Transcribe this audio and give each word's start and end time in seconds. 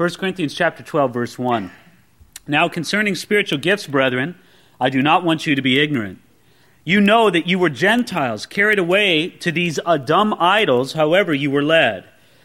1 0.00 0.08
Corinthians 0.14 0.54
chapter 0.54 0.82
12 0.82 1.12
verse 1.12 1.38
1. 1.38 1.70
Now 2.46 2.70
concerning 2.70 3.14
spiritual 3.14 3.58
gifts, 3.58 3.86
brethren, 3.86 4.34
I 4.80 4.88
do 4.88 5.02
not 5.02 5.24
want 5.24 5.46
you 5.46 5.54
to 5.54 5.60
be 5.60 5.78
ignorant. 5.78 6.20
You 6.84 7.02
know 7.02 7.28
that 7.28 7.46
you 7.46 7.58
were 7.58 7.68
Gentiles, 7.68 8.46
carried 8.46 8.78
away 8.78 9.28
to 9.40 9.52
these 9.52 9.78
uh, 9.84 9.98
dumb 9.98 10.34
idols, 10.40 10.94
however 10.94 11.34
you 11.34 11.50
were 11.50 11.62
led. 11.62 12.04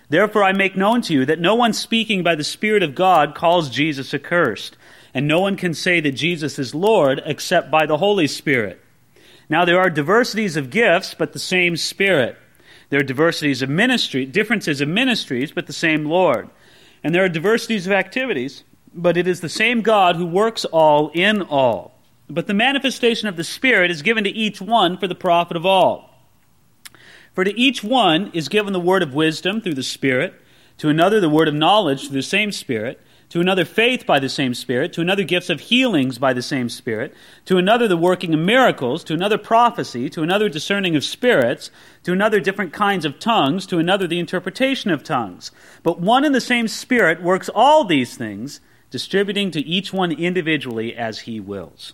Therefore 0.10 0.44
I 0.44 0.52
make 0.52 0.76
known 0.76 1.02
to 1.04 1.13
you 1.13 1.26
that 1.28 1.39
no 1.39 1.55
one 1.55 1.71
speaking 1.71 2.23
by 2.23 2.36
the 2.36 2.44
Spirit 2.44 2.83
of 2.83 2.94
God 2.94 3.36
calls 3.36 3.69
Jesus 3.69 4.13
accursed, 4.13 4.75
and 5.13 5.25
no 5.25 5.39
one 5.39 5.55
can 5.55 5.73
say 5.73 6.01
that 6.01 6.11
Jesus 6.11 6.59
is 6.59 6.75
Lord 6.75 7.21
except 7.25 7.71
by 7.71 7.85
the 7.85 7.99
Holy 7.99 8.27
Spirit. 8.27 8.81
Now 9.47 9.63
there 9.63 9.79
are 9.79 9.89
diversities 9.89 10.57
of 10.57 10.71
gifts, 10.71 11.13
but 11.13 11.31
the 11.31 11.39
same 11.39 11.77
Spirit. 11.77 12.35
There 12.89 12.99
are 12.99 13.03
diversities 13.03 13.61
of 13.61 13.69
ministry, 13.69 14.25
differences 14.25 14.81
of 14.81 14.89
ministries, 14.89 15.53
but 15.53 15.67
the 15.67 15.71
same 15.71 16.03
Lord. 16.03 16.49
And 17.05 17.13
there 17.13 17.23
are 17.23 17.29
diversities 17.29 17.85
of 17.85 17.93
activities, 17.93 18.63
but 18.91 19.15
it 19.15 19.27
is 19.27 19.39
the 19.39 19.47
same 19.47 19.83
God 19.83 20.15
who 20.15 20.25
works 20.25 20.65
all 20.65 21.11
in 21.13 21.43
all. 21.43 21.93
But 22.27 22.47
the 22.47 22.54
manifestation 22.55 23.27
of 23.27 23.37
the 23.37 23.43
Spirit 23.43 23.91
is 23.91 24.01
given 24.01 24.23
to 24.23 24.32
each 24.32 24.59
one 24.59 24.97
for 24.97 25.05
the 25.05 25.13
profit 25.13 25.55
of 25.55 25.68
all. 25.68 26.10
For 27.36 27.43
to 27.43 27.55
each 27.55 27.83
one 27.83 28.32
is 28.33 28.49
given 28.49 28.73
the 28.73 28.79
word 28.79 29.04
of 29.04 29.13
wisdom 29.13 29.61
through 29.61 29.75
the 29.75 29.83
Spirit, 29.83 30.33
to 30.79 30.89
another 30.89 31.19
the 31.19 31.29
word 31.29 31.47
of 31.47 31.54
knowledge 31.54 32.08
through 32.08 32.17
the 32.17 32.23
same 32.23 32.52
Spirit 32.52 32.99
to 33.30 33.42
another 33.42 33.66
faith 33.66 34.06
by 34.06 34.20
the 34.20 34.30
same 34.30 34.53
Spirit, 34.53 34.94
to 34.94 35.02
another 35.02 35.23
gifts 35.23 35.50
of 35.50 35.59
healings 35.59 36.17
by 36.17 36.33
the 36.33 36.42
same 36.42 36.70
Spirit, 36.70 37.14
to 37.45 37.58
another 37.58 37.88
the 37.88 37.97
working 37.97 38.33
of 38.33 38.39
miracles, 38.39 39.03
to 39.03 39.14
another 39.14 39.38
prophecy, 39.38 40.09
to 40.09 40.23
another 40.23 40.50
discerning 40.50 40.95
of 40.95 41.03
spirits, 41.03 41.72
to 42.03 42.11
another 42.11 42.39
different 42.39 42.73
kinds 42.73 43.06
of 43.06 43.19
tongues, 43.19 43.66
to 43.66 43.80
another 43.80 44.08
the 44.08 44.19
interpretation 44.19 44.92
of 44.92 45.03
tongues. 45.03 45.52
But 45.83 46.00
one 46.00 46.23
and 46.23 46.36
the 46.36 46.42
same 46.42 46.67
Spirit 46.67 47.22
works 47.22 47.50
all 47.53 47.83
these 47.83 48.16
things, 48.16 48.61
distributing 48.92 49.52
to 49.52 49.66
each 49.66 49.92
one 49.92 50.11
individually 50.11 50.95
as 50.95 51.21
he 51.21 51.39
wills. 51.39 51.94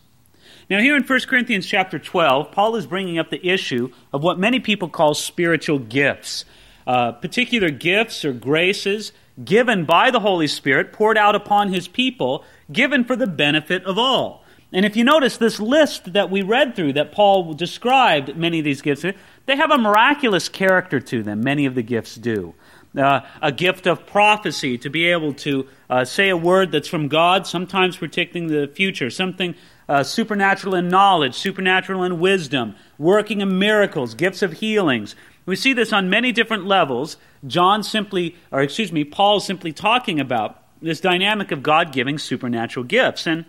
Now, 0.69 0.79
here 0.79 0.95
in 0.95 1.03
1 1.03 1.19
Corinthians 1.27 1.65
chapter 1.65 1.99
12, 1.99 2.51
Paul 2.51 2.75
is 2.75 2.85
bringing 2.87 3.17
up 3.17 3.29
the 3.29 3.45
issue 3.45 3.91
of 4.13 4.23
what 4.23 4.39
many 4.39 4.59
people 4.59 4.87
call 4.87 5.13
spiritual 5.13 5.79
gifts. 5.79 6.45
Uh, 6.87 7.11
particular 7.11 7.69
gifts 7.69 8.25
or 8.25 8.33
graces 8.33 9.11
given 9.43 9.85
by 9.85 10.11
the 10.11 10.19
Holy 10.19 10.47
Spirit, 10.47 10.93
poured 10.93 11.17
out 11.17 11.35
upon 11.35 11.73
his 11.73 11.87
people, 11.87 12.43
given 12.71 13.03
for 13.03 13.15
the 13.15 13.27
benefit 13.27 13.83
of 13.85 13.97
all. 13.97 14.43
And 14.73 14.85
if 14.85 14.95
you 14.95 15.03
notice 15.03 15.37
this 15.37 15.59
list 15.59 16.13
that 16.13 16.29
we 16.29 16.41
read 16.41 16.75
through 16.75 16.93
that 16.93 17.11
Paul 17.11 17.53
described 17.53 18.37
many 18.37 18.59
of 18.59 18.65
these 18.65 18.81
gifts, 18.81 19.05
they 19.45 19.55
have 19.55 19.71
a 19.71 19.77
miraculous 19.77 20.47
character 20.47 20.99
to 21.01 21.23
them. 21.23 21.41
Many 21.41 21.65
of 21.65 21.75
the 21.75 21.83
gifts 21.83 22.15
do. 22.15 22.55
Uh, 22.97 23.21
a 23.41 23.51
gift 23.51 23.87
of 23.87 24.05
prophecy 24.05 24.77
to 24.77 24.89
be 24.89 25.05
able 25.05 25.33
to 25.33 25.67
uh, 25.89 26.03
say 26.03 26.29
a 26.29 26.37
word 26.37 26.71
that's 26.71 26.89
from 26.89 27.07
God, 27.07 27.47
sometimes 27.47 27.97
predicting 27.97 28.47
the 28.47 28.67
future, 28.67 29.09
something 29.09 29.55
uh, 29.91 30.03
supernatural 30.03 30.73
in 30.73 30.87
knowledge, 30.87 31.35
supernatural 31.35 32.01
in 32.05 32.17
wisdom, 32.17 32.73
working 32.97 33.41
in 33.41 33.59
miracles, 33.59 34.13
gifts 34.13 34.41
of 34.41 34.53
healings, 34.53 35.17
we 35.45 35.57
see 35.57 35.73
this 35.73 35.91
on 35.91 36.09
many 36.09 36.31
different 36.31 36.65
levels. 36.65 37.17
John 37.45 37.83
simply, 37.83 38.37
or 38.51 38.61
excuse 38.61 38.93
me, 38.93 39.03
Paul 39.03 39.41
simply 39.41 39.73
talking 39.73 40.17
about 40.17 40.63
this 40.81 41.01
dynamic 41.01 41.51
of 41.51 41.61
God 41.61 41.91
giving 41.91 42.17
supernatural 42.17 42.85
gifts. 42.85 43.27
And 43.27 43.43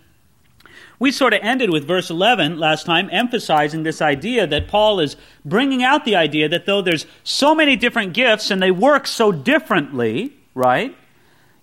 we 0.99 1.12
sort 1.12 1.33
of 1.33 1.39
ended 1.45 1.71
with 1.71 1.87
verse 1.87 2.11
11 2.11 2.59
last 2.59 2.87
time, 2.87 3.09
emphasizing 3.12 3.84
this 3.84 4.03
idea 4.03 4.45
that 4.49 4.67
Paul 4.67 4.99
is 4.99 5.17
bringing 5.45 5.84
out 5.84 6.05
the 6.05 6.17
idea 6.17 6.49
that 6.49 6.67
though 6.67 6.83
there's 6.83 7.06
so 7.23 7.55
many 7.55 7.77
different 7.77 8.15
gifts 8.15 8.51
and 8.51 8.61
they 8.61 8.73
work 8.73 9.06
so 9.06 9.31
differently, 9.31 10.33
right? 10.56 10.97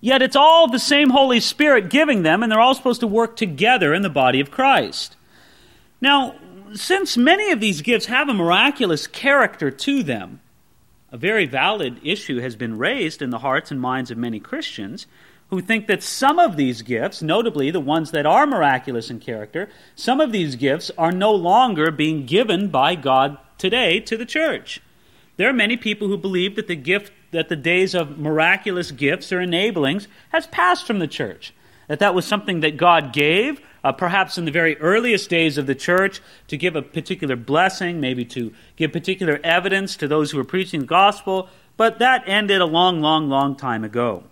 Yet 0.00 0.22
it's 0.22 0.36
all 0.36 0.66
the 0.66 0.78
same 0.78 1.10
Holy 1.10 1.40
Spirit 1.40 1.90
giving 1.90 2.22
them, 2.22 2.42
and 2.42 2.50
they're 2.50 2.60
all 2.60 2.74
supposed 2.74 3.00
to 3.00 3.06
work 3.06 3.36
together 3.36 3.92
in 3.92 4.02
the 4.02 4.08
body 4.08 4.40
of 4.40 4.50
Christ. 4.50 5.16
Now, 6.00 6.36
since 6.72 7.16
many 7.16 7.50
of 7.50 7.60
these 7.60 7.82
gifts 7.82 8.06
have 8.06 8.28
a 8.28 8.34
miraculous 8.34 9.06
character 9.06 9.70
to 9.70 10.02
them, 10.02 10.40
a 11.12 11.18
very 11.18 11.44
valid 11.44 12.00
issue 12.02 12.40
has 12.40 12.56
been 12.56 12.78
raised 12.78 13.20
in 13.20 13.30
the 13.30 13.40
hearts 13.40 13.70
and 13.70 13.80
minds 13.80 14.10
of 14.10 14.16
many 14.16 14.40
Christians 14.40 15.06
who 15.50 15.60
think 15.60 15.88
that 15.88 16.02
some 16.02 16.38
of 16.38 16.56
these 16.56 16.82
gifts, 16.82 17.20
notably 17.20 17.70
the 17.70 17.80
ones 17.80 18.12
that 18.12 18.24
are 18.24 18.46
miraculous 18.46 19.10
in 19.10 19.18
character, 19.18 19.68
some 19.96 20.20
of 20.20 20.30
these 20.30 20.54
gifts 20.54 20.90
are 20.96 21.10
no 21.10 21.32
longer 21.32 21.90
being 21.90 22.24
given 22.24 22.68
by 22.68 22.94
God 22.94 23.36
today 23.58 23.98
to 24.00 24.16
the 24.16 24.24
church. 24.24 24.80
There 25.36 25.48
are 25.48 25.52
many 25.52 25.76
people 25.76 26.06
who 26.06 26.16
believe 26.16 26.54
that 26.54 26.68
the 26.68 26.76
gift 26.76 27.12
that 27.30 27.48
the 27.48 27.56
days 27.56 27.94
of 27.94 28.18
miraculous 28.18 28.90
gifts 28.90 29.32
or 29.32 29.38
enablings 29.38 30.06
has 30.30 30.46
passed 30.48 30.86
from 30.86 30.98
the 30.98 31.06
church. 31.06 31.54
That 31.88 31.98
that 32.00 32.14
was 32.14 32.26
something 32.26 32.60
that 32.60 32.76
God 32.76 33.12
gave 33.12 33.60
uh, 33.82 33.92
perhaps 33.92 34.38
in 34.38 34.44
the 34.44 34.50
very 34.50 34.76
earliest 34.78 35.30
days 35.30 35.58
of 35.58 35.66
the 35.66 35.74
church, 35.74 36.20
to 36.48 36.56
give 36.56 36.76
a 36.76 36.82
particular 36.82 37.36
blessing, 37.36 38.00
maybe 38.00 38.24
to 38.26 38.52
give 38.76 38.92
particular 38.92 39.40
evidence 39.42 39.96
to 39.96 40.08
those 40.08 40.30
who 40.30 40.38
were 40.38 40.44
preaching 40.44 40.80
the 40.80 40.86
gospel, 40.86 41.48
but 41.76 41.98
that 41.98 42.22
ended 42.26 42.60
a 42.60 42.66
long, 42.66 43.00
long, 43.00 43.28
long 43.28 43.56
time 43.56 43.84
ago. 43.84 44.24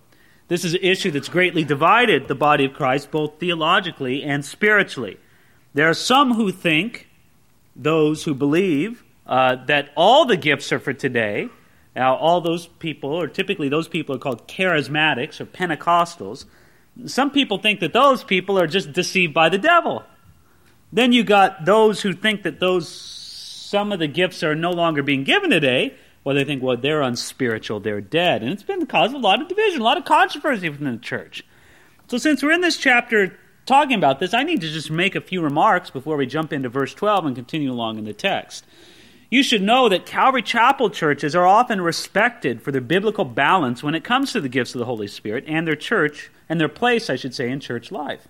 This 0.49 0.65
is 0.65 0.75
an 0.75 0.81
issue 0.83 1.11
that's 1.11 1.29
greatly 1.29 1.65
divided 1.65 2.29
the 2.29 2.35
body 2.35 2.65
of 2.65 2.75
Christ, 2.75 3.11
both 3.11 3.39
theologically 3.39 4.23
and 4.23 4.45
spiritually. 4.45 5.19
There 5.75 5.89
are 5.89 5.95
some 5.95 6.35
who 6.35 6.51
think, 6.53 7.09
those 7.77 8.25
who 8.25 8.35
believe, 8.35 9.05
uh, 9.27 9.57
that 9.67 9.91
all 9.95 10.25
the 10.25 10.37
gifts 10.37 10.73
are 10.73 10.79
for 10.79 10.95
today. 10.95 11.49
Now, 11.99 12.15
all 12.15 12.41
those 12.41 12.69
people, 12.69 13.11
or 13.11 13.27
typically 13.27 13.69
those 13.69 13.89
people, 13.89 14.15
are 14.15 14.21
called 14.21 14.47
charismatics 14.47 15.41
or 15.41 15.47
Pentecostals. 15.47 16.45
Some 17.07 17.33
people 17.33 17.59
think 17.59 17.81
that 17.81 17.93
those 17.93 18.23
people 18.23 18.57
are 18.57 18.69
just 18.69 18.93
deceived 18.93 19.35
by 19.35 19.49
the 19.49 19.59
devil. 19.59 20.05
Then 20.93 21.13
you 21.13 21.25
got 21.25 21.65
those 21.65 22.01
who 22.01 22.13
think 22.13 22.45
that 22.45 22.61
those 22.61 22.89
some 22.89 23.91
of 23.91 23.99
the 23.99 24.07
gifts 24.07 24.45
are 24.45 24.55
no 24.55 24.71
longer 24.71 25.03
being 25.03 25.25
given 25.25 25.51
today. 25.51 25.93
Well, 26.23 26.37
they 26.37 26.45
think, 26.45 26.63
well, 26.63 26.77
they're 26.77 27.03
unspiritual, 27.03 27.81
they're 27.81 28.01
dead. 28.01 28.45
And 28.45 28.53
it's 28.53 28.63
been 28.63 28.79
the 28.79 28.87
cause 28.87 29.11
of 29.11 29.17
a 29.17 29.19
lot 29.19 29.43
of 29.43 29.49
division, 29.49 29.81
a 29.81 29.85
lot 29.85 29.99
of 29.99 30.05
controversy 30.05 30.69
within 30.69 30.93
the 30.93 30.99
church. 30.99 31.45
So, 32.07 32.17
since 32.17 32.45
we're 32.45 32.53
in 32.53 32.61
this 32.61 32.77
chapter 32.77 33.37
talking 33.67 33.97
about 33.97 34.21
this, 34.21 34.35
I 34.35 34.45
need 34.45 34.61
to 34.61 34.69
just 34.69 34.89
make 34.89 35.17
a 35.17 35.21
few 35.21 35.41
remarks 35.41 35.91
before 35.91 36.17
we 36.17 36.27
jump 36.27 36.53
into 36.53 36.69
verse 36.69 36.95
12 36.95 37.27
and 37.27 37.35
continue 37.35 37.73
along 37.73 37.99
in 37.99 38.05
the 38.05 38.13
text. 38.13 38.65
You 39.31 39.43
should 39.43 39.63
know 39.63 39.91
that 39.91 40.07
Calvary 40.07 40.43
Chapel 40.43 40.89
churches 40.89 41.37
are 41.37 41.47
often 41.47 41.83
respected 41.83 42.63
for 42.63 42.73
their 42.73 42.81
biblical 42.81 43.27
balance 43.27 43.83
when 43.83 43.95
it 43.95 44.03
comes 44.03 44.33
to 44.33 44.41
the 44.41 44.49
gifts 44.49 44.75
of 44.75 44.79
the 44.79 44.87
Holy 44.87 45.07
Spirit 45.07 45.45
and 45.47 45.67
their 45.67 45.77
church 45.77 46.31
and 46.49 46.59
their 46.59 46.69
place, 46.69 47.11
I 47.11 47.17
should 47.17 47.35
say, 47.35 47.51
in 47.51 47.61
church 47.61 47.93
life. 47.93 48.27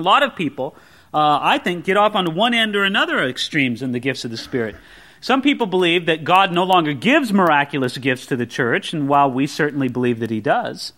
A 0.00 0.02
lot 0.02 0.24
of 0.24 0.34
people, 0.34 0.74
uh, 1.14 1.38
I 1.40 1.58
think, 1.58 1.84
get 1.84 1.96
off 1.96 2.16
on 2.16 2.34
one 2.34 2.54
end 2.54 2.74
or 2.74 2.82
another 2.82 3.22
extremes 3.22 3.82
in 3.82 3.92
the 3.92 4.00
gifts 4.00 4.24
of 4.24 4.32
the 4.32 4.36
Spirit. 4.36 4.74
Some 5.20 5.42
people 5.42 5.66
believe 5.66 6.06
that 6.06 6.24
God 6.24 6.52
no 6.52 6.64
longer 6.64 6.92
gives 6.92 7.32
miraculous 7.32 7.96
gifts 7.96 8.26
to 8.26 8.36
the 8.36 8.46
church, 8.46 8.92
and 8.92 9.08
while 9.08 9.30
we 9.30 9.46
certainly 9.46 9.88
believe 9.88 10.18
that 10.18 10.30
He 10.30 10.40
does, 10.40 10.92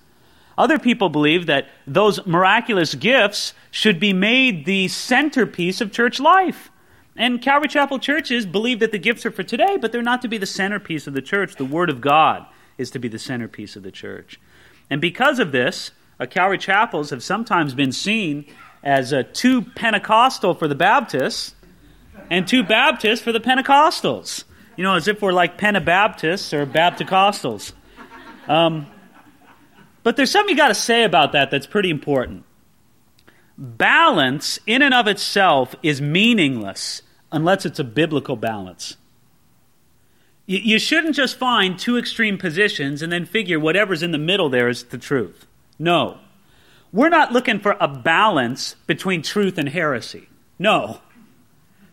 other 0.56 0.78
people 0.78 1.10
believe 1.10 1.46
that 1.46 1.68
those 1.86 2.26
miraculous 2.26 2.94
gifts 2.94 3.52
should 3.70 4.00
be 4.00 4.12
made 4.12 4.64
the 4.64 4.88
centerpiece 4.88 5.80
of 5.80 5.92
church 5.92 6.18
life. 6.18 6.70
And 7.18 7.42
Calvary 7.42 7.66
Chapel 7.66 7.98
churches 7.98 8.46
believe 8.46 8.78
that 8.78 8.92
the 8.92 8.98
gifts 8.98 9.26
are 9.26 9.32
for 9.32 9.42
today, 9.42 9.76
but 9.76 9.90
they're 9.90 10.02
not 10.02 10.22
to 10.22 10.28
be 10.28 10.38
the 10.38 10.46
centerpiece 10.46 11.08
of 11.08 11.14
the 11.14 11.20
church. 11.20 11.56
The 11.56 11.64
Word 11.64 11.90
of 11.90 12.00
God 12.00 12.46
is 12.78 12.92
to 12.92 13.00
be 13.00 13.08
the 13.08 13.18
centerpiece 13.18 13.74
of 13.74 13.82
the 13.82 13.90
church. 13.90 14.38
And 14.88 15.00
because 15.00 15.40
of 15.40 15.50
this, 15.50 15.90
uh, 16.20 16.26
Calvary 16.26 16.58
chapels 16.58 17.10
have 17.10 17.24
sometimes 17.24 17.74
been 17.74 17.90
seen 17.90 18.46
as 18.84 19.12
uh, 19.12 19.24
too 19.32 19.62
Pentecostal 19.62 20.54
for 20.54 20.68
the 20.68 20.76
Baptists 20.76 21.56
and 22.30 22.46
too 22.46 22.62
Baptist 22.62 23.24
for 23.24 23.32
the 23.32 23.40
Pentecostals. 23.40 24.44
You 24.76 24.84
know, 24.84 24.94
as 24.94 25.08
if 25.08 25.20
we're 25.20 25.32
like 25.32 25.58
Pentabaptists 25.58 26.52
or 26.52 26.66
Bapticostals. 26.66 27.72
Um, 28.46 28.86
but 30.04 30.16
there's 30.16 30.30
something 30.30 30.54
you 30.54 30.56
got 30.56 30.68
to 30.68 30.74
say 30.74 31.02
about 31.02 31.32
that 31.32 31.50
that's 31.50 31.66
pretty 31.66 31.90
important. 31.90 32.44
Balance, 33.58 34.60
in 34.68 34.82
and 34.82 34.94
of 34.94 35.08
itself, 35.08 35.74
is 35.82 36.00
meaningless 36.00 37.02
unless 37.32 37.66
it's 37.66 37.78
a 37.78 37.84
biblical 37.84 38.36
balance. 38.36 38.96
You 40.46 40.78
shouldn't 40.78 41.14
just 41.14 41.36
find 41.36 41.78
two 41.78 41.98
extreme 41.98 42.38
positions 42.38 43.02
and 43.02 43.12
then 43.12 43.26
figure 43.26 43.60
whatever's 43.60 44.02
in 44.02 44.12
the 44.12 44.18
middle 44.18 44.48
there 44.48 44.68
is 44.68 44.84
the 44.84 44.96
truth. 44.96 45.46
No. 45.78 46.18
We're 46.90 47.10
not 47.10 47.32
looking 47.32 47.60
for 47.60 47.76
a 47.78 47.86
balance 47.86 48.74
between 48.86 49.20
truth 49.20 49.58
and 49.58 49.68
heresy. 49.68 50.28
No. 50.58 51.00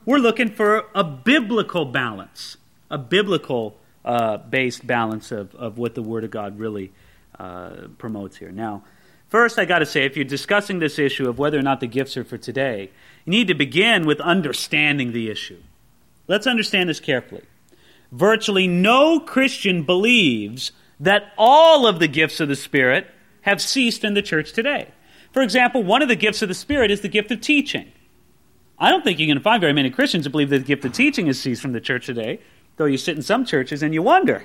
We're 0.05 0.19
looking 0.19 0.51
for 0.51 0.85
a 0.95 1.03
biblical 1.03 1.83
balance, 1.83 2.55
a 2.89 2.97
biblical 2.97 3.77
uh, 4.05 4.37
based 4.37 4.87
balance 4.87 5.33
of, 5.33 5.53
of 5.55 5.77
what 5.77 5.95
the 5.95 6.01
Word 6.01 6.23
of 6.23 6.31
God 6.31 6.57
really 6.57 6.93
uh, 7.37 7.87
promotes 7.97 8.37
here. 8.37 8.51
Now, 8.51 8.83
first, 9.29 9.59
I 9.59 9.65
got 9.65 9.79
to 9.79 9.85
say, 9.85 10.05
if 10.05 10.15
you're 10.15 10.25
discussing 10.25 10.79
this 10.79 10.99
issue 10.99 11.27
of 11.27 11.37
whether 11.37 11.59
or 11.59 11.63
not 11.63 11.79
the 11.79 11.87
gifts 11.87 12.17
are 12.17 12.23
for 12.23 12.37
today, 12.37 12.91
you 13.25 13.31
need 13.31 13.47
to 13.47 13.53
begin 13.53 14.05
with 14.05 14.19
understanding 14.19 15.11
the 15.11 15.29
issue. 15.29 15.61
Let's 16.27 16.47
understand 16.47 16.89
this 16.89 16.99
carefully. 16.99 17.43
Virtually 18.11 18.67
no 18.67 19.19
Christian 19.19 19.83
believes 19.83 20.71
that 20.99 21.33
all 21.37 21.85
of 21.85 21.99
the 21.99 22.07
gifts 22.07 22.39
of 22.39 22.47
the 22.47 22.55
Spirit 22.55 23.07
have 23.41 23.61
ceased 23.61 24.03
in 24.03 24.13
the 24.13 24.21
church 24.21 24.53
today. 24.53 24.89
For 25.31 25.41
example, 25.41 25.83
one 25.83 26.01
of 26.01 26.07
the 26.07 26.15
gifts 26.15 26.41
of 26.41 26.47
the 26.47 26.55
Spirit 26.55 26.91
is 26.91 27.01
the 27.01 27.09
gift 27.09 27.31
of 27.31 27.41
teaching. 27.41 27.91
I 28.79 28.89
don't 28.89 29.03
think 29.03 29.19
you're 29.19 29.27
going 29.27 29.37
to 29.37 29.43
find 29.43 29.61
very 29.61 29.73
many 29.73 29.89
Christians 29.89 30.25
who 30.25 30.31
believe 30.31 30.49
that 30.49 30.59
the 30.59 30.65
gift 30.65 30.85
of 30.85 30.93
teaching 30.93 31.27
has 31.27 31.39
ceased 31.39 31.61
from 31.61 31.73
the 31.73 31.81
church 31.81 32.05
today, 32.05 32.39
though 32.77 32.85
you 32.85 32.97
sit 32.97 33.15
in 33.15 33.21
some 33.21 33.45
churches 33.45 33.83
and 33.83 33.93
you 33.93 34.01
wonder. 34.01 34.43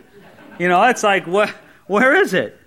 You 0.59 0.69
know, 0.69 0.83
it's 0.85 1.03
like, 1.03 1.27
what, 1.27 1.49
where 1.87 2.15
is 2.15 2.35
it? 2.35 2.60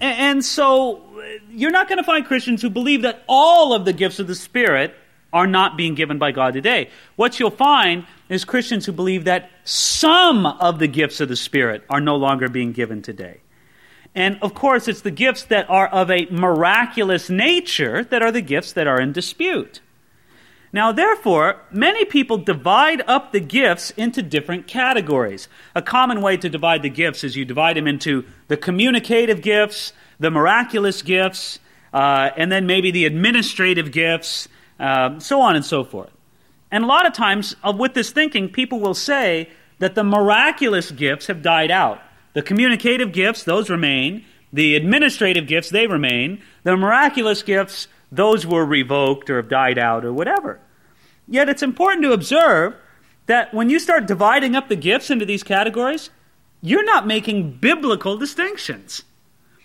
And, 0.00 0.44
so 0.44 1.02
you're 1.50 1.70
not 1.70 1.88
going 1.88 1.98
to 1.98 2.04
find 2.04 2.24
Christians 2.26 2.62
who 2.62 2.70
believe 2.70 3.02
that 3.02 3.22
all 3.28 3.72
of 3.72 3.84
the 3.84 3.92
gifts 3.92 4.18
of 4.18 4.26
the 4.26 4.34
Spirit 4.34 4.94
are 5.32 5.46
not 5.46 5.76
being 5.76 5.94
given 5.94 6.18
by 6.18 6.32
God 6.32 6.54
today. 6.54 6.90
What 7.16 7.38
you'll 7.38 7.50
find 7.50 8.06
is 8.28 8.44
Christians 8.44 8.86
who 8.86 8.92
believe 8.92 9.24
that 9.24 9.50
some 9.64 10.46
of 10.46 10.78
the 10.78 10.88
gifts 10.88 11.20
of 11.20 11.28
the 11.28 11.36
Spirit 11.36 11.84
are 11.90 12.00
no 12.00 12.16
longer 12.16 12.48
being 12.48 12.72
given 12.72 13.02
today. 13.02 13.40
And 14.14 14.38
of 14.42 14.54
course, 14.54 14.88
it's 14.88 15.02
the 15.02 15.10
gifts 15.10 15.44
that 15.44 15.68
are 15.68 15.86
of 15.88 16.10
a 16.10 16.26
miraculous 16.30 17.28
nature 17.28 18.04
that 18.04 18.22
are 18.22 18.32
the 18.32 18.40
gifts 18.40 18.72
that 18.72 18.86
are 18.86 19.00
in 19.00 19.12
dispute. 19.12 19.80
Now, 20.78 20.92
therefore, 20.92 21.56
many 21.72 22.04
people 22.04 22.38
divide 22.38 23.02
up 23.08 23.32
the 23.32 23.40
gifts 23.40 23.90
into 23.96 24.22
different 24.22 24.68
categories. 24.68 25.48
A 25.74 25.82
common 25.82 26.22
way 26.22 26.36
to 26.36 26.48
divide 26.48 26.82
the 26.82 26.88
gifts 26.88 27.24
is 27.24 27.34
you 27.34 27.44
divide 27.44 27.76
them 27.76 27.88
into 27.88 28.24
the 28.46 28.56
communicative 28.56 29.42
gifts, 29.42 29.92
the 30.20 30.30
miraculous 30.30 31.02
gifts, 31.02 31.58
uh, 31.92 32.30
and 32.36 32.52
then 32.52 32.68
maybe 32.68 32.92
the 32.92 33.06
administrative 33.06 33.90
gifts, 33.90 34.46
uh, 34.78 35.18
so 35.18 35.40
on 35.40 35.56
and 35.56 35.64
so 35.64 35.82
forth. 35.82 36.12
And 36.70 36.84
a 36.84 36.86
lot 36.86 37.06
of 37.06 37.12
times, 37.12 37.56
uh, 37.64 37.72
with 37.76 37.94
this 37.94 38.12
thinking, 38.12 38.48
people 38.48 38.78
will 38.78 38.94
say 38.94 39.50
that 39.80 39.96
the 39.96 40.04
miraculous 40.04 40.92
gifts 40.92 41.26
have 41.26 41.42
died 41.42 41.72
out. 41.72 42.00
The 42.34 42.42
communicative 42.42 43.10
gifts, 43.10 43.42
those 43.42 43.68
remain. 43.68 44.24
The 44.52 44.76
administrative 44.76 45.48
gifts, 45.48 45.70
they 45.70 45.88
remain. 45.88 46.40
The 46.62 46.76
miraculous 46.76 47.42
gifts, 47.42 47.88
those 48.12 48.46
were 48.46 48.64
revoked 48.64 49.28
or 49.28 49.38
have 49.38 49.48
died 49.48 49.76
out 49.76 50.04
or 50.04 50.12
whatever. 50.12 50.60
Yet 51.28 51.48
it's 51.48 51.62
important 51.62 52.02
to 52.02 52.12
observe 52.12 52.74
that 53.26 53.52
when 53.52 53.68
you 53.70 53.78
start 53.78 54.06
dividing 54.06 54.56
up 54.56 54.68
the 54.68 54.76
gifts 54.76 55.10
into 55.10 55.26
these 55.26 55.42
categories, 55.42 56.10
you're 56.62 56.84
not 56.84 57.06
making 57.06 57.58
biblical 57.58 58.16
distinctions. 58.16 59.02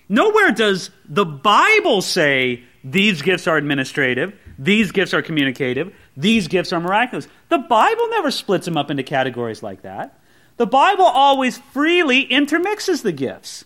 Nowhere 0.10 0.52
does 0.52 0.92
the 1.08 1.26
Bible 1.26 2.02
say 2.02 2.64
these 2.84 3.22
gifts 3.22 3.48
are 3.48 3.58
administrative, 3.58 4.38
these 4.60 4.92
gifts 4.92 5.14
are 5.14 5.22
communicative, 5.22 5.94
these 6.18 6.48
gifts 6.48 6.74
are 6.74 6.82
miraculous. 6.82 7.28
The 7.50 7.58
Bible 7.58 8.10
never 8.10 8.30
splits 8.30 8.66
them 8.66 8.78
up 8.78 8.92
into 8.92 9.04
categories 9.04 9.64
like 9.64 9.84
that. 9.84 10.20
The 10.58 10.68
Bible 10.68 11.06
always 11.06 11.58
freely 11.58 12.22
intermixes 12.22 13.02
the 13.02 13.12
gifts. 13.14 13.66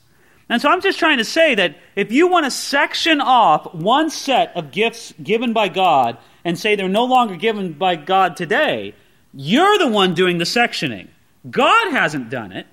And 0.49 0.61
so 0.61 0.69
I'm 0.69 0.81
just 0.81 0.99
trying 0.99 1.17
to 1.17 1.25
say 1.25 1.55
that 1.55 1.75
if 1.95 2.11
you 2.11 2.27
want 2.27 2.45
to 2.45 2.51
section 2.51 3.19
off 3.19 3.73
one 3.73 4.09
set 4.09 4.55
of 4.55 4.71
gifts 4.71 5.13
given 5.21 5.51
by 5.51 5.67
God 5.67 6.17
and 6.47 6.57
say 6.57 6.77
they're 6.77 6.87
no 6.87 7.03
longer 7.03 7.35
given 7.35 7.73
by 7.73 7.97
God 7.97 8.37
today, 8.37 8.95
you're 9.33 9.77
the 9.77 9.89
one 9.89 10.13
doing 10.13 10.37
the 10.37 10.45
sectioning. 10.45 11.09
God 11.51 11.91
hasn't 11.91 12.29
done 12.29 12.53
it. 12.53 12.67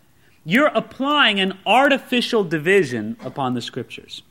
You're 0.44 0.68
applying 0.68 1.40
an 1.40 1.58
artificial 1.66 2.44
division 2.44 3.16
upon 3.24 3.54
the 3.54 3.60
scriptures. 3.60 4.22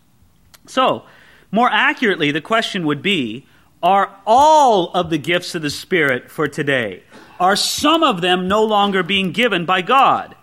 So, 0.65 1.03
more 1.51 1.69
accurately, 1.69 2.31
the 2.31 2.39
question 2.39 2.85
would 2.85 3.01
be 3.01 3.45
Are 3.83 4.15
all 4.25 4.91
of 4.93 5.09
the 5.09 5.17
gifts 5.17 5.55
of 5.55 5.61
the 5.61 5.69
Spirit 5.69 6.31
for 6.31 6.47
today? 6.47 7.03
Are 7.37 7.57
some 7.57 8.01
of 8.01 8.21
them 8.21 8.47
no 8.47 8.63
longer 8.63 9.03
being 9.03 9.33
given 9.33 9.65
by 9.65 9.81
God? 9.81 10.37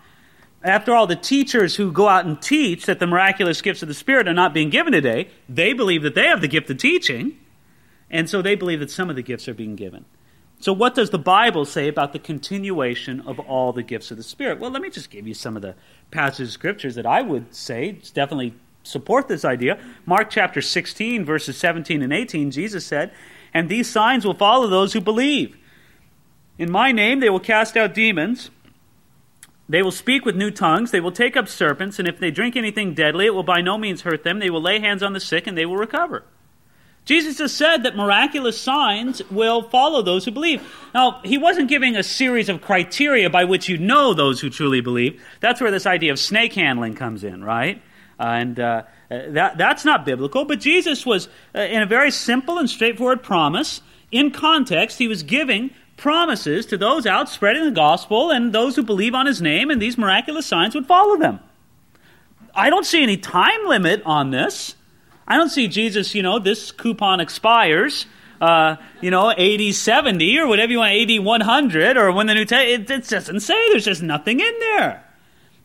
After 0.62 0.94
all, 0.94 1.06
the 1.06 1.16
teachers 1.16 1.76
who 1.76 1.90
go 1.90 2.06
out 2.06 2.26
and 2.26 2.40
teach 2.42 2.84
that 2.84 2.98
the 2.98 3.06
miraculous 3.06 3.62
gifts 3.62 3.80
of 3.80 3.88
the 3.88 3.94
Spirit 3.94 4.28
are 4.28 4.34
not 4.34 4.52
being 4.52 4.68
given 4.68 4.92
today, 4.92 5.30
they 5.48 5.72
believe 5.72 6.02
that 6.02 6.14
they 6.14 6.26
have 6.26 6.42
the 6.42 6.48
gift 6.48 6.68
of 6.68 6.76
teaching, 6.76 7.38
and 8.10 8.28
so 8.28 8.42
they 8.42 8.54
believe 8.54 8.80
that 8.80 8.90
some 8.90 9.10
of 9.10 9.16
the 9.16 9.22
gifts 9.22 9.48
are 9.48 9.54
being 9.54 9.76
given. 9.76 10.04
So, 10.60 10.74
what 10.74 10.94
does 10.94 11.08
the 11.08 11.18
Bible 11.18 11.64
say 11.64 11.88
about 11.88 12.12
the 12.12 12.18
continuation 12.18 13.22
of 13.22 13.38
all 13.38 13.72
the 13.72 13.82
gifts 13.82 14.10
of 14.10 14.18
the 14.18 14.22
Spirit? 14.22 14.58
Well, 14.58 14.70
let 14.70 14.82
me 14.82 14.90
just 14.90 15.10
give 15.10 15.26
you 15.26 15.32
some 15.32 15.56
of 15.56 15.62
the 15.62 15.74
passages 16.10 16.50
of 16.50 16.52
scriptures 16.52 16.96
that 16.96 17.06
I 17.06 17.22
would 17.22 17.54
say 17.54 17.92
definitely 18.12 18.54
support 18.82 19.28
this 19.28 19.44
idea. 19.44 19.78
Mark 20.04 20.28
chapter 20.28 20.60
16, 20.60 21.24
verses 21.24 21.56
17 21.56 22.02
and 22.02 22.12
18, 22.12 22.50
Jesus 22.50 22.84
said, 22.84 23.10
And 23.54 23.68
these 23.68 23.88
signs 23.88 24.26
will 24.26 24.34
follow 24.34 24.66
those 24.66 24.92
who 24.92 25.00
believe. 25.00 25.56
In 26.58 26.70
my 26.70 26.92
name 26.92 27.20
they 27.20 27.30
will 27.30 27.40
cast 27.40 27.76
out 27.76 27.94
demons. 27.94 28.50
They 29.66 29.82
will 29.82 29.92
speak 29.92 30.24
with 30.26 30.36
new 30.36 30.50
tongues. 30.50 30.90
They 30.90 31.00
will 31.00 31.12
take 31.12 31.36
up 31.36 31.48
serpents. 31.48 31.98
And 31.98 32.08
if 32.08 32.18
they 32.18 32.30
drink 32.30 32.56
anything 32.56 32.92
deadly, 32.92 33.26
it 33.26 33.34
will 33.34 33.44
by 33.44 33.60
no 33.60 33.78
means 33.78 34.02
hurt 34.02 34.24
them. 34.24 34.40
They 34.40 34.50
will 34.50 34.60
lay 34.60 34.80
hands 34.80 35.02
on 35.02 35.14
the 35.14 35.20
sick 35.20 35.46
and 35.46 35.56
they 35.56 35.64
will 35.64 35.76
recover. 35.76 36.24
Jesus 37.04 37.38
has 37.38 37.52
said 37.52 37.82
that 37.82 37.96
miraculous 37.96 38.60
signs 38.60 39.22
will 39.30 39.62
follow 39.62 40.02
those 40.02 40.24
who 40.24 40.30
believe. 40.30 40.62
Now, 40.94 41.20
he 41.24 41.38
wasn't 41.38 41.68
giving 41.68 41.96
a 41.96 42.02
series 42.02 42.48
of 42.48 42.60
criteria 42.60 43.28
by 43.30 43.44
which 43.44 43.68
you 43.68 43.78
know 43.78 44.14
those 44.14 44.40
who 44.40 44.50
truly 44.50 44.80
believe. 44.80 45.20
That's 45.40 45.60
where 45.60 45.70
this 45.70 45.86
idea 45.86 46.12
of 46.12 46.18
snake 46.18 46.52
handling 46.52 46.94
comes 46.94 47.24
in, 47.24 47.42
right? 47.42 47.82
Uh, 48.18 48.22
and 48.22 48.60
uh, 48.60 48.82
that, 49.08 49.58
that's 49.58 49.84
not 49.84 50.04
biblical. 50.04 50.44
But 50.44 50.60
Jesus 50.60 51.06
was, 51.06 51.28
uh, 51.54 51.60
in 51.60 51.82
a 51.82 51.86
very 51.86 52.10
simple 52.10 52.58
and 52.58 52.68
straightforward 52.68 53.22
promise, 53.22 53.80
in 54.12 54.30
context, 54.30 54.98
he 54.98 55.08
was 55.08 55.22
giving 55.22 55.70
promises 55.96 56.66
to 56.66 56.76
those 56.76 57.06
out 57.06 57.28
spreading 57.28 57.64
the 57.64 57.70
gospel 57.70 58.30
and 58.30 58.52
those 58.52 58.76
who 58.76 58.82
believe 58.82 59.14
on 59.14 59.26
his 59.26 59.40
name, 59.40 59.70
and 59.70 59.80
these 59.80 59.98
miraculous 59.98 60.46
signs 60.46 60.74
would 60.74 60.86
follow 60.86 61.16
them. 61.16 61.40
I 62.54 62.70
don't 62.70 62.86
see 62.86 63.02
any 63.02 63.16
time 63.16 63.66
limit 63.66 64.02
on 64.04 64.30
this. 64.30 64.74
I 65.30 65.36
don't 65.36 65.48
see 65.48 65.68
Jesus, 65.68 66.12
you 66.16 66.24
know, 66.24 66.40
this 66.40 66.72
coupon 66.72 67.20
expires, 67.20 68.06
uh, 68.40 68.74
you 69.00 69.12
know, 69.12 69.30
AD 69.30 69.74
70 69.74 70.38
or 70.40 70.48
whatever 70.48 70.72
you 70.72 70.78
want, 70.78 70.92
AD 70.92 71.24
100 71.24 71.96
or 71.96 72.10
when 72.10 72.26
the 72.26 72.34
New 72.34 72.44
Testament, 72.44 72.90
it, 72.90 72.94
it 72.96 73.08
doesn't 73.08 73.38
say, 73.38 73.54
there's 73.70 73.84
just 73.84 74.02
nothing 74.02 74.40
in 74.40 74.58
there. 74.58 75.04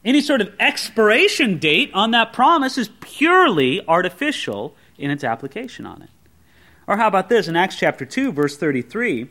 Any 0.05 0.21
sort 0.21 0.41
of 0.41 0.53
expiration 0.59 1.57
date 1.57 1.89
on 1.95 2.11
that 2.11 2.31
promise 2.31 2.77
is 2.77 2.91
purely 2.99 3.83
artificial 3.87 4.75
in 4.99 5.09
its 5.09 5.23
application 5.23 5.87
on 5.87 6.03
it. 6.03 6.09
Or 6.85 6.97
how 6.97 7.07
about 7.07 7.27
this 7.29 7.47
in 7.47 7.55
Acts 7.55 7.75
chapter 7.75 8.05
2, 8.05 8.33
verse 8.33 8.57
33? 8.57 9.27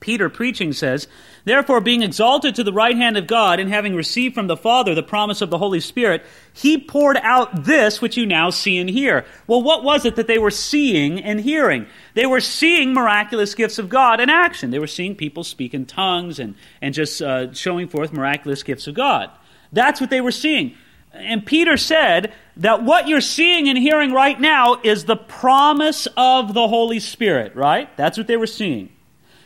Peter 0.00 0.30
preaching 0.30 0.72
says, 0.72 1.06
Therefore, 1.44 1.80
being 1.80 2.02
exalted 2.02 2.54
to 2.54 2.64
the 2.64 2.72
right 2.72 2.96
hand 2.96 3.16
of 3.16 3.26
God, 3.26 3.60
and 3.60 3.70
having 3.70 3.94
received 3.94 4.34
from 4.34 4.46
the 4.46 4.56
Father 4.56 4.94
the 4.94 5.02
promise 5.02 5.40
of 5.40 5.50
the 5.50 5.58
Holy 5.58 5.80
Spirit, 5.80 6.24
he 6.52 6.78
poured 6.78 7.18
out 7.18 7.64
this 7.64 8.00
which 8.00 8.16
you 8.16 8.26
now 8.26 8.50
see 8.50 8.78
and 8.78 8.90
hear. 8.90 9.24
Well, 9.46 9.62
what 9.62 9.84
was 9.84 10.04
it 10.04 10.16
that 10.16 10.26
they 10.26 10.38
were 10.38 10.50
seeing 10.50 11.22
and 11.22 11.40
hearing? 11.40 11.86
They 12.14 12.26
were 12.26 12.40
seeing 12.40 12.92
miraculous 12.92 13.54
gifts 13.54 13.78
of 13.78 13.88
God 13.88 14.20
in 14.20 14.28
action. 14.30 14.70
They 14.70 14.78
were 14.78 14.86
seeing 14.86 15.14
people 15.14 15.44
speak 15.44 15.74
in 15.74 15.86
tongues 15.86 16.38
and, 16.38 16.54
and 16.82 16.94
just 16.94 17.22
uh, 17.22 17.52
showing 17.52 17.88
forth 17.88 18.12
miraculous 18.12 18.62
gifts 18.62 18.86
of 18.86 18.94
God. 18.94 19.30
That's 19.72 20.00
what 20.00 20.10
they 20.10 20.20
were 20.20 20.32
seeing. 20.32 20.74
And 21.12 21.44
Peter 21.44 21.76
said 21.76 22.32
that 22.58 22.82
what 22.84 23.08
you're 23.08 23.20
seeing 23.20 23.68
and 23.68 23.76
hearing 23.76 24.12
right 24.12 24.38
now 24.38 24.80
is 24.82 25.04
the 25.04 25.16
promise 25.16 26.06
of 26.16 26.54
the 26.54 26.68
Holy 26.68 27.00
Spirit, 27.00 27.56
right? 27.56 27.94
That's 27.96 28.16
what 28.16 28.26
they 28.26 28.36
were 28.36 28.46
seeing. 28.46 28.90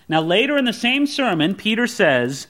Now, 0.08 0.20
later 0.20 0.56
in 0.56 0.64
the 0.64 0.72
same 0.72 1.06
sermon, 1.06 1.54
Peter 1.54 1.86
says, 1.86 2.46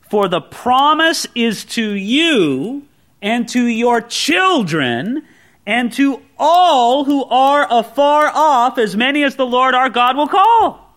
For 0.00 0.28
the 0.28 0.40
promise 0.40 1.26
is 1.34 1.64
to 1.66 1.92
you 1.92 2.86
and 3.22 3.48
to 3.50 3.64
your 3.64 4.00
children 4.00 5.22
and 5.66 5.92
to 5.92 6.22
all 6.38 7.04
who 7.04 7.24
are 7.24 7.66
afar 7.70 8.30
off, 8.34 8.78
as 8.78 8.96
many 8.96 9.22
as 9.22 9.36
the 9.36 9.46
Lord 9.46 9.74
our 9.74 9.88
God 9.88 10.16
will 10.16 10.28
call. 10.28 10.90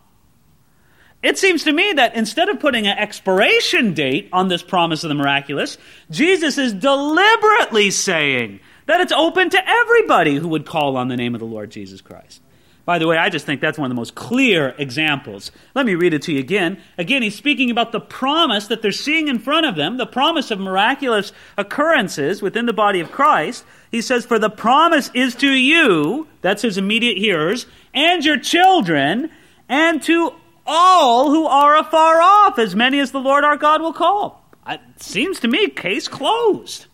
It 1.22 1.38
seems 1.38 1.64
to 1.64 1.72
me 1.72 1.94
that 1.94 2.16
instead 2.16 2.50
of 2.50 2.60
putting 2.60 2.86
an 2.86 2.98
expiration 2.98 3.94
date 3.94 4.30
on 4.34 4.50
this 4.50 4.62
promise 4.62 5.04
of 5.06 5.10
the 5.10 5.16
miraculous, 5.16 5.78
Jesus 6.12 6.58
is 6.58 6.74
deliberately 6.74 7.92
saying 7.92 8.60
that 8.88 9.00
it's 9.00 9.14
open 9.14 9.50
to 9.50 9.70
everybody 9.70 10.36
who 10.36 10.50
would 10.50 10.66
call 10.66 10.98
on 10.98 11.08
the 11.08 11.16
name 11.16 11.34
of 11.34 11.40
the 11.40 11.46
Lord 11.46 11.72
Jesus 11.72 12.02
Christ. 12.02 12.42
By 12.86 13.00
the 13.00 13.08
way, 13.08 13.16
I 13.18 13.30
just 13.30 13.46
think 13.46 13.62
that's 13.62 13.78
one 13.78 13.86
of 13.86 13.90
the 13.96 14.00
most 14.00 14.14
clear 14.14 14.76
examples. 14.78 15.52
Let 15.74 15.86
me 15.86 15.96
read 15.96 16.14
it 16.14 16.22
to 16.24 16.34
you 16.34 16.40
again. 16.40 16.82
Again, 16.98 17.22
he's 17.22 17.36
speaking 17.36 17.72
about 17.72 17.94
the 17.94 18.02
promise 18.02 18.68
that 18.68 18.82
they're 18.82 18.92
seeing 18.92 19.30
in 19.30 19.40
front 19.40 19.66
of 19.66 19.76
them, 19.76 19.96
the 19.96 20.06
promise 20.06 20.52
of 20.52 20.60
miraculous 20.60 21.32
occurrences 21.58 22.42
within 22.42 22.66
the 22.66 22.74
body 22.74 23.00
of 23.00 23.12
Christ. 23.12 23.64
He 23.90 24.02
says, 24.02 24.26
For 24.26 24.38
the 24.38 24.50
promise 24.50 25.10
is 25.14 25.34
to 25.36 25.50
you, 25.50 26.28
that's 26.42 26.64
his 26.64 26.78
immediate 26.78 27.18
hearers, 27.18 27.68
and 27.94 28.26
your 28.26 28.38
children, 28.38 29.30
and 29.70 30.04
to 30.04 30.34
all 30.66 31.30
who 31.30 31.46
are 31.46 31.78
afar 31.78 32.22
off, 32.22 32.60
as 32.60 32.76
many 32.76 33.00
as 33.00 33.12
the 33.12 33.20
Lord 33.20 33.46
our 33.46 33.58
God 33.58 33.82
will 33.82 33.94
call. 33.94 34.44
It 34.68 34.82
seems 34.98 35.40
to 35.42 35.48
me, 35.48 35.70
case 35.70 36.10
closed. 36.10 36.88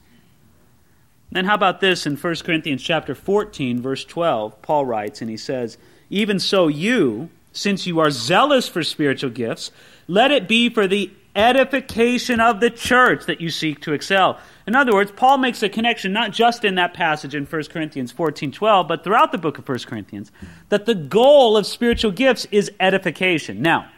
Then 1.32 1.46
how 1.46 1.56
about 1.56 1.80
this 1.80 2.06
in 2.06 2.16
1 2.16 2.36
Corinthians 2.38 2.82
chapter 2.82 3.14
14 3.14 3.82
verse 3.82 4.04
12? 4.06 4.62
Paul 4.62 4.86
writes 4.86 5.22
and 5.22 5.30
he 5.30 5.38
says, 5.38 5.78
"Even 6.10 6.40
so 6.40 6.68
you, 6.68 7.30
since 7.52 7.86
you 7.86 8.00
are 8.00 8.10
zealous 8.10 8.68
for 8.68 8.84
spiritual 8.84 9.30
gifts, 9.30 9.72
let 10.08 10.32
it 10.32 10.48
be 10.48 10.70
for 10.70 10.88
the 10.88 11.12
edification 11.36 12.40
of 12.40 12.60
the 12.60 12.70
church 12.70 13.26
that 13.26 13.40
you 13.40 13.50
seek 13.50 13.80
to 13.82 13.94
excel. 13.94 14.40
In 14.68 14.76
other 14.76 14.94
words, 14.94 15.12
Paul 15.12 15.38
makes 15.38 15.64
a 15.64 15.70
connection 15.70 16.12
not 16.12 16.32
just 16.32 16.66
in 16.66 16.76
that 16.76 16.94
passage 16.94 17.36
in 17.36 17.46
1 17.46 17.64
Corinthians 17.70 18.12
14 18.12 18.52
12, 18.52 18.88
but 18.88 19.04
throughout 19.04 19.32
the 19.32 19.38
book 19.38 19.58
of 19.58 19.68
1 19.68 19.80
Corinthians, 19.86 20.32
that 20.70 20.86
the 20.86 20.96
goal 20.96 21.56
of 21.56 21.66
spiritual 21.66 22.12
gifts 22.12 22.46
is 22.52 22.72
edification. 22.80 23.62
Now, 23.62 23.90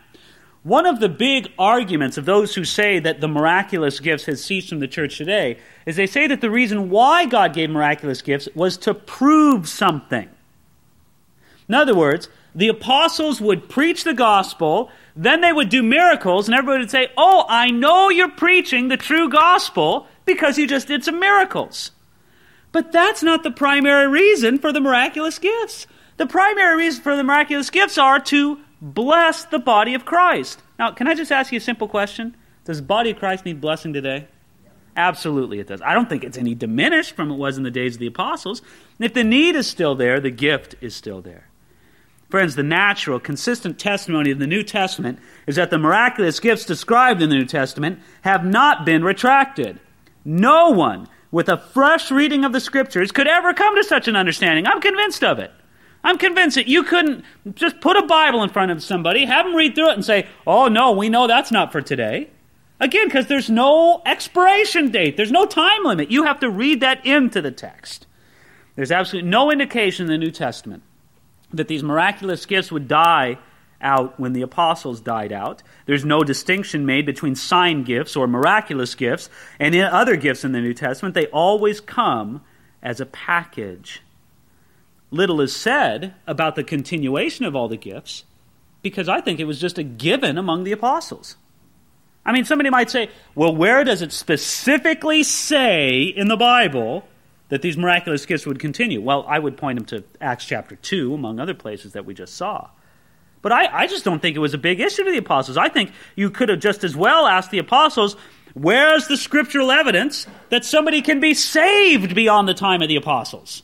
one 0.63 0.85
of 0.85 0.99
the 0.99 1.09
big 1.09 1.51
arguments 1.57 2.17
of 2.17 2.25
those 2.25 2.53
who 2.53 2.63
say 2.63 2.99
that 2.99 3.19
the 3.19 3.27
miraculous 3.27 3.99
gifts 3.99 4.25
has 4.25 4.43
ceased 4.43 4.69
from 4.69 4.79
the 4.79 4.87
church 4.87 5.17
today 5.17 5.57
is 5.85 5.95
they 5.95 6.05
say 6.05 6.27
that 6.27 6.41
the 6.41 6.51
reason 6.51 6.89
why 6.89 7.25
God 7.25 7.53
gave 7.53 7.69
miraculous 7.69 8.21
gifts 8.21 8.47
was 8.53 8.77
to 8.77 8.93
prove 8.93 9.67
something. 9.67 10.29
In 11.67 11.73
other 11.73 11.95
words, 11.95 12.29
the 12.53 12.67
apostles 12.67 13.41
would 13.41 13.69
preach 13.69 14.03
the 14.03 14.13
gospel, 14.13 14.91
then 15.15 15.41
they 15.41 15.53
would 15.53 15.69
do 15.69 15.81
miracles, 15.81 16.47
and 16.47 16.55
everybody 16.55 16.81
would 16.81 16.91
say, 16.91 17.07
Oh, 17.17 17.45
I 17.47 17.71
know 17.71 18.09
you're 18.09 18.29
preaching 18.29 18.87
the 18.87 18.97
true 18.97 19.29
gospel 19.29 20.05
because 20.25 20.57
you 20.57 20.67
just 20.67 20.87
did 20.87 21.03
some 21.03 21.19
miracles. 21.19 21.91
But 22.71 22.91
that's 22.91 23.23
not 23.23 23.43
the 23.43 23.51
primary 23.51 24.07
reason 24.07 24.59
for 24.59 24.71
the 24.71 24.81
miraculous 24.81 25.39
gifts. 25.39 25.87
The 26.17 26.27
primary 26.27 26.77
reason 26.77 27.01
for 27.01 27.15
the 27.15 27.23
miraculous 27.23 27.69
gifts 27.69 27.97
are 27.97 28.19
to 28.19 28.59
bless 28.81 29.45
the 29.45 29.59
body 29.59 29.93
of 29.93 30.05
Christ. 30.05 30.61
Now, 30.79 30.91
can 30.91 31.07
I 31.07 31.13
just 31.13 31.31
ask 31.31 31.51
you 31.51 31.57
a 31.57 31.61
simple 31.61 31.88
question? 31.88 32.35
Does 32.65 32.77
the 32.77 32.83
body 32.83 33.11
of 33.11 33.17
Christ 33.17 33.45
need 33.45 33.61
blessing 33.61 33.93
today? 33.93 34.27
Absolutely, 34.95 35.59
it 35.59 35.67
does. 35.67 35.81
I 35.81 35.93
don't 35.93 36.09
think 36.09 36.23
it's 36.23 36.38
any 36.38 36.53
diminished 36.53 37.15
from 37.15 37.31
it 37.31 37.35
was 37.35 37.57
in 37.57 37.63
the 37.63 37.71
days 37.71 37.95
of 37.95 38.00
the 38.00 38.07
apostles. 38.07 38.61
And 39.00 39.05
if 39.05 39.13
the 39.13 39.23
need 39.23 39.55
is 39.55 39.67
still 39.67 39.95
there, 39.95 40.19
the 40.19 40.31
gift 40.31 40.75
is 40.81 40.95
still 40.95 41.21
there. 41.21 41.47
Friends, 42.29 42.55
the 42.55 42.63
natural, 42.63 43.19
consistent 43.19 43.77
testimony 43.77 44.31
of 44.31 44.39
the 44.39 44.47
New 44.47 44.63
Testament 44.63 45.19
is 45.47 45.57
that 45.57 45.69
the 45.69 45.77
miraculous 45.77 46.39
gifts 46.39 46.65
described 46.65 47.21
in 47.21 47.29
the 47.29 47.35
New 47.35 47.45
Testament 47.45 48.00
have 48.21 48.45
not 48.45 48.85
been 48.85 49.03
retracted. 49.03 49.79
No 50.23 50.69
one 50.69 51.07
with 51.29 51.50
a 51.50 51.57
fresh 51.57 52.11
reading 52.11 52.45
of 52.45 52.53
the 52.53 52.59
Scriptures 52.59 53.11
could 53.11 53.27
ever 53.27 53.53
come 53.53 53.75
to 53.75 53.83
such 53.83 54.07
an 54.07 54.15
understanding. 54.15 54.65
I'm 54.65 54.81
convinced 54.81 55.23
of 55.23 55.39
it. 55.39 55.51
I'm 56.03 56.17
convinced 56.17 56.55
that 56.55 56.67
you 56.67 56.84
couldn't 56.84 57.24
just 57.53 57.79
put 57.79 57.98
a 57.98 58.05
Bible 58.05 58.41
in 58.43 58.50
front 58.50 58.72
of 58.72 58.84
somebody, 58.84 59.25
have 59.25 59.46
them 59.46 59.55
read 59.55 59.75
through 59.75 59.91
it, 59.91 59.93
and 59.93 60.05
say, 60.05 60.27
oh, 60.48 60.67
no, 60.67 60.91
we 60.91 61.10
know 61.10 61.27
that's 61.27 61.51
not 61.51 61.72
for 61.72 61.81
today. 61.81 62.29
Again, 62.79 63.08
because 63.08 63.27
there's 63.27 63.50
no 63.50 64.01
expiration 64.05 64.89
date, 64.89 65.15
there's 65.15 65.31
no 65.31 65.46
time 65.46 65.84
limit. 65.84 66.10
You 66.10 66.24
have 66.24 66.39
to 66.39 66.50
read 66.50 66.79
that 66.79 67.05
into 67.05 67.41
the 67.41 67.51
text. 67.51 68.08
There's 68.75 68.91
absolutely 68.91 69.29
no 69.29 69.51
indication 69.51 70.05
in 70.05 70.12
the 70.12 70.17
New 70.17 70.31
Testament 70.31 70.81
that 71.53 71.67
these 71.67 71.84
miraculous 71.84 72.46
gifts 72.46 72.72
would 72.72 72.88
die 72.88 73.38
out 73.81 74.20
when 74.20 74.34
the 74.34 74.41
apostles 74.41 75.01
died 75.01 75.31
out. 75.31 75.62
There's 75.86 76.05
no 76.05 76.24
distinction 76.24 76.86
made 76.86 77.05
between 77.05 77.36
sign 77.36 77.84
gifts 77.84 78.15
or 78.15 78.27
miraculous 78.27 78.96
gifts 78.96 79.29
and 79.60 79.75
other 79.75 80.15
gifts 80.15 80.43
in 80.43 80.51
the 80.51 80.62
New 80.62 80.74
Testament. 80.74 81.13
They 81.13 81.27
always 81.27 81.81
come 81.81 82.41
as 82.81 83.00
a 83.00 83.05
package 83.05 84.01
little 85.11 85.41
is 85.41 85.55
said 85.55 86.15
about 86.25 86.55
the 86.55 86.63
continuation 86.63 87.45
of 87.45 87.55
all 87.55 87.67
the 87.67 87.77
gifts 87.77 88.23
because 88.81 89.07
I 89.07 89.21
think 89.21 89.39
it 89.39 89.45
was 89.45 89.59
just 89.59 89.77
a 89.77 89.83
given 89.83 90.37
among 90.37 90.63
the 90.63 90.71
apostles. 90.71 91.35
I 92.25 92.31
mean, 92.31 92.45
somebody 92.45 92.69
might 92.69 92.89
say, 92.89 93.09
well, 93.35 93.55
where 93.55 93.83
does 93.83 94.01
it 94.01 94.11
specifically 94.11 95.23
say 95.23 96.01
in 96.01 96.27
the 96.27 96.37
Bible 96.37 97.03
that 97.49 97.61
these 97.61 97.77
miraculous 97.77 98.25
gifts 98.25 98.45
would 98.45 98.59
continue? 98.59 99.01
Well, 99.01 99.25
I 99.27 99.39
would 99.39 99.57
point 99.57 99.77
them 99.77 99.85
to 99.87 100.03
Acts 100.19 100.45
chapter 100.45 100.75
2, 100.75 101.13
among 101.13 101.39
other 101.39 101.53
places 101.53 101.93
that 101.93 102.05
we 102.05 102.13
just 102.13 102.35
saw. 102.35 102.69
But 103.41 103.51
I, 103.51 103.81
I 103.81 103.87
just 103.87 104.05
don't 104.05 104.21
think 104.21 104.35
it 104.35 104.39
was 104.39 104.53
a 104.53 104.59
big 104.59 104.79
issue 104.79 105.03
to 105.03 105.11
the 105.11 105.17
apostles. 105.17 105.57
I 105.57 105.69
think 105.69 105.91
you 106.15 106.29
could 106.29 106.49
have 106.49 106.59
just 106.59 106.83
as 106.83 106.95
well 106.95 107.25
asked 107.25 107.49
the 107.49 107.57
apostles, 107.57 108.15
where's 108.53 109.07
the 109.07 109.17
scriptural 109.17 109.71
evidence 109.71 110.27
that 110.49 110.63
somebody 110.63 111.01
can 111.01 111.19
be 111.19 111.33
saved 111.33 112.13
beyond 112.13 112.47
the 112.47 112.53
time 112.53 112.83
of 112.83 112.87
the 112.87 112.97
apostles? 112.97 113.63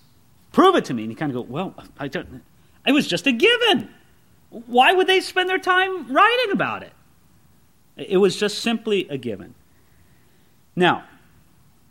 Prove 0.58 0.76
it 0.76 0.86
to 0.86 0.96
me. 0.96 1.04
And 1.04 1.12
you 1.12 1.16
kind 1.16 1.30
of 1.32 1.36
go, 1.36 1.42
well, 1.42 1.76
I 2.00 2.08
don't, 2.08 2.42
it 2.84 2.92
was 2.92 3.08
just 3.08 3.28
a 3.28 3.32
given. 3.32 3.90
Why 4.50 4.92
would 4.92 5.06
they 5.06 5.20
spend 5.20 5.48
their 5.48 5.60
time 5.60 6.12
writing 6.12 6.52
about 6.52 6.82
it? 6.82 6.94
It 7.96 8.18
was 8.18 8.36
just 8.36 8.58
simply 8.58 9.08
a 9.08 9.20
given. 9.20 9.54
Now, 10.76 11.04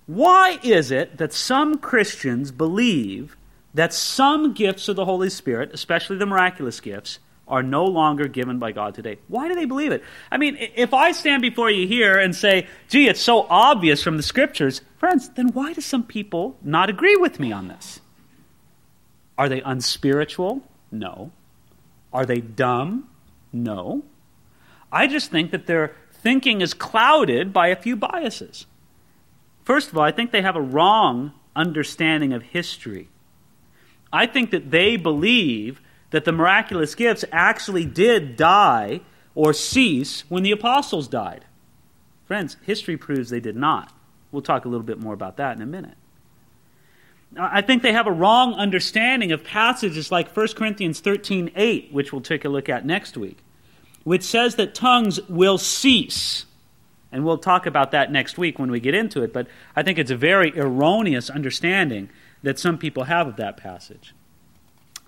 why 0.07 0.59
is 0.65 0.91
it 0.91 1.19
that 1.19 1.33
some 1.33 1.79
Christians 1.79 2.51
believe 2.51 3.37
that 3.73 3.95
some 3.95 4.53
gifts 4.53 4.89
of 4.89 4.97
the 4.97 5.05
Holy 5.05 5.31
Spirit, 5.31 5.71
especially 5.73 6.17
the 6.17 6.27
miraculous 6.27 6.81
gifts, 6.81 7.21
are 7.47 7.63
no 7.63 7.85
longer 7.85 8.27
given 8.27 8.59
by 8.59 8.73
God 8.73 8.97
today? 8.97 9.19
Why 9.29 9.47
do 9.47 9.55
they 9.55 9.67
believe 9.67 9.93
it? 9.93 10.03
I 10.29 10.39
mean, 10.39 10.57
if 10.59 10.93
I 10.93 11.13
stand 11.13 11.41
before 11.41 11.71
you 11.71 11.87
here 11.87 12.19
and 12.19 12.35
say, 12.35 12.67
gee, 12.89 13.07
it's 13.07 13.21
so 13.21 13.47
obvious 13.49 14.03
from 14.03 14.17
the 14.17 14.25
scriptures, 14.25 14.81
friends, 14.99 15.29
then 15.37 15.51
why 15.53 15.73
do 15.73 15.81
some 15.81 16.03
people 16.03 16.57
not 16.65 16.91
agree 16.91 17.15
with 17.15 17.39
me 17.39 17.53
on 17.53 17.69
this? 17.69 18.01
Are 19.39 19.49
they 19.49 19.61
unspiritual? 19.61 20.63
No. 20.91 21.33
Are 22.13 22.27
they 22.27 22.41
dumb? 22.41 23.09
No. 23.53 24.05
I 24.91 25.07
just 25.07 25.31
think 25.31 25.51
that 25.51 25.67
their 25.67 25.95
thinking 26.13 26.61
is 26.61 26.75
clouded 26.75 27.53
by 27.53 27.69
a 27.69 27.77
few 27.77 27.97
biases. 27.97 28.67
First 29.65 29.91
of 29.91 29.99
all, 29.99 30.05
I 30.05 30.13
think 30.13 30.31
they 30.31 30.43
have 30.43 30.57
a 30.57 30.61
wrong 30.61 31.33
understanding 31.55 32.33
of 32.33 32.43
history. 32.43 33.09
I 34.13 34.27
think 34.27 34.51
that 34.53 34.71
they 34.71 34.97
believe 34.97 35.81
that 36.11 36.25
the 36.25 36.33
miraculous 36.33 36.95
gifts 36.95 37.25
actually 37.33 37.85
did 37.85 38.37
die 38.37 39.01
or 39.35 39.53
cease 39.53 40.25
when 40.29 40.43
the 40.43 40.53
apostles 40.53 41.09
died. 41.09 41.45
Friends, 42.25 42.57
history 42.63 42.97
proves 42.97 43.31
they 43.31 43.41
did 43.41 43.57
not. 43.57 43.93
We'll 44.33 44.43
talk 44.43 44.65
a 44.65 44.69
little 44.69 44.87
bit 44.87 45.01
more 45.01 45.15
about 45.15 45.37
that 45.37 45.57
in 45.57 45.63
a 45.63 45.67
minute. 45.67 45.97
I 47.37 47.61
think 47.61 47.83
they 47.83 47.93
have 47.93 48.07
a 48.07 48.13
wrong 48.13 48.55
understanding 48.55 49.33
of 49.33 49.45
passages 49.45 50.11
like 50.11 50.35
1 50.35 50.49
Corinthians 50.57 51.01
13 51.01 51.51
8, 51.55 51.93
which 51.93 52.13
we'll 52.13 52.23
take 52.23 52.45
a 52.45 52.49
look 52.49 52.69
at 52.69 52.87
next 52.87 53.17
week, 53.17 53.39
which 54.05 54.23
says 54.23 54.55
that 54.57 54.75
tongues 54.75 55.21
will 55.29 55.59
cease. 55.59 56.47
And 57.13 57.25
we'll 57.25 57.39
talk 57.39 57.67
about 57.67 57.93
that 57.93 58.11
next 58.11 58.37
week 58.37 58.59
when 58.59 58.71
we 58.71 58.81
get 58.81 58.95
into 58.95 59.23
it, 59.23 59.33
but 59.33 59.47
I 59.75 59.83
think 59.83 59.99
it's 59.99 60.11
a 60.11 60.17
very 60.17 60.59
erroneous 60.59 61.31
understanding 61.31 62.11
that 62.43 62.59
some 62.59 62.79
people 62.79 63.05
have 63.05 63.27
of 63.27 63.37
that 63.37 63.57
passage. 63.57 64.15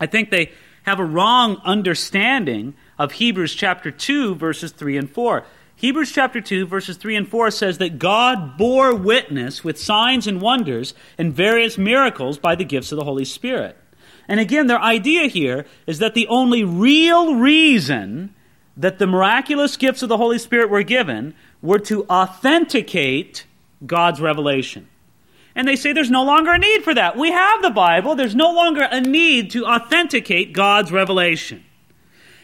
I 0.00 0.06
think 0.06 0.30
they 0.30 0.52
have 0.84 1.00
a 1.00 1.04
wrong 1.04 1.60
understanding 1.64 2.74
of 2.98 3.12
Hebrews 3.12 3.54
chapter 3.54 3.90
2, 3.90 4.36
verses 4.36 4.72
3 4.72 4.96
and 4.96 5.10
4. 5.10 5.44
Hebrews 5.78 6.10
chapter 6.10 6.40
2, 6.40 6.66
verses 6.66 6.96
3 6.96 7.14
and 7.14 7.28
4 7.28 7.52
says 7.52 7.78
that 7.78 8.00
God 8.00 8.58
bore 8.58 8.96
witness 8.96 9.62
with 9.62 9.80
signs 9.80 10.26
and 10.26 10.40
wonders 10.40 10.92
and 11.16 11.32
various 11.32 11.78
miracles 11.78 12.36
by 12.36 12.56
the 12.56 12.64
gifts 12.64 12.90
of 12.90 12.96
the 12.96 13.04
Holy 13.04 13.24
Spirit. 13.24 13.76
And 14.26 14.40
again, 14.40 14.66
their 14.66 14.80
idea 14.80 15.28
here 15.28 15.66
is 15.86 16.00
that 16.00 16.14
the 16.14 16.26
only 16.26 16.64
real 16.64 17.36
reason 17.36 18.34
that 18.76 18.98
the 18.98 19.06
miraculous 19.06 19.76
gifts 19.76 20.02
of 20.02 20.08
the 20.08 20.16
Holy 20.16 20.40
Spirit 20.40 20.68
were 20.68 20.82
given 20.82 21.32
were 21.62 21.78
to 21.78 22.04
authenticate 22.06 23.46
God's 23.86 24.20
revelation. 24.20 24.88
And 25.54 25.68
they 25.68 25.76
say 25.76 25.92
there's 25.92 26.10
no 26.10 26.24
longer 26.24 26.54
a 26.54 26.58
need 26.58 26.82
for 26.82 26.94
that. 26.94 27.16
We 27.16 27.30
have 27.30 27.62
the 27.62 27.70
Bible, 27.70 28.16
there's 28.16 28.34
no 28.34 28.52
longer 28.52 28.82
a 28.82 29.00
need 29.00 29.52
to 29.52 29.64
authenticate 29.64 30.52
God's 30.52 30.90
revelation. 30.90 31.64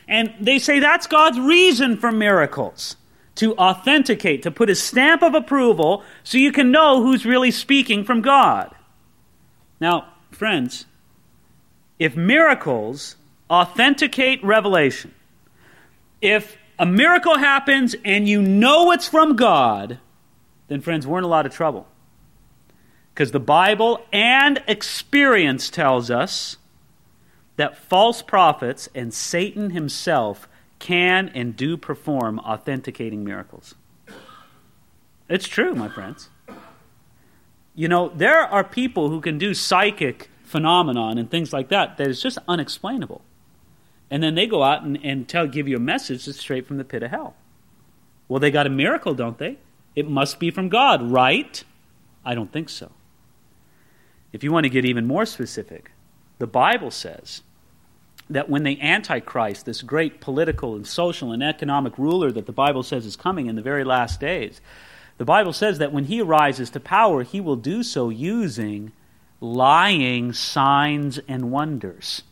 And 0.07 0.33
they 0.41 0.61
say 0.61 0.79
that's 0.79 1.09
God's 1.09 1.41
reason 1.41 1.97
for 1.97 2.13
miracles 2.13 2.95
to 3.37 3.57
authenticate, 3.57 4.43
to 4.43 4.51
put 4.51 4.71
a 4.71 4.75
stamp 4.75 5.23
of 5.23 5.35
approval 5.35 6.05
so 6.23 6.39
you 6.39 6.53
can 6.53 6.71
know 6.71 7.03
who's 7.03 7.27
really 7.27 7.51
speaking 7.51 8.05
from 8.05 8.21
God. 8.21 8.75
Now, 9.81 10.13
friends, 10.31 10.87
if 11.99 12.17
miracles 12.17 13.17
authenticate 13.51 14.43
revelation, 14.45 15.15
if 16.21 16.57
a 16.79 16.87
miracle 16.87 17.39
happens 17.39 17.95
and 18.05 18.29
you 18.29 18.41
know 18.41 18.93
it's 18.93 19.09
from 19.09 19.37
God, 19.37 19.99
then, 20.69 20.81
friends, 20.81 21.07
we're 21.07 21.19
in 21.19 21.25
a 21.25 21.29
lot 21.29 21.47
of 21.47 21.53
trouble. 21.53 21.87
Because 23.13 23.33
the 23.33 23.41
Bible 23.41 24.05
and 24.13 24.63
experience 24.67 25.71
tells 25.71 26.11
us 26.11 26.57
that 27.57 27.77
false 27.77 28.23
prophets 28.23 28.89
and 28.95 29.13
Satan 29.15 29.71
himself 29.71 30.49
can 30.85 31.31
and 31.31 31.57
do 31.57 31.79
perform 31.79 32.39
authenticating 32.41 33.25
miracles. 33.25 33.75
It's 35.31 35.49
true, 35.49 35.75
my 35.75 35.89
friends. 35.89 36.29
You 37.75 37.89
know, 37.89 38.11
there 38.11 38.43
are 38.43 38.63
people 38.63 39.09
who 39.09 39.23
can 39.23 39.39
do 39.39 39.55
psychic 39.55 40.29
phenomenon 40.43 41.17
and 41.17 41.31
things 41.31 41.55
like 41.55 41.71
that 41.71 41.97
that 41.97 42.07
is 42.07 42.21
just 42.21 42.37
unexplainable. 42.47 43.23
And 44.11 44.23
then 44.23 44.35
they 44.35 44.47
go 44.47 44.63
out 44.63 44.83
and, 44.83 44.99
and 45.03 45.27
tell, 45.27 45.47
give 45.47 45.67
you 45.67 45.77
a 45.77 45.81
message 45.81 46.27
that's 46.27 46.39
straight 46.39 46.67
from 46.67 46.77
the 46.77 46.85
pit 46.85 47.03
of 47.03 47.11
hell. 47.11 47.35
Well, 48.29 48.39
they 48.39 48.51
got 48.51 48.67
a 48.67 48.71
miracle, 48.71 49.15
don't 49.15 49.39
they? 49.39 49.57
It 49.97 50.07
must 50.07 50.39
be 50.39 50.51
from 50.51 50.69
God, 50.69 51.01
right? 51.11 51.65
I 52.27 52.35
don't 52.35 52.53
think 52.53 52.69
so. 52.69 52.93
If 54.35 54.45
you 54.45 54.53
want 54.53 54.65
to 54.65 54.71
get 54.71 54.85
even 54.85 55.07
more 55.07 55.25
specific, 55.25 55.93
the 56.39 56.47
Bible 56.47 56.91
says 56.91 57.41
that 58.31 58.49
when 58.49 58.63
the 58.63 58.81
Antichrist, 58.81 59.67
this 59.67 59.83
great 59.83 60.21
political 60.21 60.75
and 60.75 60.87
social 60.87 61.33
and 61.33 61.43
economic 61.43 61.99
ruler 61.99 62.33
that 62.33 62.47
the 62.47 62.53
Bible 62.53 62.83
says 62.83 63.05
is 63.05 63.17
coming 63.17 63.47
in 63.47 63.57
the 63.57 63.63
very 63.63 63.85
last 63.85 64.21
days, 64.21 64.61
the 65.19 65.25
Bible 65.25 65.53
says 65.53 65.79
that 65.79 65.93
when 65.93 66.05
he 66.05 66.21
rises 66.21 66.71
to 66.71 66.81
power, 66.81 67.23
he 67.23 67.41
will 67.41 67.57
do 67.57 67.83
so 67.83 68.09
using 68.09 68.93
lying 69.41 70.33
signs 70.33 71.21
and 71.29 71.51
wonders. 71.51 72.23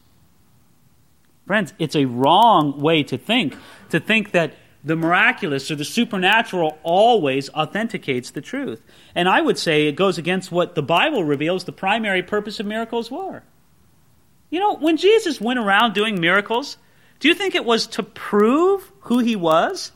Friends, 1.47 1.75
it's 1.79 1.97
a 1.97 2.07
wrong 2.07 2.81
way 2.81 3.03
to 3.03 3.19
think, 3.19 3.57
to 3.91 4.01
think 4.01 4.33
that 4.33 4.55
the 4.85 4.97
miraculous 4.97 5.71
or 5.71 5.77
the 5.77 5.85
supernatural 5.85 6.79
always 6.83 7.49
authenticates 7.51 8.31
the 8.31 8.41
truth. 8.41 8.81
And 9.15 9.29
I 9.29 9.41
would 9.41 9.59
say 9.59 9.87
it 9.87 9.95
goes 9.95 10.19
against 10.19 10.51
what 10.51 10.75
the 10.75 10.83
Bible 10.83 11.23
reveals 11.23 11.65
the 11.65 11.73
primary 11.73 12.23
purpose 12.23 12.59
of 12.59 12.67
miracles 12.67 13.11
were. 13.11 13.43
You 14.53 14.61
know, 14.61 14.77
when 14.77 14.99
Jesus 14.99 15.41
went 15.41 15.59
around 15.59 15.95
doing 15.95 16.21
miracles, 16.21 16.77
do 17.21 17.29
you 17.29 17.35
think 17.35 17.55
it 17.55 17.65
was 17.65 17.87
to 17.89 18.03
prove 18.03 18.93
who 19.01 19.19
he 19.19 19.35
was? 19.35 19.93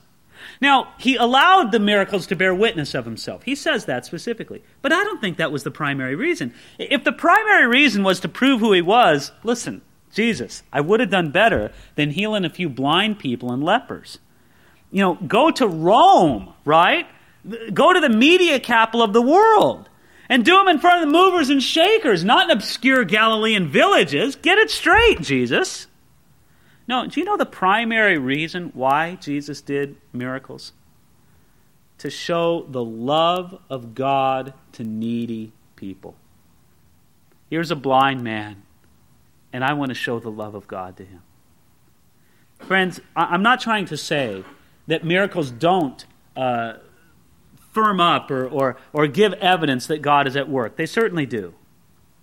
Now, 0.63 0.95
he 0.99 1.17
allowed 1.17 1.73
the 1.73 1.79
miracles 1.79 2.27
to 2.29 2.37
bear 2.37 2.55
witness 2.55 2.95
of 2.95 3.05
himself. 3.05 3.43
He 3.43 3.55
says 3.55 3.85
that 3.85 4.07
specifically. 4.07 4.63
But 4.81 4.95
I 4.95 5.05
don't 5.05 5.21
think 5.21 5.37
that 5.37 5.53
was 5.53 5.63
the 5.63 5.71
primary 5.71 6.15
reason. 6.15 6.55
If 6.79 7.05
the 7.05 7.13
primary 7.13 7.67
reason 7.67 8.03
was 8.03 8.21
to 8.21 8.31
prove 8.31 8.61
who 8.61 8.73
he 8.73 8.81
was, 8.81 9.31
listen, 9.45 9.83
Jesus, 10.15 10.63
I 10.73 10.81
would 10.81 11.01
have 11.01 11.11
done 11.11 11.33
better 11.33 11.71
than 11.97 12.11
healing 12.11 12.47
a 12.47 12.51
few 12.51 12.71
blind 12.71 13.19
people 13.19 13.53
and 13.53 13.63
lepers. 13.63 14.21
You 14.91 15.03
know, 15.03 15.15
go 15.17 15.51
to 15.51 15.69
Rome, 15.69 16.55
right? 16.65 17.07
Go 17.75 17.93
to 17.93 18.01
the 18.01 18.09
media 18.09 18.59
capital 18.59 19.03
of 19.03 19.13
the 19.13 19.21
world 19.21 19.91
and 20.29 20.45
do 20.45 20.57
them 20.57 20.69
in 20.69 20.79
front 20.79 21.03
of 21.03 21.09
the 21.09 21.13
movers 21.13 21.51
and 21.51 21.63
shakers, 21.63 22.25
not 22.25 22.51
in 22.51 22.57
obscure 22.57 23.05
Galilean 23.05 23.69
villages. 23.69 24.37
Get 24.37 24.59
it 24.59 24.71
straight, 24.71 25.21
Jesus. 25.21 25.87
No, 26.89 27.07
do 27.07 27.21
you 27.21 27.27
know 27.27 27.37
the 27.37 27.47
primary 27.47 28.19
reason 28.19 28.71
why 28.75 29.17
Jesus 29.17 29.61
did 29.61 29.97
miracles? 30.13 30.73
To 31.99 32.11
show 32.11 32.67
the 32.69 32.85
love 32.85 33.59
of 33.69 33.95
God 33.95 34.55
to 34.73 34.85
needy 34.85 35.53
people. 35.75 36.15
Here's 37.51 37.71
a 37.71 37.77
blind 37.77 38.23
man, 38.23 38.63
and 39.53 39.65
I 39.65 39.73
want 39.73 39.91
to 39.91 39.95
show 39.95 40.19
the 40.19 40.31
love 40.31 40.55
of 40.55 40.67
God 40.67 40.97
to 40.99 41.05
him. 41.05 41.23
Friends, 42.59 43.01
I'm 43.15 43.43
not 43.43 43.61
trying 43.61 43.87
to 43.87 43.97
say 43.97 44.45
that 44.87 45.05
miracles 45.05 45.51
don't 45.51 46.05
uh, 46.37 46.75
firm 47.77 48.01
up 48.01 48.31
or, 48.31 48.49
or, 48.49 48.79
or 48.95 49.07
give 49.07 49.35
evidence 49.35 49.87
that 49.87 50.01
God 50.01 50.27
is 50.27 50.35
at 50.35 50.49
work. 50.49 50.77
They 50.77 50.87
certainly 50.87 51.27
do. 51.27 51.53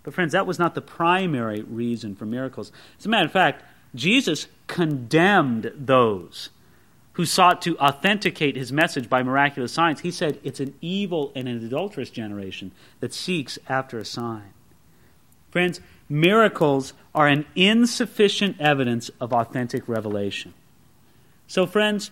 But, 0.02 0.16
friends, 0.16 0.32
that 0.32 0.48
was 0.48 0.58
not 0.58 0.74
the 0.74 0.82
primary 0.82 1.62
reason 1.62 2.16
for 2.16 2.26
miracles. 2.26 2.72
As 2.98 3.06
a 3.06 3.10
matter 3.10 3.28
of 3.28 3.32
fact, 3.32 3.64
Jesus 3.94 4.48
condemned 4.66 5.72
those 5.76 6.50
who 7.14 7.26
sought 7.28 7.62
to 7.62 7.78
authenticate 7.78 8.56
his 8.56 8.72
message 8.72 9.08
by 9.08 9.22
miraculous 9.22 9.72
signs. 9.72 10.00
He 10.00 10.10
said, 10.10 10.40
It's 10.44 10.60
an 10.60 10.74
evil 10.82 11.32
and 11.36 11.48
an 11.48 11.64
adulterous 11.64 12.10
generation 12.10 12.72
that 13.00 13.14
seeks 13.14 13.60
after 13.70 14.00
a 14.00 14.06
sign. 14.06 14.54
Friends, 15.52 15.82
miracles 16.10 16.94
are 17.14 17.28
an 17.28 17.46
insufficient 17.56 18.60
evidence 18.60 19.12
of 19.22 19.32
authentic 19.32 19.88
revelation. 19.88 20.56
So, 21.46 21.68
friends, 21.68 22.10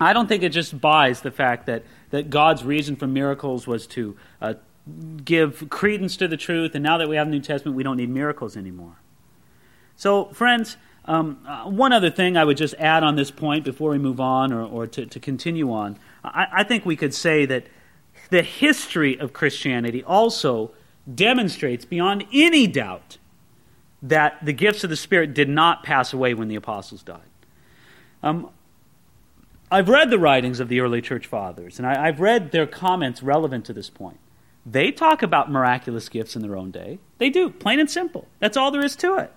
I 0.00 0.12
don't 0.12 0.26
think 0.26 0.42
it 0.42 0.48
just 0.48 0.80
buys 0.80 1.20
the 1.20 1.30
fact 1.30 1.66
that, 1.66 1.84
that 2.10 2.30
God's 2.30 2.64
reason 2.64 2.96
for 2.96 3.06
miracles 3.06 3.66
was 3.66 3.86
to 3.88 4.16
uh, 4.40 4.54
give 5.24 5.68
credence 5.68 6.16
to 6.16 6.28
the 6.28 6.36
truth, 6.36 6.74
and 6.74 6.82
now 6.82 6.96
that 6.98 7.08
we 7.08 7.16
have 7.16 7.26
the 7.26 7.32
New 7.32 7.40
Testament, 7.40 7.76
we 7.76 7.82
don't 7.82 7.98
need 7.98 8.08
miracles 8.08 8.56
anymore. 8.56 8.96
So, 9.96 10.26
friends, 10.26 10.78
um, 11.04 11.44
uh, 11.46 11.64
one 11.64 11.92
other 11.92 12.10
thing 12.10 12.36
I 12.36 12.44
would 12.44 12.56
just 12.56 12.74
add 12.78 13.02
on 13.02 13.16
this 13.16 13.30
point 13.30 13.64
before 13.64 13.90
we 13.90 13.98
move 13.98 14.20
on 14.20 14.52
or, 14.52 14.62
or 14.62 14.86
to, 14.86 15.04
to 15.06 15.20
continue 15.20 15.72
on. 15.72 15.98
I, 16.24 16.46
I 16.52 16.64
think 16.64 16.86
we 16.86 16.96
could 16.96 17.14
say 17.14 17.44
that 17.46 17.66
the 18.30 18.42
history 18.42 19.18
of 19.18 19.32
Christianity 19.32 20.02
also 20.04 20.72
demonstrates 21.12 21.84
beyond 21.84 22.24
any 22.32 22.66
doubt 22.66 23.18
that 24.02 24.44
the 24.44 24.52
gifts 24.52 24.84
of 24.84 24.90
the 24.90 24.96
Spirit 24.96 25.34
did 25.34 25.48
not 25.48 25.82
pass 25.82 26.12
away 26.12 26.32
when 26.32 26.48
the 26.48 26.56
apostles 26.56 27.02
died. 27.02 27.20
Um, 28.22 28.50
I've 29.70 29.88
read 29.88 30.10
the 30.10 30.18
writings 30.18 30.58
of 30.58 30.68
the 30.68 30.80
early 30.80 31.00
church 31.00 31.26
fathers, 31.26 31.78
and 31.78 31.86
I, 31.86 32.06
have 32.06 32.20
read 32.20 32.50
their 32.50 32.66
comments 32.66 33.22
relevant 33.22 33.64
to 33.66 33.72
this 33.72 33.88
point. 33.88 34.18
They 34.66 34.90
talk 34.90 35.22
about 35.22 35.50
miraculous 35.50 36.08
gifts 36.08 36.34
in 36.34 36.42
their 36.42 36.56
own 36.56 36.70
day. 36.70 36.98
They 37.18 37.30
do, 37.30 37.50
plain 37.50 37.78
and 37.78 37.90
simple. 37.90 38.26
That's 38.40 38.56
all 38.56 38.70
there 38.70 38.84
is 38.84 38.96
to 38.96 39.16
it. 39.16 39.32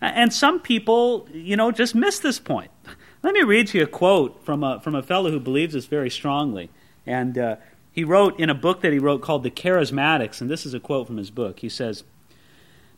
And 0.00 0.32
some 0.32 0.60
people, 0.60 1.28
you 1.32 1.56
know, 1.56 1.72
just 1.72 1.94
miss 1.94 2.18
this 2.18 2.38
point. 2.38 2.70
Let 3.22 3.34
me 3.34 3.42
read 3.42 3.68
to 3.68 3.78
you 3.78 3.84
a 3.84 3.88
quote 3.88 4.44
from 4.44 4.62
a, 4.62 4.80
from 4.80 4.94
a 4.94 5.02
fellow 5.02 5.30
who 5.30 5.40
believes 5.40 5.74
this 5.74 5.86
very 5.86 6.10
strongly. 6.10 6.70
And 7.04 7.36
uh, 7.36 7.56
he 7.90 8.04
wrote 8.04 8.38
in 8.38 8.50
a 8.50 8.54
book 8.54 8.82
that 8.82 8.92
he 8.92 8.98
wrote 8.98 9.22
called 9.22 9.42
The 9.42 9.50
Charismatics, 9.50 10.40
and 10.40 10.48
this 10.48 10.64
is 10.64 10.74
a 10.74 10.80
quote 10.80 11.08
from 11.08 11.16
his 11.16 11.30
book. 11.30 11.60
He 11.60 11.68
says, 11.68 12.04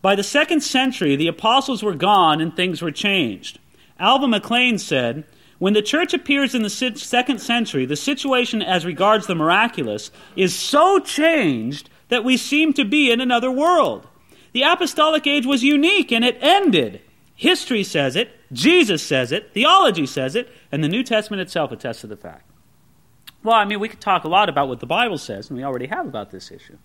By 0.03 0.15
the 0.15 0.23
second 0.23 0.61
century, 0.61 1.17
the 1.17 1.29
apostles 1.29 1.83
were 1.83 1.95
gone 1.95 2.41
and 2.41 2.55
things 2.55 2.83
were 2.83 2.91
changed. 2.91 3.59
Alva 3.99 4.29
McLean 4.29 4.79
said, 4.79 5.25
when 5.59 5.73
the 5.73 5.83
church 5.83 6.15
appears 6.15 6.55
in 6.55 6.63
the 6.63 6.71
second 6.71 7.41
century, 7.41 7.85
the 7.85 7.97
situation 7.97 8.63
as 8.63 8.87
regards 8.87 9.27
the 9.27 9.35
miraculous 9.35 10.11
is 10.37 10.55
so 10.55 11.01
changed 11.01 11.91
that 12.09 12.25
we 12.25 12.37
seem 12.37 12.73
to 12.75 12.85
be 12.85 13.11
in 13.11 13.21
another 13.21 13.51
world. 13.51 14.07
The 14.53 14.63
apostolic 14.63 15.27
age 15.27 15.47
was 15.47 15.63
unique 15.63 16.13
and 16.13 16.25
it 16.25 16.39
ended. 16.41 17.03
History 17.35 17.85
says 17.85 18.17
it, 18.17 18.31
Jesus 18.53 19.03
says 19.03 19.31
it, 19.31 19.53
theology 19.53 20.07
says 20.07 20.35
it, 20.35 20.49
and 20.73 20.83
the 20.83 20.89
New 20.89 21.03
Testament 21.03 21.41
itself 21.41 21.71
attests 21.71 22.01
to 22.01 22.07
the 22.07 22.17
fact. 22.17 22.51
Well, 23.43 23.55
I 23.55 23.65
mean, 23.65 23.79
we 23.79 23.89
could 23.89 24.01
talk 24.01 24.25
a 24.25 24.29
lot 24.29 24.49
about 24.49 24.69
what 24.69 24.81
the 24.81 24.87
Bible 24.87 25.19
says, 25.19 25.49
and 25.49 25.57
we 25.57 25.65
already 25.65 25.87
have 25.87 26.07
about 26.07 26.31
this 26.31 26.51
issue. 26.51 26.79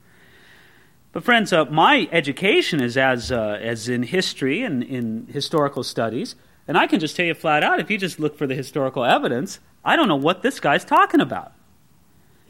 But, 1.12 1.24
friends, 1.24 1.54
uh, 1.54 1.66
my 1.66 2.08
education 2.12 2.82
is 2.82 2.98
as, 2.98 3.32
uh, 3.32 3.60
as 3.62 3.88
in 3.88 4.04
history 4.04 4.62
and 4.62 4.84
in 4.84 5.28
historical 5.32 5.84
studies, 5.84 6.36
and 6.68 6.78
I 6.78 6.88
can 6.88 7.00
just 7.00 7.16
tell 7.16 7.26
you 7.26 7.34
flat 7.34 7.64
out 7.64 7.80
if 7.80 7.92
you 7.92 7.98
just 7.98 8.20
look 8.20 8.38
for 8.38 8.48
the 8.48 8.56
historical 8.56 9.04
evidence, 9.04 9.60
I 9.84 9.96
don't 9.96 10.08
know 10.08 10.16
what 10.16 10.42
this 10.42 10.60
guy's 10.60 10.86
talking 10.86 11.20
about. 11.20 11.52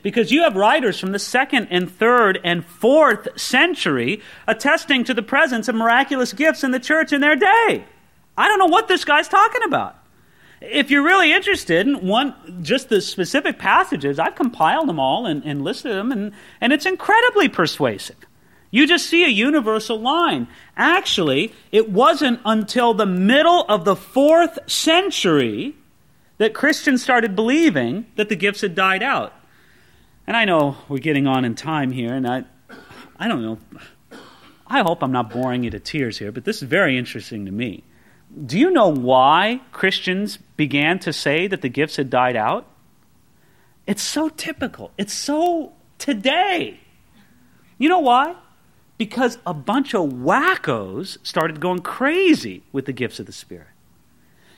Because 0.03 0.31
you 0.31 0.43
have 0.43 0.55
writers 0.55 0.99
from 0.99 1.13
the 1.13 1.19
second 1.19 1.67
and 1.71 1.89
third 1.89 2.39
and 2.43 2.65
fourth 2.65 3.39
century 3.39 4.21
attesting 4.47 5.03
to 5.05 5.13
the 5.13 5.23
presence 5.23 5.67
of 5.67 5.75
miraculous 5.75 6.33
gifts 6.33 6.63
in 6.63 6.71
the 6.71 6.79
church 6.79 7.13
in 7.13 7.21
their 7.21 7.37
day. 7.37 7.85
I 8.37 8.47
don't 8.47 8.59
know 8.59 8.65
what 8.65 8.87
this 8.87 9.05
guy's 9.05 9.29
talking 9.29 9.63
about. 9.63 9.95
If 10.59 10.91
you're 10.91 11.03
really 11.03 11.33
interested 11.33 11.87
in 11.87 12.07
one, 12.07 12.61
just 12.63 12.89
the 12.89 13.01
specific 13.01 13.59
passages, 13.59 14.19
I've 14.19 14.35
compiled 14.35 14.87
them 14.87 14.99
all 14.99 15.25
and, 15.25 15.43
and 15.43 15.61
listed 15.61 15.91
them, 15.91 16.11
and, 16.11 16.31
and 16.61 16.71
it's 16.71 16.85
incredibly 16.85 17.49
persuasive. 17.49 18.15
You 18.73 18.87
just 18.87 19.05
see 19.05 19.23
a 19.23 19.27
universal 19.27 20.01
line. 20.01 20.47
Actually, 20.75 21.53
it 21.71 21.91
wasn't 21.91 22.39
until 22.43 22.95
the 22.95 23.05
middle 23.05 23.61
of 23.69 23.85
the 23.85 23.95
fourth 23.95 24.57
century 24.67 25.75
that 26.39 26.55
Christians 26.55 27.03
started 27.03 27.35
believing 27.35 28.07
that 28.15 28.29
the 28.29 28.35
gifts 28.35 28.61
had 28.61 28.73
died 28.73 29.03
out. 29.03 29.31
And 30.25 30.35
I 30.35 30.45
know 30.45 30.75
we're 30.89 30.97
getting 30.97 31.27
on 31.27 31.45
in 31.45 31.53
time 31.53 31.91
here, 31.91 32.15
and 32.15 32.27
I, 32.27 32.45
I 33.15 33.27
don't 33.27 33.43
know. 33.43 33.59
I 34.65 34.81
hope 34.81 35.03
I'm 35.03 35.11
not 35.11 35.29
boring 35.29 35.63
you 35.63 35.69
to 35.69 35.79
tears 35.79 36.17
here, 36.17 36.31
but 36.31 36.43
this 36.43 36.63
is 36.63 36.67
very 36.67 36.97
interesting 36.97 37.45
to 37.45 37.51
me. 37.51 37.83
Do 38.43 38.57
you 38.57 38.71
know 38.71 38.87
why 38.87 39.61
Christians 39.71 40.37
began 40.57 40.97
to 41.01 41.13
say 41.13 41.45
that 41.45 41.61
the 41.61 41.69
gifts 41.69 41.97
had 41.97 42.09
died 42.09 42.35
out? 42.35 42.65
It's 43.85 44.01
so 44.01 44.29
typical. 44.29 44.89
It's 44.97 45.13
so 45.13 45.73
today. 45.99 46.79
You 47.77 47.89
know 47.89 47.99
why? 47.99 48.35
Because 49.03 49.37
a 49.45 49.53
bunch 49.53 49.93
of 49.93 50.11
wackos 50.11 51.17
started 51.23 51.59
going 51.59 51.79
crazy 51.79 52.63
with 52.71 52.85
the 52.85 52.93
gifts 52.93 53.19
of 53.19 53.25
the 53.25 53.33
Spirit. 53.33 53.67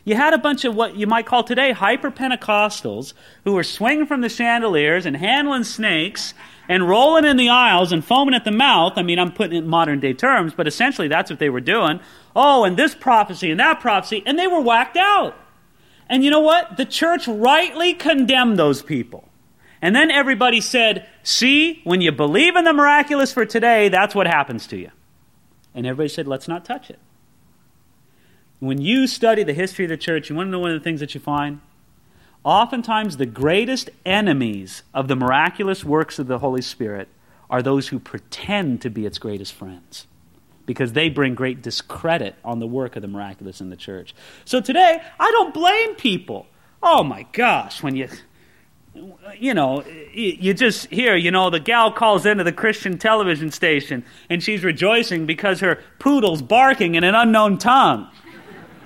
You 0.04 0.14
had 0.14 0.36
a 0.36 0.38
bunch 0.38 0.66
of 0.66 0.76
what 0.76 0.96
you 0.96 1.08
might 1.08 1.26
call 1.26 1.44
today 1.44 1.72
hyper 1.72 2.12
Pentecostals 2.12 3.14
who 3.44 3.54
were 3.54 3.64
swinging 3.64 4.06
from 4.06 4.22
the 4.22 4.30
chandeliers 4.30 5.08
and 5.08 5.18
handling 5.18 5.64
snakes 5.64 6.36
and 6.70 6.88
rolling 6.88 7.26
in 7.26 7.38
the 7.38 7.50
aisles 7.50 7.92
and 7.92 8.06
foaming 8.06 8.36
at 8.36 8.46
the 8.46 8.52
mouth. 8.52 8.94
I 8.98 9.02
mean, 9.02 9.18
I'm 9.18 9.32
putting 9.32 9.56
it 9.56 9.64
in 9.64 9.68
modern 9.68 10.00
day 10.00 10.14
terms, 10.14 10.54
but 10.54 10.68
essentially 10.68 11.08
that's 11.08 11.32
what 11.32 11.40
they 11.40 11.50
were 11.50 11.60
doing. 11.60 12.00
Oh, 12.36 12.66
and 12.66 12.78
this 12.78 12.94
prophecy 12.94 13.50
and 13.50 13.60
that 13.60 13.80
prophecy, 13.80 14.22
and 14.28 14.38
they 14.38 14.46
were 14.46 14.62
whacked 14.62 14.96
out. 14.96 15.36
And 16.08 16.24
you 16.24 16.30
know 16.30 16.42
what? 16.42 16.78
The 16.78 16.86
church 16.86 17.28
rightly 17.28 17.96
condemned 17.96 18.60
those 18.60 18.84
people. 18.84 19.28
And 19.86 19.96
then 19.96 20.10
everybody 20.10 20.62
said, 20.62 21.08
See, 21.22 21.82
when 21.84 22.02
you 22.02 22.12
believe 22.12 22.56
in 22.56 22.66
the 22.66 22.74
miraculous 22.74 23.32
for 23.32 23.46
today, 23.46 23.88
that's 23.88 24.16
what 24.16 24.26
happens 24.26 24.66
to 24.68 24.78
you. 24.78 24.90
And 25.76 25.86
everybody 25.86 26.10
said, 26.10 26.28
Let's 26.28 26.48
not 26.48 26.66
touch 26.66 26.90
it. 26.90 26.98
When 28.60 28.82
you 28.82 29.06
study 29.06 29.44
the 29.44 29.54
history 29.54 29.86
of 29.86 29.90
the 29.90 29.98
church, 29.98 30.28
you 30.28 30.36
want 30.36 30.48
to 30.48 30.52
know 30.52 30.58
one 30.58 30.72
of 30.72 30.80
the 30.80 30.84
things 30.84 31.02
that 31.02 31.14
you 31.14 31.22
find? 31.22 31.62
Oftentimes, 32.44 33.18
the 33.18 33.28
greatest 33.28 33.92
enemies 34.08 34.82
of 34.92 35.08
the 35.08 35.16
miraculous 35.16 35.86
works 35.86 36.18
of 36.18 36.26
the 36.26 36.40
Holy 36.40 36.64
Spirit 36.64 37.08
are 37.48 37.62
those 37.62 37.90
who 37.90 38.00
pretend 38.00 38.82
to 38.82 38.90
be 38.90 39.06
its 39.06 39.20
greatest 39.20 39.54
friends. 39.54 40.08
because 40.66 40.94
they 40.94 41.10
bring 41.10 41.36
great 41.36 41.62
discredit 41.62 42.34
on 42.44 42.58
the 42.58 42.66
work 42.66 42.96
of 42.96 43.04
the 43.04 43.08
miraculous 43.08 43.62
in 43.62 43.70
the 43.70 43.76
church. 43.76 44.16
So 44.46 44.62
today, 44.62 45.00
I 45.20 45.30
don't 45.30 45.54
blame 45.54 45.94
people. 45.94 46.48
Oh 46.82 47.04
my 47.04 47.28
gosh, 47.34 47.84
when 47.84 47.96
you 47.96 48.10
you 49.40 49.54
know, 49.54 49.84
you 50.14 50.54
just 50.54 50.88
hear, 50.88 51.16
you 51.16 51.32
know, 51.32 51.50
the 51.50 51.60
gal 51.60 51.92
calls 51.92 52.26
into 52.26 52.44
the 52.44 52.52
Christian 52.52 52.98
television 52.98 53.52
station 53.52 54.06
and 54.30 54.42
she's 54.42 54.64
rejoicing 54.64 55.26
because 55.26 55.60
her 55.60 55.80
poodle's 56.00 56.42
barking 56.42 56.96
in 56.96 57.04
an 57.04 57.16
unknown 57.16 57.58
tongue. 57.58 58.10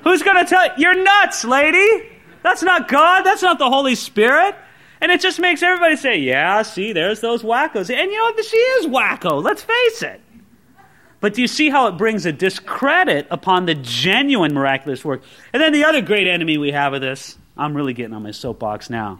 Who's 0.04 0.24
going 0.24 0.44
to 0.44 0.50
tell 0.50 0.66
you? 0.66 0.72
You're 0.78 1.04
nuts, 1.04 1.44
lady. 1.44 2.08
That's 2.42 2.64
not 2.64 2.88
God. 2.88 3.24
That's 3.24 3.42
not 3.42 3.60
the 3.60 3.70
Holy 3.70 3.96
Spirit. 3.96 4.56
And 5.02 5.12
it 5.12 5.22
just 5.22 5.40
makes 5.40 5.62
everybody 5.62 5.96
say, 5.96 6.18
yeah, 6.18 6.62
see, 6.62 6.94
there's 6.94 7.22
those 7.22 7.44
wackos. 7.44 7.94
And 7.94 8.12
you 8.12 8.18
know, 8.18 8.42
she 8.42 8.58
is 8.58 8.88
wacko. 8.88 9.44
Let's 9.44 9.62
face 9.62 10.02
it. 10.02 10.22
But 11.22 11.34
do 11.34 11.42
you 11.42 11.48
see 11.48 11.70
how 11.70 11.88
it 11.88 11.98
brings 11.98 12.26
a 12.26 12.32
discredit 12.32 13.28
upon 13.30 13.66
the 13.66 13.76
genuine 13.76 14.54
miraculous 14.54 15.04
work? 15.04 15.22
And 15.52 15.62
then 15.62 15.74
the 15.74 15.84
other 15.84 16.02
great 16.02 16.28
enemy 16.28 16.58
we 16.58 16.72
have 16.72 16.94
of 16.94 17.02
this, 17.02 17.38
I'm 17.58 17.76
really 17.76 17.94
getting 17.94 18.14
on 18.14 18.24
my 18.24 18.32
soapbox 18.32 18.90
now. 18.90 19.20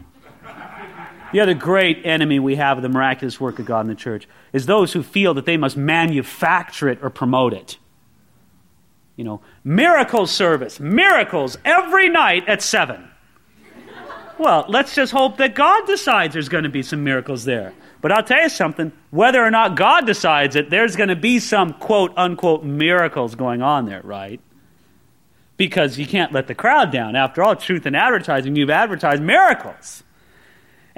The 1.32 1.40
other 1.40 1.54
great 1.54 2.04
enemy 2.04 2.38
we 2.38 2.56
have 2.56 2.78
of 2.78 2.82
the 2.82 2.88
miraculous 2.88 3.40
work 3.40 3.58
of 3.58 3.66
God 3.66 3.82
in 3.82 3.86
the 3.86 3.94
church 3.94 4.28
is 4.52 4.66
those 4.66 4.92
who 4.92 5.02
feel 5.02 5.34
that 5.34 5.46
they 5.46 5.56
must 5.56 5.76
manufacture 5.76 6.88
it 6.88 6.98
or 7.02 7.10
promote 7.10 7.52
it. 7.52 7.78
You 9.16 9.24
know, 9.24 9.40
miracle 9.62 10.26
service, 10.26 10.80
miracles 10.80 11.58
every 11.64 12.08
night 12.08 12.48
at 12.48 12.62
7. 12.62 13.08
Well, 14.38 14.64
let's 14.68 14.94
just 14.94 15.12
hope 15.12 15.36
that 15.36 15.54
God 15.54 15.86
decides 15.86 16.32
there's 16.32 16.48
going 16.48 16.64
to 16.64 16.70
be 16.70 16.82
some 16.82 17.04
miracles 17.04 17.44
there. 17.44 17.74
But 18.00 18.12
I'll 18.12 18.24
tell 18.24 18.42
you 18.42 18.48
something 18.48 18.92
whether 19.10 19.44
or 19.44 19.50
not 19.50 19.76
God 19.76 20.06
decides 20.06 20.56
it, 20.56 20.70
there's 20.70 20.96
going 20.96 21.10
to 21.10 21.16
be 21.16 21.38
some 21.38 21.74
quote 21.74 22.12
unquote 22.16 22.64
miracles 22.64 23.34
going 23.34 23.60
on 23.60 23.84
there, 23.84 24.00
right? 24.02 24.40
Because 25.58 25.98
you 25.98 26.06
can't 26.06 26.32
let 26.32 26.46
the 26.46 26.54
crowd 26.54 26.90
down. 26.90 27.14
After 27.16 27.42
all, 27.42 27.54
truth 27.54 27.84
in 27.84 27.94
advertising, 27.94 28.56
you've 28.56 28.70
advertised 28.70 29.22
miracles. 29.22 30.02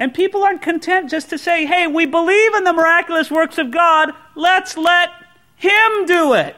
And 0.03 0.13
people 0.13 0.43
aren't 0.43 0.61
content 0.61 1.09
just 1.09 1.29
to 1.29 1.37
say, 1.37 1.65
hey, 1.65 1.87
we 1.87 2.05
believe 2.05 2.55
in 2.55 2.65
the 2.65 2.73
miraculous 2.73 3.31
works 3.31 3.57
of 3.57 3.71
God, 3.71 4.11
let's 4.35 4.75
let 4.75 5.11
Him 5.55 6.05
do 6.05 6.33
it. 6.33 6.57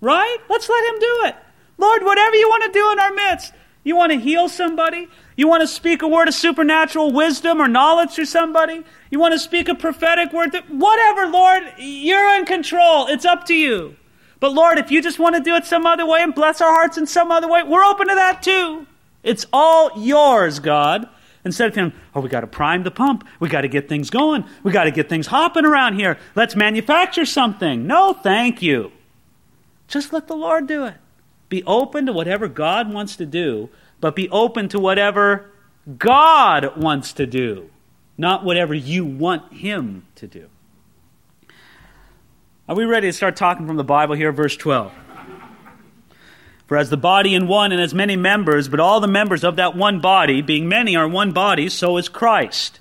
Right? 0.00 0.38
Let's 0.48 0.68
let 0.68 0.92
Him 0.92 0.98
do 0.98 1.20
it. 1.26 1.36
Lord, 1.78 2.02
whatever 2.02 2.34
you 2.34 2.48
want 2.48 2.64
to 2.64 2.72
do 2.76 2.90
in 2.90 2.98
our 2.98 3.12
midst. 3.12 3.52
You 3.84 3.94
want 3.94 4.10
to 4.10 4.18
heal 4.18 4.48
somebody? 4.48 5.06
You 5.36 5.46
want 5.46 5.60
to 5.60 5.68
speak 5.68 6.02
a 6.02 6.08
word 6.08 6.26
of 6.26 6.34
supernatural 6.34 7.12
wisdom 7.12 7.62
or 7.62 7.68
knowledge 7.68 8.16
to 8.16 8.26
somebody? 8.26 8.82
You 9.08 9.20
want 9.20 9.34
to 9.34 9.38
speak 9.38 9.68
a 9.68 9.76
prophetic 9.76 10.32
word? 10.32 10.50
To, 10.50 10.62
whatever, 10.62 11.28
Lord, 11.28 11.62
you're 11.78 12.34
in 12.38 12.44
control. 12.44 13.06
It's 13.06 13.24
up 13.24 13.46
to 13.46 13.54
you. 13.54 13.94
But 14.40 14.52
Lord, 14.52 14.78
if 14.78 14.90
you 14.90 15.00
just 15.00 15.20
want 15.20 15.36
to 15.36 15.40
do 15.40 15.54
it 15.54 15.64
some 15.64 15.86
other 15.86 16.04
way 16.04 16.22
and 16.22 16.34
bless 16.34 16.60
our 16.60 16.72
hearts 16.74 16.98
in 16.98 17.06
some 17.06 17.30
other 17.30 17.46
way, 17.46 17.62
we're 17.62 17.84
open 17.84 18.08
to 18.08 18.16
that 18.16 18.42
too. 18.42 18.88
It's 19.22 19.46
all 19.52 19.92
yours, 19.96 20.58
God. 20.58 21.08
Instead 21.46 21.68
of 21.68 21.74
saying, 21.76 21.92
oh, 22.12 22.20
we 22.20 22.28
got 22.28 22.40
to 22.40 22.48
prime 22.48 22.82
the 22.82 22.90
pump. 22.90 23.24
We 23.38 23.48
got 23.48 23.60
to 23.60 23.68
get 23.68 23.88
things 23.88 24.10
going. 24.10 24.44
We 24.64 24.72
got 24.72 24.84
to 24.84 24.90
get 24.90 25.08
things 25.08 25.28
hopping 25.28 25.64
around 25.64 25.94
here. 25.94 26.18
Let's 26.34 26.56
manufacture 26.56 27.24
something. 27.24 27.86
No, 27.86 28.12
thank 28.12 28.62
you. 28.62 28.90
Just 29.86 30.12
let 30.12 30.26
the 30.26 30.34
Lord 30.34 30.66
do 30.66 30.86
it. 30.86 30.96
Be 31.48 31.62
open 31.62 32.06
to 32.06 32.12
whatever 32.12 32.48
God 32.48 32.92
wants 32.92 33.14
to 33.14 33.26
do, 33.26 33.70
but 34.00 34.16
be 34.16 34.28
open 34.30 34.68
to 34.70 34.80
whatever 34.80 35.52
God 35.96 36.76
wants 36.76 37.12
to 37.12 37.26
do, 37.26 37.70
not 38.18 38.44
whatever 38.44 38.74
you 38.74 39.04
want 39.04 39.52
Him 39.52 40.04
to 40.16 40.26
do. 40.26 40.48
Are 42.68 42.74
we 42.74 42.86
ready 42.86 43.06
to 43.06 43.12
start 43.12 43.36
talking 43.36 43.68
from 43.68 43.76
the 43.76 43.84
Bible 43.84 44.16
here? 44.16 44.32
Verse 44.32 44.56
12. 44.56 44.92
For 46.66 46.76
as 46.76 46.90
the 46.90 46.96
body 46.96 47.34
in 47.34 47.46
one 47.46 47.70
and 47.70 47.80
as 47.80 47.94
many 47.94 48.16
members, 48.16 48.68
but 48.68 48.80
all 48.80 49.00
the 49.00 49.06
members 49.06 49.44
of 49.44 49.56
that 49.56 49.76
one 49.76 50.00
body, 50.00 50.42
being 50.42 50.68
many, 50.68 50.96
are 50.96 51.08
one 51.08 51.32
body, 51.32 51.68
so 51.68 51.96
is 51.96 52.08
Christ. 52.08 52.80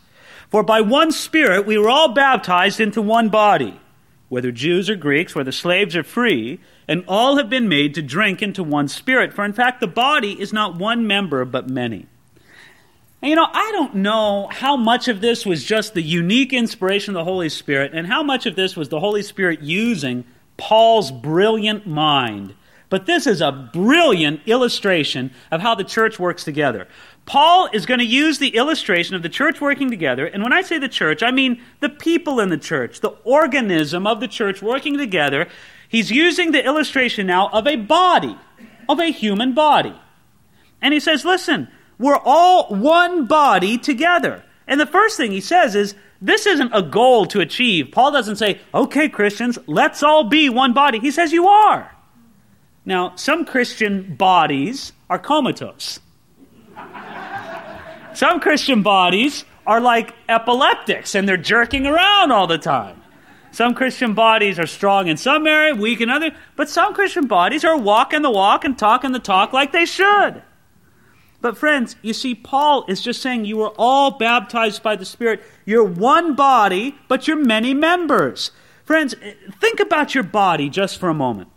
For 0.50 0.64
by 0.64 0.82
one 0.82 1.12
Spirit 1.12 1.68
we 1.68 1.78
were 1.78 1.90
all 1.90 2.14
baptized 2.14 2.80
into 2.80 3.02
one 3.02 3.30
body, 3.30 3.80
whether 4.28 4.52
Jews 4.52 4.90
or 4.90 4.96
Greeks, 4.96 5.36
whether 5.36 5.52
slaves 5.52 5.96
or 5.96 6.04
free, 6.04 6.60
and 6.88 7.04
all 7.08 7.38
have 7.38 7.50
been 7.50 7.70
made 7.70 7.94
to 7.96 8.02
drink 8.02 8.42
into 8.42 8.64
one 8.64 8.88
Spirit. 8.88 9.34
For 9.34 9.46
in 9.46 9.54
fact, 9.54 9.82
the 9.82 9.88
body 9.88 10.40
is 10.40 10.52
not 10.52 10.78
one 10.78 11.06
member, 11.06 11.46
but 11.46 11.70
many. 11.70 12.08
And 13.22 13.30
you 13.30 13.36
know, 13.36 13.48
I 13.52 13.72
don't 13.72 13.96
know 13.96 14.48
how 14.52 14.76
much 14.78 15.08
of 15.08 15.22
this 15.22 15.46
was 15.46 15.64
just 15.64 15.94
the 15.94 16.02
unique 16.02 16.54
inspiration 16.54 17.16
of 17.16 17.20
the 17.20 17.32
Holy 17.32 17.50
Spirit, 17.50 17.92
and 17.94 18.08
how 18.08 18.24
much 18.24 18.48
of 18.48 18.56
this 18.56 18.76
was 18.76 18.90
the 18.90 19.00
Holy 19.00 19.22
Spirit 19.22 19.62
using 19.62 20.26
Paul's 20.58 21.12
brilliant 21.12 21.86
mind 21.86 22.56
but 22.90 23.06
this 23.06 23.28
is 23.28 23.42
a 23.42 23.70
brilliant 23.74 24.42
illustration 24.46 25.32
of 25.52 25.62
how 25.62 25.76
the 25.76 25.84
church 25.84 26.20
works 26.20 26.44
together. 26.44 26.88
Paul 27.26 27.70
is 27.74 27.86
going 27.86 28.00
to 28.00 28.06
use 28.06 28.38
the 28.38 28.56
illustration 28.56 29.16
of 29.16 29.24
the 29.24 29.30
church 29.30 29.60
working 29.60 29.90
together. 29.90 30.28
And 30.28 30.44
when 30.44 30.54
I 30.54 30.62
say 30.62 30.78
the 30.78 30.88
church, 30.88 31.24
I 31.24 31.32
mean 31.32 31.62
the 31.80 31.90
people 31.90 32.40
in 32.40 32.50
the 32.50 32.58
church, 32.58 33.00
the 33.00 33.16
organism 33.24 34.06
of 34.06 34.20
the 34.20 34.28
church 34.28 34.62
working 34.62 34.98
together. 34.98 35.48
He's 35.90 36.12
using 36.12 36.52
the 36.52 36.64
illustration 36.64 37.26
now 37.26 37.50
of 37.50 37.66
a 37.66 37.78
body, 37.78 38.38
of 38.88 39.00
a 39.00 39.12
human 39.12 39.54
body. 39.56 39.96
And 40.82 40.94
he 40.94 41.00
says, 41.00 41.26
listen, 41.26 41.68
we're 41.98 42.20
all 42.24 42.76
one 42.76 43.26
body 43.26 43.78
together. 43.78 44.44
And 44.68 44.80
the 44.80 44.86
first 44.86 45.18
thing 45.18 45.32
he 45.32 45.42
says 45.42 45.76
is, 45.76 45.96
this 46.22 46.46
isn't 46.46 46.72
a 46.74 46.82
goal 46.82 47.26
to 47.28 47.40
achieve. 47.40 47.90
Paul 47.92 48.12
doesn't 48.12 48.38
say, 48.38 48.60
okay, 48.74 49.10
Christians, 49.10 49.58
let's 49.68 50.02
all 50.04 50.24
be 50.24 50.50
one 50.50 50.74
body. 50.74 51.00
He 51.00 51.12
says, 51.12 51.32
you 51.32 51.48
are. 51.48 51.95
Now, 52.86 53.16
some 53.16 53.46
Christian 53.46 54.16
bodies 54.16 54.94
are 55.10 55.18
comatose. 55.18 56.00
some 58.14 58.40
Christian 58.40 58.84
bodies 58.84 59.44
are 59.66 59.82
like 59.82 60.14
epileptics 60.30 61.16
and 61.16 61.28
they're 61.28 61.38
jerking 61.38 61.88
around 61.88 62.32
all 62.32 62.48
the 62.48 62.60
time. 62.60 63.02
Some 63.52 63.74
Christian 63.74 64.14
bodies 64.14 64.60
are 64.60 64.68
strong 64.68 65.08
in 65.08 65.18
some 65.18 65.48
area, 65.48 65.74
weak 65.74 66.02
in 66.02 66.10
other, 66.10 66.32
but 66.56 66.70
some 66.70 66.94
Christian 66.94 67.26
bodies 67.26 67.64
are 67.64 67.78
walking 67.78 68.22
the 68.22 68.30
walk 68.30 68.66
and 68.66 68.78
talking 68.78 69.14
the 69.14 69.20
talk 69.20 69.54
like 69.54 69.72
they 69.72 69.86
should. 69.86 70.44
But 71.42 71.58
friends, 71.58 71.96
you 72.02 72.14
see, 72.14 72.36
Paul 72.36 72.86
is 72.88 73.02
just 73.02 73.22
saying 73.22 73.46
you 73.46 73.62
are 73.62 73.74
all 73.78 74.12
baptized 74.12 74.84
by 74.84 74.96
the 74.96 75.06
Spirit. 75.06 75.42
You're 75.64 75.86
one 75.86 76.36
body, 76.36 76.96
but 77.08 77.28
you're 77.28 77.38
many 77.38 77.74
members. 77.74 78.52
Friends, 78.84 79.16
think 79.62 79.80
about 79.80 80.14
your 80.14 80.24
body 80.24 80.70
just 80.70 81.00
for 81.00 81.10
a 81.10 81.14
moment. 81.14 81.50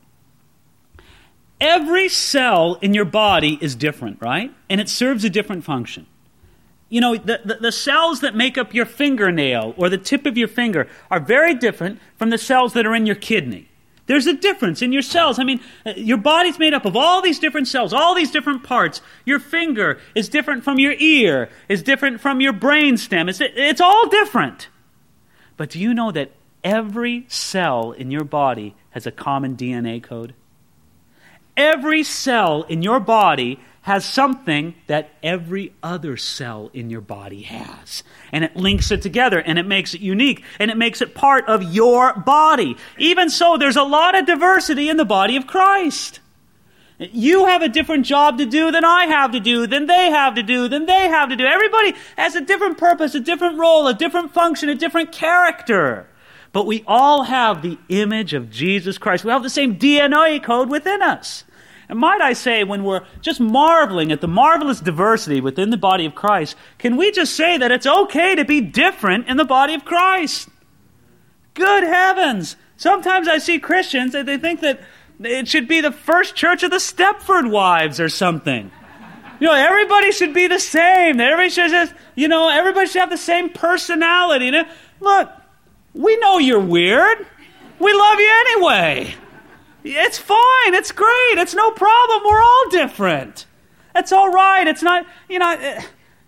Every 1.60 2.08
cell 2.08 2.74
in 2.80 2.94
your 2.94 3.04
body 3.04 3.58
is 3.60 3.74
different, 3.74 4.20
right? 4.20 4.54
And 4.68 4.80
it 4.80 4.88
serves 4.88 5.24
a 5.24 5.30
different 5.30 5.64
function. 5.64 6.06
You 6.88 7.00
know, 7.00 7.16
the, 7.16 7.40
the, 7.44 7.54
the, 7.54 7.72
cells 7.72 8.20
that 8.20 8.34
make 8.34 8.56
up 8.56 8.72
your 8.72 8.86
fingernail 8.86 9.74
or 9.76 9.90
the 9.90 9.98
tip 9.98 10.24
of 10.24 10.38
your 10.38 10.48
finger 10.48 10.88
are 11.10 11.20
very 11.20 11.54
different 11.54 12.00
from 12.16 12.30
the 12.30 12.38
cells 12.38 12.72
that 12.72 12.86
are 12.86 12.94
in 12.94 13.04
your 13.04 13.16
kidney. 13.16 13.68
There's 14.06 14.26
a 14.26 14.32
difference 14.32 14.80
in 14.80 14.90
your 14.90 15.02
cells. 15.02 15.38
I 15.38 15.44
mean, 15.44 15.60
uh, 15.84 15.92
your 15.96 16.16
body's 16.16 16.58
made 16.58 16.72
up 16.72 16.86
of 16.86 16.96
all 16.96 17.20
these 17.20 17.38
different 17.38 17.68
cells, 17.68 17.92
all 17.92 18.14
these 18.14 18.30
different 18.30 18.62
parts. 18.62 19.02
Your 19.26 19.38
finger 19.38 19.98
is 20.14 20.30
different 20.30 20.64
from 20.64 20.78
your 20.78 20.94
ear, 20.94 21.50
is 21.68 21.82
different 21.82 22.22
from 22.22 22.40
your 22.40 22.54
brain 22.54 22.96
stem. 22.96 23.28
It's, 23.28 23.40
it's 23.42 23.82
all 23.82 24.08
different. 24.08 24.68
But 25.58 25.70
do 25.70 25.78
you 25.78 25.92
know 25.92 26.10
that 26.12 26.32
every 26.64 27.26
cell 27.28 27.92
in 27.92 28.10
your 28.10 28.24
body 28.24 28.74
has 28.90 29.06
a 29.06 29.12
common 29.12 29.58
DNA 29.58 30.02
code? 30.02 30.32
Every 31.58 32.04
cell 32.04 32.62
in 32.62 32.82
your 32.82 33.00
body 33.00 33.58
has 33.82 34.04
something 34.04 34.74
that 34.86 35.10
every 35.22 35.72
other 35.82 36.16
cell 36.16 36.70
in 36.72 36.88
your 36.88 37.00
body 37.00 37.42
has. 37.42 38.04
And 38.32 38.44
it 38.44 38.54
links 38.54 38.90
it 38.92 39.02
together 39.02 39.40
and 39.40 39.58
it 39.58 39.66
makes 39.66 39.92
it 39.92 40.00
unique 40.00 40.44
and 40.60 40.70
it 40.70 40.76
makes 40.76 41.02
it 41.02 41.14
part 41.14 41.48
of 41.48 41.74
your 41.74 42.12
body. 42.14 42.76
Even 42.96 43.28
so, 43.28 43.56
there's 43.56 43.76
a 43.76 43.82
lot 43.82 44.16
of 44.16 44.24
diversity 44.24 44.88
in 44.88 44.98
the 44.98 45.04
body 45.04 45.36
of 45.36 45.48
Christ. 45.48 46.20
You 46.98 47.46
have 47.46 47.62
a 47.62 47.68
different 47.68 48.06
job 48.06 48.38
to 48.38 48.46
do 48.46 48.70
than 48.70 48.84
I 48.84 49.06
have 49.06 49.32
to 49.32 49.40
do, 49.40 49.66
than 49.66 49.86
they 49.86 50.10
have 50.10 50.36
to 50.36 50.42
do, 50.42 50.68
than 50.68 50.86
they 50.86 51.08
have 51.08 51.30
to 51.30 51.36
do. 51.36 51.44
Everybody 51.44 51.94
has 52.16 52.36
a 52.36 52.40
different 52.40 52.78
purpose, 52.78 53.14
a 53.14 53.20
different 53.20 53.58
role, 53.58 53.88
a 53.88 53.94
different 53.94 54.32
function, 54.32 54.68
a 54.68 54.76
different 54.76 55.10
character. 55.10 56.06
But 56.52 56.66
we 56.66 56.84
all 56.86 57.24
have 57.24 57.62
the 57.62 57.78
image 57.88 58.34
of 58.34 58.50
Jesus 58.50 58.98
Christ. 58.98 59.24
We 59.24 59.30
all 59.30 59.36
have 59.38 59.42
the 59.42 59.50
same 59.50 59.76
DNA 59.76 60.42
code 60.42 60.70
within 60.70 61.02
us. 61.02 61.44
And 61.88 61.98
might 61.98 62.20
I 62.20 62.34
say, 62.34 62.64
when 62.64 62.84
we're 62.84 63.06
just 63.22 63.40
marveling 63.40 64.12
at 64.12 64.20
the 64.20 64.28
marvelous 64.28 64.80
diversity 64.80 65.40
within 65.40 65.70
the 65.70 65.76
body 65.76 66.04
of 66.04 66.14
Christ, 66.14 66.56
can 66.78 66.96
we 66.96 67.10
just 67.10 67.34
say 67.34 67.56
that 67.56 67.72
it's 67.72 67.86
okay 67.86 68.34
to 68.34 68.44
be 68.44 68.60
different 68.60 69.26
in 69.26 69.38
the 69.38 69.44
body 69.44 69.74
of 69.74 69.84
Christ? 69.84 70.48
Good 71.54 71.84
heavens! 71.84 72.56
Sometimes 72.76 73.26
I 73.26 73.38
see 73.38 73.58
Christians 73.58 74.14
and 74.14 74.28
they 74.28 74.36
think 74.36 74.60
that 74.60 74.80
it 75.20 75.48
should 75.48 75.66
be 75.66 75.80
the 75.80 75.90
first 75.90 76.36
church 76.36 76.62
of 76.62 76.70
the 76.70 76.76
Stepford 76.76 77.50
wives 77.50 77.98
or 77.98 78.08
something. 78.08 78.70
You 79.40 79.46
know, 79.46 79.54
everybody 79.54 80.12
should 80.12 80.34
be 80.34 80.46
the 80.46 80.58
same. 80.58 81.20
Everybody 81.20 81.50
should 81.50 81.70
just, 81.70 81.94
you 82.14 82.28
know, 82.28 82.48
everybody 82.48 82.86
should 82.86 83.00
have 83.00 83.10
the 83.10 83.16
same 83.16 83.50
personality. 83.50 84.46
You 84.46 84.50
know? 84.50 84.68
Look, 85.00 85.30
we 85.94 86.16
know 86.18 86.38
you're 86.38 86.60
weird. 86.60 87.26
We 87.78 87.92
love 87.92 88.18
you 88.18 88.44
anyway. 88.46 89.14
It's 89.96 90.18
fine. 90.18 90.74
It's 90.74 90.92
great. 90.92 91.38
It's 91.38 91.54
no 91.54 91.70
problem. 91.70 92.22
We're 92.24 92.42
all 92.42 92.70
different. 92.70 93.46
It's 93.94 94.12
all 94.12 94.30
right. 94.30 94.66
It's 94.66 94.82
not, 94.82 95.06
you 95.28 95.38
know, 95.38 95.50
eh, 95.50 95.82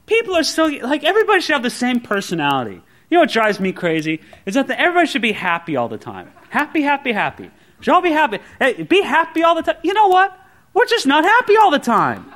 people 0.07 0.37
are 0.37 0.43
still, 0.43 0.71
like, 0.83 1.05
everybody 1.05 1.41
should 1.41 1.53
have 1.53 1.63
the 1.63 1.71
same 1.71 2.01
personality. 2.01 2.83
You 3.11 3.17
know 3.17 3.21
what 3.21 3.31
drives 3.31 3.61
me 3.61 3.73
crazy? 3.73 4.21
Is 4.47 4.55
that 4.55 4.69
the, 4.69 4.79
everybody 4.79 5.07
should 5.07 5.23
be 5.23 5.33
happy 5.33 5.77
all 5.77 5.89
the 5.89 5.99
time. 5.99 6.31
Happy, 6.49 6.83
happy, 6.83 7.13
happy. 7.13 7.51
Should 7.81 7.93
all 7.93 8.03
be 8.03 8.11
happy. 8.11 8.39
Hey, 8.59 8.83
be 8.83 9.03
happy 9.03 9.43
all 9.43 9.55
the 9.55 9.63
time. 9.63 9.77
You 9.83 9.95
know 9.95 10.09
what? 10.09 10.37
We're 10.75 10.87
just 10.87 11.07
not 11.07 11.25
happy 11.25 11.57
all 11.57 11.71
the 11.71 11.79
time. 11.79 12.33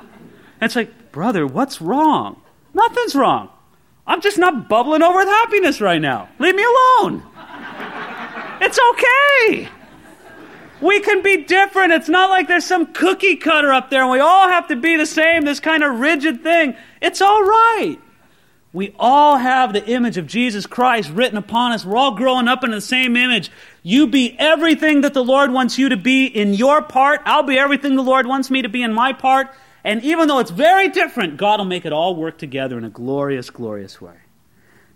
And 0.59 0.63
it's 0.63 0.75
like, 0.75 1.11
brother, 1.11 1.47
what's 1.47 1.81
wrong? 1.81 2.41
Nothing's 2.73 3.15
wrong. 3.15 3.49
I'm 4.07 4.21
just 4.21 4.37
not 4.37 4.69
bubbling 4.69 5.01
over 5.01 5.17
with 5.17 5.27
happiness 5.27 5.81
right 5.81 6.01
now. 6.01 6.29
Leave 6.39 6.55
me 6.55 6.63
alone. 6.63 7.23
It's 8.61 8.79
okay. 8.91 9.69
We 10.81 10.99
can 10.99 11.21
be 11.21 11.43
different. 11.43 11.93
It's 11.93 12.09
not 12.09 12.29
like 12.29 12.47
there's 12.47 12.65
some 12.65 12.93
cookie 12.93 13.37
cutter 13.37 13.71
up 13.71 13.89
there 13.89 14.01
and 14.01 14.11
we 14.11 14.19
all 14.19 14.49
have 14.49 14.67
to 14.67 14.75
be 14.75 14.97
the 14.97 15.05
same, 15.05 15.43
this 15.43 15.59
kind 15.59 15.83
of 15.83 15.99
rigid 15.99 16.43
thing. 16.43 16.75
It's 17.01 17.21
all 17.21 17.43
right. 17.43 17.97
We 18.73 18.93
all 18.99 19.37
have 19.37 19.71
the 19.71 19.85
image 19.85 20.17
of 20.17 20.27
Jesus 20.27 20.65
Christ 20.65 21.09
written 21.11 21.37
upon 21.37 21.71
us. 21.71 21.85
We're 21.85 21.95
all 21.95 22.15
growing 22.15 22.49
up 22.49 22.61
in 22.65 22.71
the 22.71 22.81
same 22.81 23.15
image. 23.15 23.49
You 23.83 24.07
be 24.07 24.35
everything 24.37 25.01
that 25.01 25.13
the 25.13 25.23
Lord 25.23 25.51
wants 25.51 25.77
you 25.77 25.87
to 25.89 25.97
be 25.97 26.25
in 26.25 26.53
your 26.53 26.81
part. 26.81 27.21
I'll 27.23 27.43
be 27.43 27.57
everything 27.57 27.95
the 27.95 28.03
Lord 28.03 28.27
wants 28.27 28.51
me 28.51 28.63
to 28.63 28.67
be 28.67 28.83
in 28.83 28.93
my 28.93 29.13
part. 29.13 29.47
And 29.85 30.03
even 30.03 30.27
though 30.27 30.39
it's 30.39 30.51
very 30.51 30.89
different, 30.89 31.37
God 31.37 31.59
will 31.59 31.65
make 31.65 31.85
it 31.85 31.93
all 31.93 32.17
work 32.17 32.37
together 32.37 32.77
in 32.77 32.83
a 32.83 32.89
glorious, 32.89 33.49
glorious 33.49 34.01
way. 34.01 34.17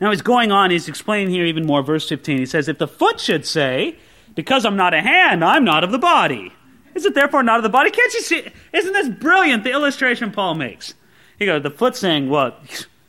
Now 0.01 0.09
he's 0.09 0.21
going 0.21 0.51
on, 0.51 0.71
he's 0.71 0.89
explaining 0.89 1.29
here 1.33 1.45
even 1.45 1.65
more. 1.65 1.81
Verse 1.81 2.07
15, 2.09 2.37
he 2.37 2.45
says, 2.45 2.67
If 2.67 2.79
the 2.79 2.87
foot 2.87 3.21
should 3.21 3.45
say, 3.45 3.97
Because 4.39 4.63
I'm 4.63 4.77
not 4.77 4.93
a 4.93 5.01
hand, 5.01 5.43
I'm 5.43 5.65
not 5.65 5.83
of 5.83 5.91
the 5.91 5.99
body. 5.99 6.53
Is 6.95 7.03
it 7.03 7.13
therefore 7.13 7.43
not 7.43 7.57
of 7.57 7.63
the 7.63 7.67
body? 7.67 7.91
Can't 7.91 8.13
you 8.13 8.21
see? 8.21 8.47
Isn't 8.71 8.93
this 8.93 9.09
brilliant, 9.09 9.65
the 9.65 9.71
illustration 9.73 10.31
Paul 10.31 10.55
makes? 10.55 10.93
He 11.37 11.45
goes, 11.45 11.61
The 11.61 11.69
foot 11.69 11.97
saying, 11.97 12.29
Well, 12.29 12.55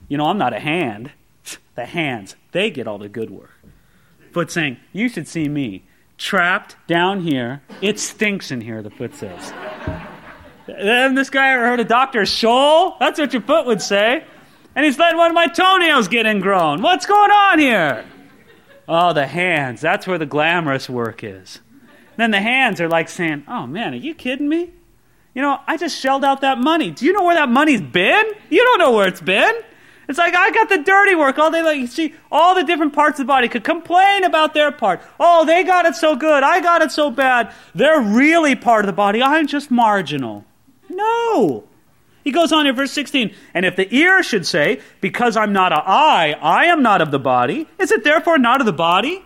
you 0.09 0.19
know, 0.19 0.27
I'm 0.27 0.39
not 0.39 0.53
a 0.53 0.59
hand. 0.59 1.13
The 1.77 1.87
hands, 1.87 2.35
they 2.51 2.69
get 2.69 2.89
all 2.89 2.99
the 2.99 3.09
good 3.09 3.31
work. 3.31 3.53
Foot 4.33 4.51
saying, 4.51 4.79
You 4.93 5.09
should 5.09 5.29
see 5.29 5.49
me. 5.49 5.85
Trapped 6.19 6.75
down 6.89 7.21
here. 7.21 7.63
It 7.81 8.01
stinks 8.01 8.51
in 8.51 8.61
here, 8.61 8.83
the 8.83 8.91
foot 8.91 9.15
says. 9.15 9.53
Then 10.67 11.15
this 11.15 11.31
guy 11.31 11.53
ever 11.53 11.65
heard 11.65 11.79
of 11.79 11.87
Dr. 11.87 12.23
Scholl? 12.23 12.99
That's 12.99 13.21
what 13.21 13.33
your 13.33 13.43
foot 13.43 13.67
would 13.67 13.81
say 13.81 14.25
and 14.75 14.85
he's 14.85 14.99
letting 14.99 15.19
one 15.19 15.31
of 15.31 15.35
my 15.35 15.47
toenails 15.47 16.09
get 16.09 16.27
ingrown. 16.27 16.83
What's 16.83 17.07
going 17.07 17.31
on 17.31 17.59
here? 17.59 18.05
Oh, 18.93 19.13
the 19.13 19.29
hands. 19.29 19.81
That's 19.81 20.05
where 20.05 20.19
the 20.19 20.27
glamorous 20.27 20.91
work 20.91 21.23
is. 21.23 21.61
then 22.17 22.33
the 22.33 22.41
hands 22.41 22.81
are 22.81 22.89
like 22.89 23.09
saying, 23.09 23.45
Oh 23.47 23.65
man, 23.65 23.95
are 23.95 23.97
you 23.97 24.15
kidding 24.15 24.49
me? 24.49 24.73
You 25.33 25.43
know, 25.43 25.61
I 25.69 25.77
just 25.77 25.97
shelled 25.97 26.25
out 26.25 26.41
that 26.41 26.59
money. 26.59 26.91
Do 26.91 27.07
you 27.07 27.13
know 27.13 27.23
where 27.23 27.37
that 27.37 27.49
money's 27.49 27.81
been? 27.81 28.25
You 28.51 28.65
don't 28.65 28.79
know 28.81 28.91
where 28.91 29.07
it's 29.07 29.21
been. 29.21 29.55
It's 30.09 30.19
like 30.19 30.35
I 30.35 30.51
got 30.51 30.69
the 30.69 30.79
dirty 30.79 31.15
work 31.15 31.39
all 31.39 31.53
day. 31.53 31.63
Like 31.63 31.79
you 31.79 31.87
see, 31.87 32.15
all 32.33 32.57
the 32.57 32.65
different 32.65 32.93
parts 32.93 33.21
of 33.21 33.27
the 33.27 33.31
body 33.31 33.47
could 33.47 33.63
complain 33.63 34.25
about 34.25 34.55
their 34.55 34.73
part. 34.73 35.01
Oh, 35.21 35.45
they 35.45 35.63
got 35.63 35.87
it 35.87 35.95
so 35.95 36.17
good. 36.17 36.43
I 36.43 36.61
got 36.61 36.83
it 36.83 36.91
so 36.91 37.13
bad. 37.13 37.55
They're 37.77 38.01
really 38.01 38.57
part 38.57 38.85
of 38.85 38.87
the 38.87 38.93
body. 38.93 39.23
I'm 39.23 39.47
just 39.47 39.71
marginal. 39.71 40.45
No. 40.89 41.63
He 42.23 42.33
goes 42.33 42.53
on 42.53 42.67
in 42.67 42.75
verse 42.75 42.93
16, 42.93 43.35
and 43.55 43.65
if 43.65 43.77
the 43.77 43.93
ear 43.95 44.23
should 44.23 44.47
say, 44.47 44.81
Because 45.01 45.37
I'm 45.37 45.53
not 45.53 45.73
an 45.73 45.83
eye, 45.85 46.37
I 46.41 46.67
am 46.67 46.83
not 46.83 47.01
of 47.01 47.11
the 47.11 47.19
body, 47.19 47.69
is 47.79 47.91
it 47.91 48.05
therefore 48.05 48.39
not 48.39 48.61
of 48.61 48.67
the 48.67 48.73
body? 48.73 49.23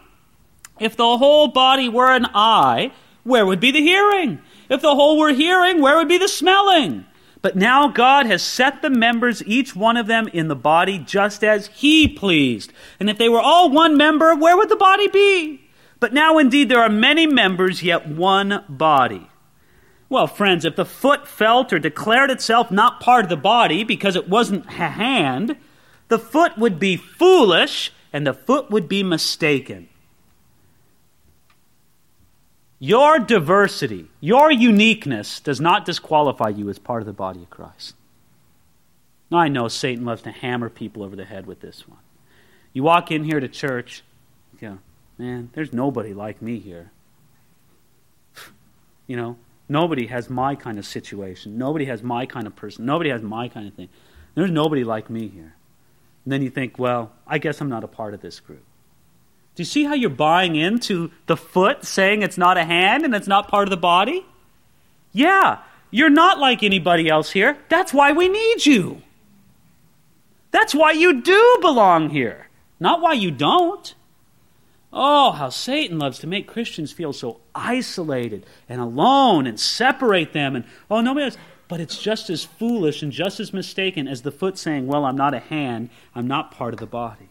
If 0.78 0.96
the 0.96 1.18
whole 1.18 1.48
body 1.48 1.88
were 1.88 2.12
an 2.14 2.26
eye, 2.34 2.92
where 3.24 3.46
would 3.46 3.60
be 3.60 3.70
the 3.70 3.80
hearing? 3.80 4.40
If 4.68 4.80
the 4.80 4.94
whole 4.94 5.18
were 5.18 5.32
hearing, 5.32 5.80
where 5.80 5.96
would 5.96 6.08
be 6.08 6.18
the 6.18 6.28
smelling? 6.28 7.06
But 7.42 7.56
now 7.56 7.88
God 7.88 8.26
has 8.26 8.42
set 8.42 8.80
the 8.80 8.88
members, 8.88 9.42
each 9.44 9.76
one 9.76 9.96
of 9.96 10.06
them, 10.06 10.28
in 10.28 10.48
the 10.48 10.56
body 10.56 10.98
just 10.98 11.44
as 11.44 11.66
He 11.66 12.08
pleased. 12.08 12.72
And 12.98 13.10
if 13.10 13.18
they 13.18 13.28
were 13.28 13.40
all 13.40 13.70
one 13.70 13.96
member, 13.96 14.34
where 14.34 14.56
would 14.56 14.70
the 14.70 14.76
body 14.76 15.08
be? 15.08 15.60
But 16.00 16.14
now 16.14 16.38
indeed 16.38 16.68
there 16.68 16.82
are 16.82 16.88
many 16.88 17.26
members, 17.26 17.82
yet 17.82 18.08
one 18.08 18.64
body. 18.68 19.28
Well, 20.08 20.26
friends, 20.26 20.64
if 20.64 20.76
the 20.76 20.84
foot 20.84 21.26
felt 21.26 21.72
or 21.72 21.78
declared 21.78 22.30
itself 22.30 22.70
not 22.70 23.00
part 23.00 23.24
of 23.24 23.30
the 23.30 23.36
body 23.36 23.84
because 23.84 24.16
it 24.16 24.28
wasn't 24.28 24.66
a 24.66 24.88
hand, 24.88 25.56
the 26.08 26.18
foot 26.18 26.58
would 26.58 26.78
be 26.78 26.96
foolish 26.96 27.92
and 28.12 28.26
the 28.26 28.34
foot 28.34 28.70
would 28.70 28.88
be 28.88 29.02
mistaken. 29.02 29.88
Your 32.78 33.18
diversity, 33.18 34.06
your 34.20 34.52
uniqueness 34.52 35.40
does 35.40 35.60
not 35.60 35.86
disqualify 35.86 36.50
you 36.50 36.68
as 36.68 36.78
part 36.78 37.00
of 37.00 37.06
the 37.06 37.12
body 37.12 37.42
of 37.42 37.50
Christ. 37.50 37.94
Now, 39.30 39.38
I 39.38 39.48
know 39.48 39.68
Satan 39.68 40.04
loves 40.04 40.22
to 40.22 40.30
hammer 40.30 40.68
people 40.68 41.02
over 41.02 41.16
the 41.16 41.24
head 41.24 41.46
with 41.46 41.60
this 41.60 41.88
one. 41.88 41.98
You 42.72 42.82
walk 42.82 43.10
in 43.10 43.24
here 43.24 43.40
to 43.40 43.48
church, 43.48 44.02
you 44.60 44.78
man, 45.16 45.50
there's 45.54 45.72
nobody 45.72 46.12
like 46.12 46.42
me 46.42 46.58
here. 46.58 46.90
You 49.06 49.18
know, 49.18 49.36
Nobody 49.68 50.06
has 50.06 50.28
my 50.28 50.54
kind 50.54 50.78
of 50.78 50.84
situation. 50.84 51.56
Nobody 51.56 51.86
has 51.86 52.02
my 52.02 52.26
kind 52.26 52.46
of 52.46 52.54
person. 52.54 52.84
Nobody 52.84 53.10
has 53.10 53.22
my 53.22 53.48
kind 53.48 53.66
of 53.66 53.74
thing. 53.74 53.88
There's 54.34 54.50
nobody 54.50 54.84
like 54.84 55.08
me 55.08 55.28
here. 55.28 55.54
And 56.24 56.32
then 56.32 56.42
you 56.42 56.50
think, 56.50 56.78
well, 56.78 57.12
I 57.26 57.38
guess 57.38 57.60
I'm 57.60 57.68
not 57.68 57.84
a 57.84 57.88
part 57.88 58.14
of 58.14 58.20
this 58.20 58.40
group. 58.40 58.64
Do 59.54 59.60
you 59.60 59.64
see 59.64 59.84
how 59.84 59.94
you're 59.94 60.10
buying 60.10 60.56
into 60.56 61.10
the 61.26 61.36
foot 61.36 61.84
saying 61.84 62.22
it's 62.22 62.36
not 62.36 62.56
a 62.58 62.64
hand 62.64 63.04
and 63.04 63.14
it's 63.14 63.28
not 63.28 63.48
part 63.48 63.64
of 63.64 63.70
the 63.70 63.76
body? 63.76 64.26
Yeah, 65.12 65.58
you're 65.90 66.10
not 66.10 66.40
like 66.40 66.62
anybody 66.62 67.08
else 67.08 67.30
here. 67.30 67.56
That's 67.68 67.94
why 67.94 68.12
we 68.12 68.28
need 68.28 68.66
you. 68.66 69.02
That's 70.50 70.74
why 70.74 70.92
you 70.92 71.20
do 71.20 71.58
belong 71.60 72.10
here, 72.10 72.48
not 72.80 73.00
why 73.00 73.12
you 73.12 73.30
don't. 73.30 73.94
Oh, 74.96 75.32
how 75.32 75.48
Satan 75.48 75.98
loves 75.98 76.20
to 76.20 76.28
make 76.28 76.46
Christians 76.46 76.92
feel 76.92 77.12
so 77.12 77.40
isolated 77.52 78.46
and 78.68 78.80
alone 78.80 79.46
and 79.46 79.58
separate 79.58 80.32
them 80.32 80.54
and, 80.54 80.64
oh, 80.88 81.00
nobody 81.00 81.24
else. 81.24 81.36
But 81.66 81.80
it's 81.80 81.98
just 81.98 82.30
as 82.30 82.44
foolish 82.44 83.02
and 83.02 83.10
just 83.10 83.40
as 83.40 83.52
mistaken 83.52 84.06
as 84.06 84.22
the 84.22 84.30
foot 84.30 84.56
saying, 84.56 84.86
well, 84.86 85.04
I'm 85.04 85.16
not 85.16 85.34
a 85.34 85.40
hand, 85.40 85.90
I'm 86.14 86.28
not 86.28 86.52
part 86.52 86.74
of 86.74 86.80
the 86.80 86.86
body. 86.86 87.28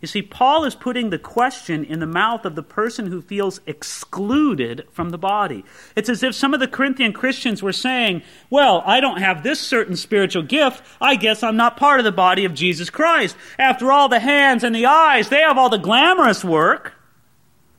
You 0.00 0.08
see, 0.08 0.22
Paul 0.22 0.64
is 0.64 0.74
putting 0.74 1.10
the 1.10 1.18
question 1.18 1.84
in 1.84 2.00
the 2.00 2.06
mouth 2.06 2.44
of 2.44 2.54
the 2.54 2.62
person 2.62 3.06
who 3.06 3.22
feels 3.22 3.60
excluded 3.66 4.86
from 4.90 5.10
the 5.10 5.18
body. 5.18 5.64
It's 5.94 6.08
as 6.08 6.22
if 6.22 6.34
some 6.34 6.54
of 6.54 6.60
the 6.60 6.68
Corinthian 6.68 7.12
Christians 7.12 7.62
were 7.62 7.72
saying, 7.72 8.22
Well, 8.50 8.82
I 8.84 9.00
don't 9.00 9.20
have 9.20 9.42
this 9.42 9.60
certain 9.60 9.96
spiritual 9.96 10.42
gift. 10.42 10.82
I 11.00 11.16
guess 11.16 11.42
I'm 11.42 11.56
not 11.56 11.76
part 11.76 12.00
of 12.00 12.04
the 12.04 12.12
body 12.12 12.44
of 12.44 12.54
Jesus 12.54 12.90
Christ. 12.90 13.36
After 13.58 13.90
all, 13.92 14.08
the 14.08 14.20
hands 14.20 14.64
and 14.64 14.74
the 14.74 14.86
eyes, 14.86 15.28
they 15.28 15.40
have 15.40 15.58
all 15.58 15.70
the 15.70 15.78
glamorous 15.78 16.44
work. 16.44 16.95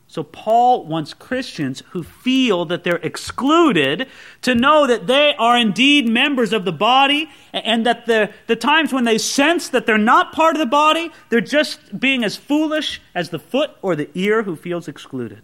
So 0.10 0.24
Paul 0.24 0.86
wants 0.86 1.14
Christians 1.14 1.84
who 1.90 2.02
feel 2.02 2.64
that 2.66 2.86
they're 2.86 2.96
excluded 2.96 4.08
to 4.42 4.56
know 4.56 4.88
that 4.88 5.06
they 5.06 5.36
are 5.38 5.58
indeed 5.58 6.08
members 6.08 6.54
of 6.54 6.64
the 6.64 6.72
body 6.72 7.30
and 7.52 7.86
that 7.86 8.06
the, 8.06 8.32
the 8.48 8.56
times 8.56 8.94
when 8.94 9.04
they 9.04 9.18
sense 9.18 9.68
that 9.70 9.86
they're 9.86 9.98
not 9.98 10.32
part 10.32 10.56
of 10.56 10.60
the 10.60 10.66
body, 10.66 11.12
they're 11.30 11.42
just 11.42 12.00
being 12.00 12.24
as 12.24 12.38
foolish 12.38 13.02
as 13.14 13.32
the 13.32 13.40
foot 13.40 13.72
or 13.82 13.98
the 13.98 14.10
ear 14.14 14.44
who 14.44 14.56
feels 14.56 14.88
excluded. 14.88 15.42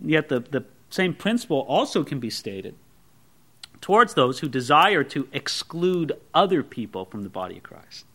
Yet 0.00 0.28
the, 0.28 0.40
the 0.40 0.64
same 0.90 1.14
principle 1.14 1.60
also 1.68 2.02
can 2.02 2.18
be 2.18 2.30
stated 2.30 2.74
towards 3.80 4.14
those 4.14 4.40
who 4.40 4.48
desire 4.48 5.04
to 5.04 5.28
exclude 5.32 6.12
other 6.34 6.64
people 6.64 7.04
from 7.04 7.22
the 7.22 7.28
body 7.28 7.58
of 7.58 7.62
Christ. 7.62 8.06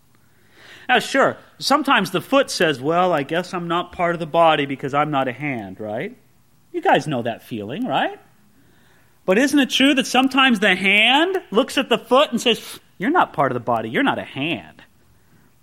Now, 0.91 0.99
sure, 0.99 1.38
sometimes 1.58 2.12
the 2.12 2.19
foot 2.19 2.51
says, 2.51 2.82
Well, 2.82 3.13
I 3.13 3.23
guess 3.23 3.54
I'm 3.54 3.69
not 3.69 3.93
part 3.93 4.13
of 4.13 4.19
the 4.19 4.25
body 4.25 4.65
because 4.65 4.93
I'm 4.93 5.10
not 5.10 5.30
a 5.30 5.32
hand, 5.32 5.80
right? 5.80 6.17
You 6.73 6.82
guys 6.82 7.08
know 7.08 7.21
that 7.21 7.43
feeling, 7.43 7.86
right? 7.86 8.19
But 9.25 9.38
isn't 9.38 9.58
it 9.58 9.69
true 9.69 9.93
that 9.93 10.06
sometimes 10.06 10.60
the 10.60 10.75
hand 10.75 11.38
looks 11.49 11.77
at 11.77 11.88
the 11.88 11.97
foot 11.97 12.32
and 12.32 12.41
says, 12.41 12.82
You're 12.97 13.10
not 13.10 13.32
part 13.32 13.54
of 13.54 13.54
the 13.54 13.62
body, 13.62 13.89
you're 13.89 14.04
not 14.04 14.19
a 14.19 14.25
hand. 14.25 14.84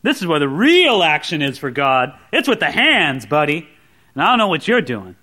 This 0.00 0.22
is 0.22 0.26
where 0.26 0.38
the 0.38 0.48
real 0.48 1.02
action 1.02 1.42
is 1.42 1.58
for 1.58 1.70
God. 1.70 2.18
It's 2.32 2.48
with 2.48 2.60
the 2.60 2.70
hands, 2.70 3.26
buddy. 3.26 3.68
And 4.14 4.22
I 4.22 4.28
don't 4.28 4.38
know 4.38 4.48
what 4.48 4.66
you're 4.66 4.80
doing. 4.80 5.14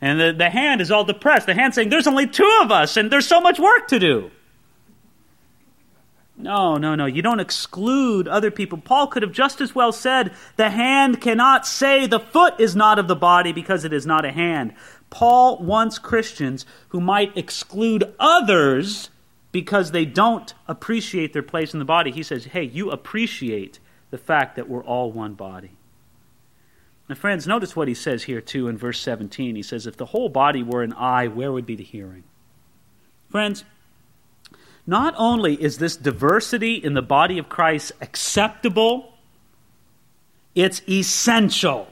And 0.00 0.18
the, 0.18 0.32
the 0.32 0.48
hand 0.48 0.80
is 0.80 0.90
all 0.90 1.04
depressed. 1.04 1.44
The 1.44 1.52
hand 1.52 1.74
saying, 1.74 1.90
There's 1.90 2.06
only 2.06 2.26
two 2.26 2.60
of 2.62 2.72
us, 2.72 2.96
and 2.96 3.12
there's 3.12 3.28
so 3.28 3.42
much 3.42 3.58
work 3.58 3.88
to 3.88 3.98
do. 3.98 4.30
No, 6.42 6.76
no, 6.76 6.94
no. 6.94 7.06
You 7.06 7.22
don't 7.22 7.40
exclude 7.40 8.26
other 8.26 8.50
people. 8.50 8.78
Paul 8.78 9.06
could 9.06 9.22
have 9.22 9.32
just 9.32 9.60
as 9.60 9.74
well 9.74 9.92
said, 9.92 10.32
the 10.56 10.70
hand 10.70 11.20
cannot 11.20 11.66
say 11.66 12.06
the 12.06 12.20
foot 12.20 12.58
is 12.58 12.74
not 12.74 12.98
of 12.98 13.08
the 13.08 13.16
body 13.16 13.52
because 13.52 13.84
it 13.84 13.92
is 13.92 14.06
not 14.06 14.24
a 14.24 14.32
hand. 14.32 14.74
Paul 15.10 15.58
wants 15.58 15.98
Christians 15.98 16.64
who 16.88 17.00
might 17.00 17.36
exclude 17.36 18.14
others 18.18 19.10
because 19.52 19.90
they 19.90 20.04
don't 20.04 20.54
appreciate 20.68 21.32
their 21.32 21.42
place 21.42 21.72
in 21.72 21.78
the 21.78 21.84
body. 21.84 22.10
He 22.10 22.22
says, 22.22 22.46
hey, 22.46 22.62
you 22.62 22.90
appreciate 22.90 23.78
the 24.10 24.18
fact 24.18 24.56
that 24.56 24.68
we're 24.68 24.84
all 24.84 25.10
one 25.10 25.34
body. 25.34 25.72
Now, 27.08 27.16
friends, 27.16 27.46
notice 27.46 27.74
what 27.74 27.88
he 27.88 27.94
says 27.94 28.22
here, 28.22 28.40
too, 28.40 28.68
in 28.68 28.78
verse 28.78 29.00
17. 29.00 29.56
He 29.56 29.64
says, 29.64 29.84
If 29.84 29.96
the 29.96 30.06
whole 30.06 30.28
body 30.28 30.62
were 30.62 30.84
an 30.84 30.92
eye, 30.92 31.26
where 31.26 31.50
would 31.50 31.66
be 31.66 31.74
the 31.74 31.82
hearing? 31.82 32.22
Friends, 33.28 33.64
not 34.90 35.14
only 35.16 35.54
is 35.54 35.78
this 35.78 35.96
diversity 35.96 36.74
in 36.74 36.94
the 36.94 37.00
body 37.00 37.38
of 37.38 37.48
Christ 37.48 37.92
acceptable, 38.00 39.14
it's 40.56 40.82
essential. 40.88 41.86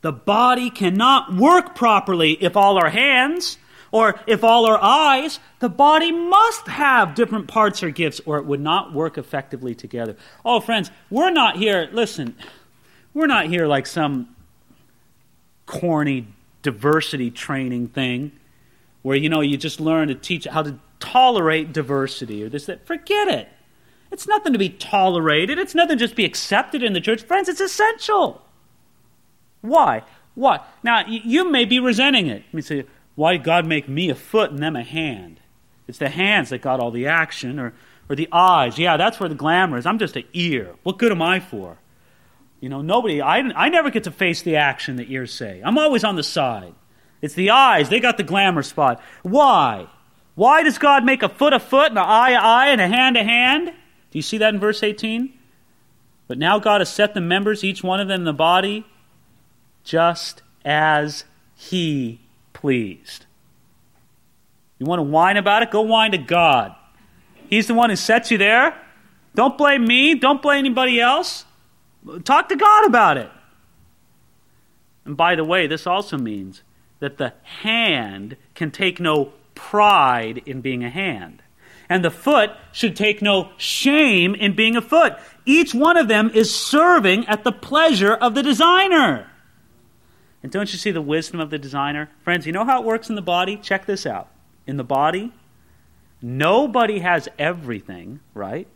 The 0.00 0.10
body 0.10 0.70
cannot 0.70 1.34
work 1.34 1.74
properly 1.74 2.32
if 2.32 2.56
all 2.56 2.78
our 2.78 2.88
hands 2.88 3.58
or 3.92 4.18
if 4.26 4.42
all 4.42 4.64
our 4.64 4.82
eyes. 4.82 5.38
The 5.58 5.68
body 5.68 6.12
must 6.12 6.66
have 6.66 7.14
different 7.14 7.46
parts 7.46 7.82
or 7.82 7.90
gifts 7.90 8.22
or 8.24 8.38
it 8.38 8.46
would 8.46 8.60
not 8.60 8.94
work 8.94 9.18
effectively 9.18 9.74
together. 9.74 10.16
Oh, 10.46 10.60
friends, 10.60 10.90
we're 11.10 11.28
not 11.28 11.58
here, 11.58 11.90
listen, 11.92 12.36
we're 13.12 13.26
not 13.26 13.48
here 13.48 13.66
like 13.66 13.86
some 13.86 14.34
corny 15.66 16.26
diversity 16.62 17.30
training 17.30 17.88
thing 17.88 18.32
where, 19.02 19.18
you 19.18 19.28
know, 19.28 19.42
you 19.42 19.58
just 19.58 19.78
learn 19.78 20.08
to 20.08 20.14
teach 20.14 20.46
how 20.46 20.62
to 20.62 20.78
tolerate 21.00 21.72
diversity 21.72 22.42
or 22.42 22.48
this, 22.48 22.66
that. 22.66 22.86
Forget 22.86 23.28
it. 23.28 23.48
It's 24.10 24.28
nothing 24.28 24.52
to 24.52 24.58
be 24.58 24.68
tolerated. 24.68 25.58
It's 25.58 25.74
nothing 25.74 25.98
to 25.98 26.04
just 26.04 26.14
be 26.14 26.24
accepted 26.24 26.82
in 26.82 26.92
the 26.92 27.00
church. 27.00 27.22
Friends, 27.22 27.48
it's 27.48 27.60
essential. 27.60 28.42
Why? 29.62 30.02
Why? 30.34 30.60
Now, 30.82 31.04
you 31.06 31.50
may 31.50 31.64
be 31.64 31.80
resenting 31.80 32.28
it. 32.28 32.44
You 32.52 32.62
say, 32.62 32.84
why 33.14 33.32
did 33.32 33.44
God 33.44 33.66
make 33.66 33.88
me 33.88 34.10
a 34.10 34.14
foot 34.14 34.50
and 34.50 34.60
them 34.60 34.76
a 34.76 34.84
hand? 34.84 35.40
It's 35.88 35.98
the 35.98 36.08
hands 36.08 36.50
that 36.50 36.62
got 36.62 36.78
all 36.78 36.90
the 36.90 37.06
action, 37.06 37.58
or, 37.58 37.72
or 38.08 38.16
the 38.16 38.28
eyes. 38.30 38.78
Yeah, 38.78 38.96
that's 38.96 39.18
where 39.18 39.28
the 39.28 39.34
glamour 39.34 39.78
is. 39.78 39.86
I'm 39.86 39.98
just 39.98 40.16
an 40.16 40.24
ear. 40.32 40.74
What 40.82 40.98
good 40.98 41.12
am 41.12 41.22
I 41.22 41.40
for? 41.40 41.78
You 42.60 42.68
know, 42.68 42.82
nobody, 42.82 43.20
I, 43.20 43.38
I 43.38 43.68
never 43.68 43.90
get 43.90 44.04
to 44.04 44.10
face 44.10 44.42
the 44.42 44.56
action, 44.56 44.96
the 44.96 45.12
ears 45.12 45.32
say. 45.32 45.62
I'm 45.64 45.78
always 45.78 46.04
on 46.04 46.16
the 46.16 46.22
side. 46.22 46.74
It's 47.22 47.34
the 47.34 47.50
eyes. 47.50 47.88
They 47.88 48.00
got 48.00 48.16
the 48.16 48.22
glamour 48.22 48.62
spot. 48.62 49.00
Why? 49.22 49.88
Why 50.36 50.62
does 50.62 50.78
God 50.78 51.04
make 51.04 51.22
a 51.22 51.28
foot 51.28 51.52
a 51.52 51.58
foot 51.58 51.88
and 51.88 51.98
an 51.98 52.04
eye 52.04 52.30
a 52.30 52.38
eye 52.38 52.68
and 52.68 52.80
a 52.80 52.86
hand 52.86 53.16
a 53.16 53.24
hand? 53.24 53.66
Do 53.66 54.18
you 54.18 54.22
see 54.22 54.38
that 54.38 54.54
in 54.54 54.60
verse 54.60 54.82
18? 54.82 55.32
But 56.28 56.38
now 56.38 56.58
God 56.58 56.80
has 56.80 56.90
set 56.90 57.14
the 57.14 57.20
members, 57.20 57.64
each 57.64 57.82
one 57.82 58.00
of 58.00 58.08
them 58.08 58.20
in 58.20 58.24
the 58.24 58.32
body, 58.32 58.86
just 59.82 60.42
as 60.64 61.24
He 61.54 62.20
pleased. 62.52 63.24
You 64.78 64.86
want 64.86 64.98
to 64.98 65.04
whine 65.04 65.38
about 65.38 65.62
it? 65.62 65.70
Go 65.70 65.80
whine 65.80 66.12
to 66.12 66.18
God. 66.18 66.74
He's 67.48 67.66
the 67.66 67.74
one 67.74 67.90
who 67.90 67.96
sets 67.96 68.30
you 68.30 68.36
there. 68.38 68.78
Don't 69.34 69.56
blame 69.56 69.86
me. 69.86 70.14
Don't 70.14 70.42
blame 70.42 70.58
anybody 70.58 71.00
else. 71.00 71.44
Talk 72.24 72.48
to 72.50 72.56
God 72.56 72.86
about 72.86 73.16
it. 73.16 73.30
And 75.04 75.16
by 75.16 75.34
the 75.34 75.44
way, 75.44 75.66
this 75.66 75.86
also 75.86 76.18
means 76.18 76.62
that 76.98 77.16
the 77.16 77.32
hand 77.62 78.36
can 78.54 78.70
take 78.70 79.00
no 79.00 79.32
pride 79.56 80.42
in 80.46 80.60
being 80.60 80.84
a 80.84 80.90
hand. 80.90 81.42
And 81.88 82.04
the 82.04 82.10
foot 82.10 82.50
should 82.72 82.94
take 82.94 83.22
no 83.22 83.50
shame 83.56 84.34
in 84.34 84.54
being 84.54 84.76
a 84.76 84.82
foot. 84.82 85.14
Each 85.44 85.74
one 85.74 85.96
of 85.96 86.06
them 86.06 86.30
is 86.34 86.54
serving 86.54 87.26
at 87.26 87.42
the 87.42 87.52
pleasure 87.52 88.14
of 88.14 88.34
the 88.34 88.42
designer. 88.42 89.30
And 90.42 90.52
don't 90.52 90.72
you 90.72 90.78
see 90.78 90.90
the 90.92 91.02
wisdom 91.02 91.40
of 91.40 91.50
the 91.50 91.58
designer? 91.58 92.10
Friends, 92.22 92.46
you 92.46 92.52
know 92.52 92.64
how 92.64 92.80
it 92.80 92.86
works 92.86 93.08
in 93.08 93.16
the 93.16 93.22
body? 93.22 93.56
Check 93.56 93.86
this 93.86 94.06
out. 94.06 94.28
In 94.66 94.76
the 94.76 94.84
body, 94.84 95.32
nobody 96.20 97.00
has 97.00 97.28
everything, 97.38 98.20
right? 98.34 98.68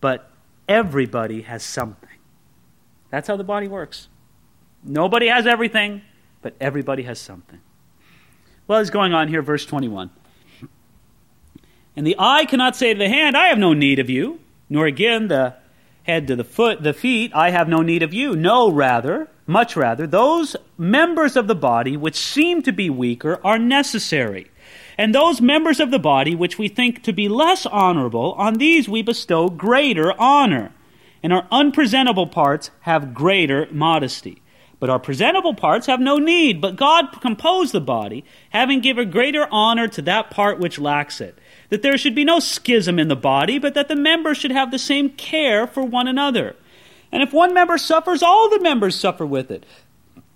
But 0.00 0.30
everybody 0.68 1.42
has 1.42 1.62
something. 1.62 2.08
That's 3.10 3.28
how 3.28 3.36
the 3.36 3.44
body 3.44 3.68
works. 3.68 4.08
Nobody 4.82 5.28
has 5.28 5.46
everything, 5.46 6.02
but 6.42 6.54
everybody 6.60 7.02
has 7.02 7.18
something. 7.18 7.60
Well, 8.68 8.80
it's 8.80 8.90
going 8.90 9.14
on 9.14 9.28
here, 9.28 9.40
verse 9.40 9.64
21. 9.64 10.10
And 11.96 12.06
the 12.06 12.16
eye 12.18 12.44
cannot 12.44 12.76
say 12.76 12.92
to 12.92 12.98
the 12.98 13.08
hand, 13.08 13.34
I 13.34 13.46
have 13.46 13.58
no 13.58 13.72
need 13.72 13.98
of 13.98 14.10
you, 14.10 14.40
nor 14.68 14.84
again 14.84 15.28
the 15.28 15.54
head 16.02 16.26
to 16.26 16.36
the 16.36 16.44
foot, 16.44 16.82
the 16.82 16.92
feet, 16.92 17.32
I 17.34 17.48
have 17.48 17.66
no 17.66 17.80
need 17.80 18.02
of 18.02 18.12
you. 18.12 18.36
No, 18.36 18.70
rather, 18.70 19.30
much 19.46 19.74
rather, 19.74 20.06
those 20.06 20.54
members 20.76 21.34
of 21.34 21.46
the 21.46 21.54
body 21.54 21.96
which 21.96 22.16
seem 22.16 22.62
to 22.62 22.72
be 22.72 22.90
weaker 22.90 23.40
are 23.42 23.58
necessary. 23.58 24.50
And 24.98 25.14
those 25.14 25.40
members 25.40 25.80
of 25.80 25.90
the 25.90 25.98
body 25.98 26.34
which 26.34 26.58
we 26.58 26.68
think 26.68 27.02
to 27.04 27.12
be 27.14 27.26
less 27.26 27.64
honorable, 27.64 28.32
on 28.34 28.54
these 28.54 28.86
we 28.86 29.00
bestow 29.00 29.48
greater 29.48 30.12
honor. 30.20 30.72
And 31.22 31.32
our 31.32 31.48
unpresentable 31.50 32.26
parts 32.26 32.70
have 32.80 33.14
greater 33.14 33.66
modesty. 33.70 34.42
But 34.80 34.90
our 34.90 34.98
presentable 34.98 35.54
parts 35.54 35.86
have 35.86 36.00
no 36.00 36.18
need, 36.18 36.60
but 36.60 36.76
God 36.76 37.20
composed 37.20 37.72
the 37.72 37.80
body, 37.80 38.24
having 38.50 38.80
given 38.80 39.10
greater 39.10 39.48
honor 39.50 39.88
to 39.88 40.02
that 40.02 40.30
part 40.30 40.60
which 40.60 40.78
lacks 40.78 41.20
it. 41.20 41.36
That 41.70 41.82
there 41.82 41.98
should 41.98 42.14
be 42.14 42.24
no 42.24 42.38
schism 42.38 42.98
in 42.98 43.08
the 43.08 43.16
body, 43.16 43.58
but 43.58 43.74
that 43.74 43.88
the 43.88 43.96
members 43.96 44.38
should 44.38 44.52
have 44.52 44.70
the 44.70 44.78
same 44.78 45.10
care 45.10 45.66
for 45.66 45.82
one 45.82 46.06
another. 46.06 46.54
And 47.10 47.22
if 47.22 47.32
one 47.32 47.54
member 47.54 47.76
suffers, 47.76 48.22
all 48.22 48.48
the 48.50 48.60
members 48.60 48.94
suffer 48.94 49.26
with 49.26 49.50
it. 49.50 49.66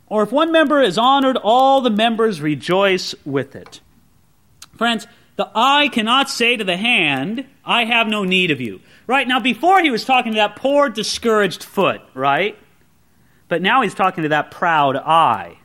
Or 0.09 0.25
if 0.25 0.33
one 0.33 0.53
member 0.53 0.83
is 0.83 0.99
honored, 0.99 1.37
all 1.37 1.81
the 1.81 1.91
members 1.91 2.41
rejoice 2.41 3.15
with 3.25 3.55
it. 3.55 3.81
Friends, 4.77 5.07
the 5.37 5.51
eye 5.55 5.89
cannot 5.89 6.29
say 6.29 6.57
to 6.57 6.65
the 6.65 6.77
hand, 6.77 7.47
I 7.65 7.85
have 7.85 8.09
no 8.09 8.25
need 8.25 8.51
of 8.51 8.61
you. 8.61 8.81
Right? 9.07 9.27
Now, 9.27 9.41
before 9.41 9.81
he 9.81 9.91
was 9.91 10.05
talking 10.05 10.33
to 10.33 10.37
that 10.37 10.57
poor, 10.57 10.89
discouraged 10.89 11.63
foot, 11.63 12.03
right? 12.15 12.59
But 13.53 13.61
now 13.61 13.83
he's 13.83 13.93
talking 13.93 14.23
to 14.23 14.31
that 14.31 14.51
proud 14.51 14.97
eye. 14.97 15.59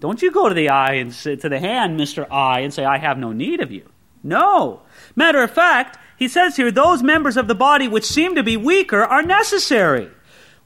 Don't 0.00 0.20
you 0.20 0.32
go 0.32 0.48
to 0.48 0.56
the 0.56 0.70
eye 0.70 0.94
and 0.94 1.14
say 1.14 1.36
to 1.36 1.48
the 1.48 1.60
hand, 1.60 1.96
Mr. 1.96 2.26
Eye, 2.28 2.62
and 2.62 2.74
say, 2.74 2.84
I 2.84 2.98
have 2.98 3.16
no 3.16 3.30
need 3.30 3.60
of 3.60 3.70
you. 3.70 3.88
No. 4.24 4.82
Matter 5.14 5.40
of 5.44 5.52
fact, 5.52 6.00
he 6.18 6.26
says 6.26 6.56
here, 6.56 6.72
those 6.72 7.00
members 7.00 7.36
of 7.36 7.46
the 7.46 7.54
body 7.54 7.86
which 7.86 8.04
seem 8.04 8.34
to 8.34 8.42
be 8.42 8.56
weaker 8.56 9.04
are 9.04 9.22
necessary. 9.22 10.10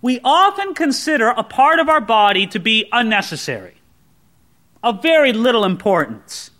We 0.00 0.18
often 0.24 0.72
consider 0.72 1.28
a 1.28 1.42
part 1.44 1.78
of 1.78 1.90
our 1.90 2.00
body 2.00 2.46
to 2.46 2.58
be 2.58 2.88
unnecessary, 2.90 3.74
of 4.82 5.02
very 5.02 5.34
little 5.34 5.66
importance, 5.66 6.52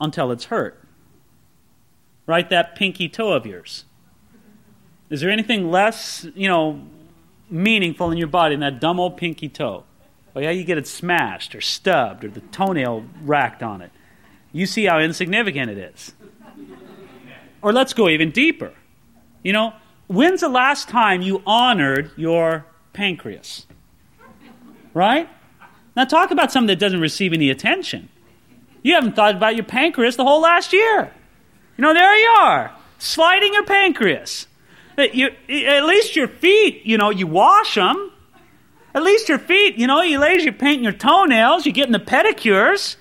until 0.00 0.32
it's 0.32 0.46
hurt. 0.46 0.82
Right, 2.26 2.50
that 2.50 2.74
pinky 2.74 3.08
toe 3.08 3.34
of 3.34 3.46
yours. 3.46 3.84
Is 5.10 5.20
there 5.20 5.30
anything 5.30 5.70
less, 5.70 6.26
you 6.34 6.48
know, 6.48 6.80
meaningful 7.50 8.10
in 8.10 8.18
your 8.18 8.28
body 8.28 8.54
than 8.54 8.60
that 8.60 8.80
dumb 8.80 9.00
old 9.00 9.16
pinky 9.16 9.48
toe. 9.48 9.84
Oh, 10.34 10.40
yeah, 10.40 10.50
you 10.50 10.64
get 10.64 10.78
it 10.78 10.86
smashed 10.86 11.54
or 11.54 11.60
stubbed 11.60 12.24
or 12.24 12.28
the 12.28 12.40
toenail 12.40 13.04
racked 13.22 13.62
on 13.62 13.82
it. 13.82 13.90
You 14.52 14.66
see 14.66 14.84
how 14.84 15.00
insignificant 15.00 15.70
it 15.70 15.78
is. 15.78 16.12
Or 17.62 17.72
let's 17.72 17.92
go 17.92 18.08
even 18.08 18.30
deeper. 18.30 18.72
You 19.42 19.52
know, 19.52 19.74
when's 20.06 20.40
the 20.40 20.48
last 20.48 20.88
time 20.88 21.22
you 21.22 21.42
honored 21.46 22.10
your 22.16 22.64
pancreas? 22.92 23.66
Right? 24.94 25.28
Now, 25.96 26.04
talk 26.04 26.30
about 26.30 26.52
something 26.52 26.68
that 26.68 26.78
doesn't 26.78 27.00
receive 27.00 27.32
any 27.32 27.50
attention. 27.50 28.08
You 28.82 28.94
haven't 28.94 29.16
thought 29.16 29.34
about 29.34 29.56
your 29.56 29.64
pancreas 29.64 30.16
the 30.16 30.24
whole 30.24 30.40
last 30.40 30.72
year. 30.72 31.12
You 31.76 31.82
know, 31.82 31.92
there 31.92 32.16
you 32.16 32.28
are, 32.40 32.72
sliding 32.98 33.52
your 33.52 33.64
pancreas. 33.64 34.46
You, 35.12 35.30
at 35.66 35.84
least 35.84 36.16
your 36.16 36.28
feet, 36.28 36.82
you 36.84 36.98
know, 36.98 37.10
you 37.10 37.26
wash 37.26 37.74
them. 37.74 38.12
At 38.94 39.02
least 39.02 39.28
your 39.28 39.38
feet, 39.38 39.76
you 39.76 39.86
know, 39.86 40.02
you 40.02 40.18
lazy 40.18 40.46
you 40.46 40.52
painting 40.52 40.82
your 40.82 40.92
toenails, 40.92 41.64
you're 41.64 41.72
getting 41.72 41.92
the 41.92 42.00
pedicures, 42.00 42.96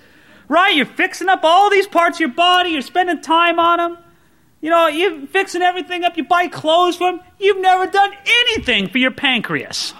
right? 0.47 0.75
You're 0.75 0.85
fixing 0.85 1.29
up 1.29 1.43
all 1.43 1.69
these 1.71 1.87
parts 1.87 2.17
of 2.17 2.21
your 2.21 2.29
body, 2.29 2.71
you're 2.71 2.81
spending 2.81 3.21
time 3.21 3.59
on 3.59 3.77
them. 3.77 3.97
You 4.61 4.69
know, 4.69 4.87
you're 4.87 5.25
fixing 5.27 5.61
everything 5.61 6.03
up, 6.03 6.15
you 6.17 6.25
buy 6.25 6.47
clothes 6.47 6.97
for 6.97 7.11
them. 7.11 7.21
You've 7.39 7.61
never 7.61 7.87
done 7.87 8.11
anything 8.25 8.89
for 8.89 8.97
your 8.97 9.11
pancreas. 9.11 9.93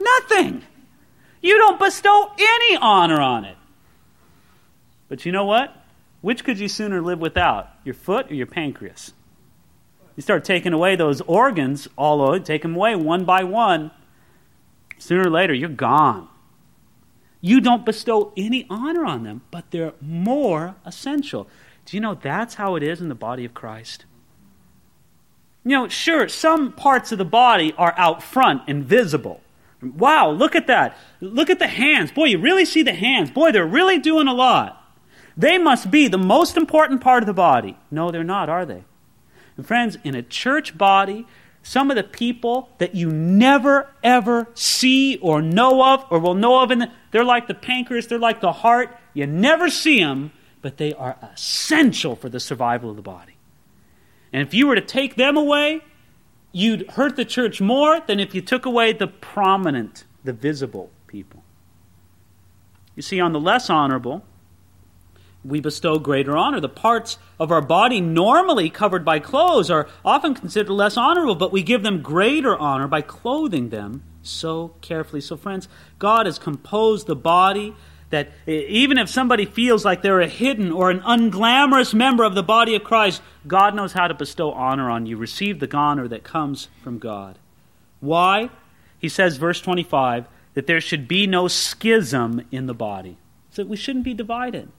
Nothing. 0.00 0.62
You 1.40 1.56
don't 1.56 1.78
bestow 1.78 2.32
any 2.36 2.76
honor 2.76 3.20
on 3.20 3.44
it. 3.44 3.56
But 5.08 5.24
you 5.24 5.32
know 5.32 5.44
what? 5.46 5.74
Which 6.20 6.44
could 6.44 6.58
you 6.58 6.68
sooner 6.68 7.00
live 7.00 7.20
without, 7.20 7.70
your 7.84 7.94
foot 7.94 8.30
or 8.30 8.34
your 8.34 8.46
pancreas? 8.46 9.12
You 10.16 10.22
start 10.22 10.44
taking 10.44 10.72
away 10.72 10.96
those 10.96 11.20
organs, 11.22 11.88
all 11.96 12.22
over, 12.22 12.38
take 12.38 12.62
them 12.62 12.76
away 12.76 12.94
one 12.94 13.24
by 13.24 13.42
one. 13.44 13.90
Sooner 14.98 15.22
or 15.22 15.30
later, 15.30 15.52
you're 15.52 15.68
gone. 15.68 16.28
You 17.40 17.60
don't 17.60 17.84
bestow 17.84 18.32
any 18.36 18.66
honor 18.70 19.04
on 19.04 19.24
them, 19.24 19.42
but 19.50 19.70
they're 19.70 19.92
more 20.00 20.76
essential. 20.86 21.48
Do 21.84 21.96
you 21.96 22.00
know 22.00 22.14
that's 22.14 22.54
how 22.54 22.76
it 22.76 22.82
is 22.82 23.00
in 23.00 23.08
the 23.08 23.14
body 23.14 23.44
of 23.44 23.52
Christ? 23.52 24.06
You 25.64 25.72
know, 25.72 25.88
sure, 25.88 26.28
some 26.28 26.72
parts 26.72 27.12
of 27.12 27.18
the 27.18 27.24
body 27.24 27.74
are 27.76 27.94
out 27.96 28.22
front 28.22 28.62
and 28.66 28.84
visible. 28.84 29.40
Wow, 29.82 30.30
look 30.30 30.54
at 30.54 30.68
that. 30.68 30.96
Look 31.20 31.50
at 31.50 31.58
the 31.58 31.66
hands. 31.66 32.12
Boy, 32.12 32.26
you 32.26 32.38
really 32.38 32.64
see 32.64 32.82
the 32.82 32.94
hands. 32.94 33.30
Boy, 33.30 33.52
they're 33.52 33.66
really 33.66 33.98
doing 33.98 34.28
a 34.28 34.32
lot. 34.34 34.82
They 35.36 35.58
must 35.58 35.90
be 35.90 36.08
the 36.08 36.16
most 36.16 36.56
important 36.56 37.00
part 37.00 37.22
of 37.22 37.26
the 37.26 37.34
body. 37.34 37.76
No, 37.90 38.10
they're 38.10 38.24
not, 38.24 38.48
are 38.48 38.64
they? 38.64 38.84
And 39.56 39.66
friends, 39.66 39.98
in 40.04 40.14
a 40.14 40.22
church 40.22 40.76
body, 40.76 41.26
some 41.62 41.90
of 41.90 41.96
the 41.96 42.04
people 42.04 42.68
that 42.78 42.94
you 42.94 43.10
never 43.10 43.90
ever 44.02 44.48
see 44.54 45.16
or 45.18 45.40
know 45.40 45.82
of 45.94 46.04
or 46.10 46.18
will 46.18 46.34
know 46.34 46.62
of. 46.62 46.70
And 46.70 46.90
they're 47.10 47.24
like 47.24 47.46
the 47.48 47.54
pancreas, 47.54 48.06
they're 48.06 48.18
like 48.18 48.40
the 48.40 48.52
heart. 48.52 48.96
You 49.14 49.26
never 49.26 49.70
see 49.70 50.00
them, 50.00 50.32
but 50.60 50.76
they 50.76 50.92
are 50.92 51.16
essential 51.22 52.16
for 52.16 52.28
the 52.28 52.40
survival 52.40 52.90
of 52.90 52.96
the 52.96 53.02
body. 53.02 53.36
And 54.32 54.42
if 54.42 54.52
you 54.52 54.66
were 54.66 54.74
to 54.74 54.80
take 54.80 55.14
them 55.16 55.36
away, 55.36 55.82
you'd 56.52 56.90
hurt 56.90 57.16
the 57.16 57.24
church 57.24 57.60
more 57.60 58.00
than 58.00 58.20
if 58.20 58.34
you 58.34 58.40
took 58.40 58.66
away 58.66 58.92
the 58.92 59.06
prominent, 59.06 60.04
the 60.22 60.32
visible 60.32 60.90
people. 61.06 61.42
You 62.94 63.02
see, 63.02 63.20
on 63.20 63.32
the 63.32 63.40
less 63.40 63.70
honorable, 63.70 64.24
we 65.44 65.60
bestow 65.60 65.98
greater 65.98 66.36
honor. 66.36 66.60
The 66.60 66.68
parts 66.68 67.18
of 67.38 67.52
our 67.52 67.60
body 67.60 68.00
normally 68.00 68.70
covered 68.70 69.04
by 69.04 69.18
clothes 69.18 69.70
are 69.70 69.88
often 70.04 70.34
considered 70.34 70.72
less 70.72 70.96
honorable, 70.96 71.34
but 71.34 71.52
we 71.52 71.62
give 71.62 71.82
them 71.82 72.02
greater 72.02 72.56
honor 72.56 72.88
by 72.88 73.02
clothing 73.02 73.68
them 73.68 74.02
so 74.22 74.74
carefully. 74.80 75.20
So, 75.20 75.36
friends, 75.36 75.68
God 75.98 76.26
has 76.26 76.38
composed 76.38 77.06
the 77.06 77.16
body 77.16 77.74
that 78.10 78.30
even 78.46 78.96
if 78.96 79.08
somebody 79.08 79.44
feels 79.44 79.84
like 79.84 80.02
they're 80.02 80.20
a 80.20 80.28
hidden 80.28 80.70
or 80.70 80.90
an 80.90 81.00
unglamorous 81.00 81.92
member 81.92 82.22
of 82.22 82.34
the 82.34 82.42
body 82.42 82.74
of 82.74 82.84
Christ, 82.84 83.20
God 83.46 83.74
knows 83.74 83.92
how 83.92 84.06
to 84.06 84.14
bestow 84.14 84.52
honor 84.52 84.88
on 84.88 85.06
you. 85.06 85.16
Receive 85.16 85.58
the 85.58 85.76
honor 85.76 86.06
that 86.08 86.22
comes 86.22 86.68
from 86.82 86.98
God. 86.98 87.38
Why? 88.00 88.50
He 88.98 89.08
says, 89.08 89.36
verse 89.36 89.60
25, 89.60 90.26
that 90.54 90.66
there 90.66 90.80
should 90.80 91.08
be 91.08 91.26
no 91.26 91.48
schism 91.48 92.46
in 92.52 92.66
the 92.66 92.74
body. 92.74 93.18
So 93.50 93.64
we 93.64 93.76
shouldn't 93.76 94.04
be 94.04 94.14
divided. 94.14 94.70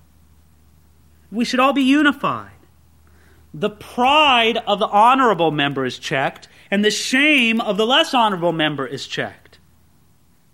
We 1.32 1.46
should 1.46 1.60
all 1.60 1.74
be 1.74 1.84
unified. 1.84 2.52
The 3.54 3.70
pride 3.70 4.58
of 4.58 4.80
the 4.80 4.88
honorable 4.88 5.52
member 5.52 5.86
is 5.86 5.98
checked, 5.98 6.48
and 6.70 6.84
the 6.84 6.92
shame 6.92 7.62
of 7.62 7.78
the 7.78 7.86
less 7.86 8.14
honorable 8.14 8.52
member 8.52 8.86
is 8.86 9.08
checked. 9.08 9.60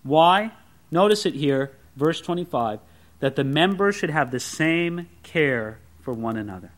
Why? 0.04 0.52
Notice 0.92 1.26
it 1.26 1.34
here, 1.34 1.72
verse 1.96 2.22
25, 2.22 2.80
that 3.20 3.36
the 3.36 3.44
members 3.44 3.96
should 3.96 4.10
have 4.10 4.32
the 4.32 4.40
same 4.40 5.10
care 5.24 5.80
for 6.02 6.14
one 6.14 6.38
another. 6.38 6.72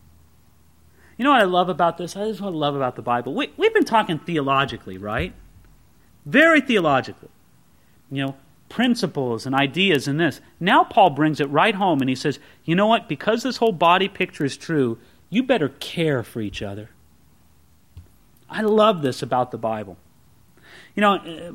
You 1.16 1.24
know 1.24 1.30
what 1.30 1.40
I 1.40 1.44
love 1.44 1.68
about 1.68 1.98
this? 1.98 2.16
I 2.16 2.26
just 2.26 2.40
what 2.40 2.52
I 2.52 2.56
love 2.56 2.74
about 2.74 2.96
the 2.96 3.02
Bible. 3.02 3.34
We, 3.34 3.52
we've 3.56 3.74
been 3.74 3.84
talking 3.84 4.18
theologically, 4.18 4.98
right? 4.98 5.32
Very 6.26 6.60
theologically. 6.60 7.28
You 8.10 8.26
know, 8.26 8.36
principles 8.68 9.46
and 9.46 9.54
ideas 9.54 10.08
in 10.08 10.16
this. 10.16 10.40
Now 10.58 10.84
Paul 10.84 11.10
brings 11.10 11.40
it 11.40 11.50
right 11.50 11.74
home 11.74 12.00
and 12.00 12.08
he 12.08 12.16
says, 12.16 12.38
you 12.64 12.74
know 12.74 12.86
what? 12.86 13.08
Because 13.08 13.42
this 13.42 13.58
whole 13.58 13.72
body 13.72 14.08
picture 14.08 14.44
is 14.44 14.56
true, 14.56 14.98
you 15.30 15.42
better 15.42 15.68
care 15.68 16.22
for 16.22 16.40
each 16.40 16.62
other. 16.62 16.90
I 18.48 18.62
love 18.62 19.02
this 19.02 19.22
about 19.22 19.50
the 19.50 19.58
Bible. 19.58 19.96
You 20.94 21.00
know, 21.00 21.14
uh, 21.14 21.52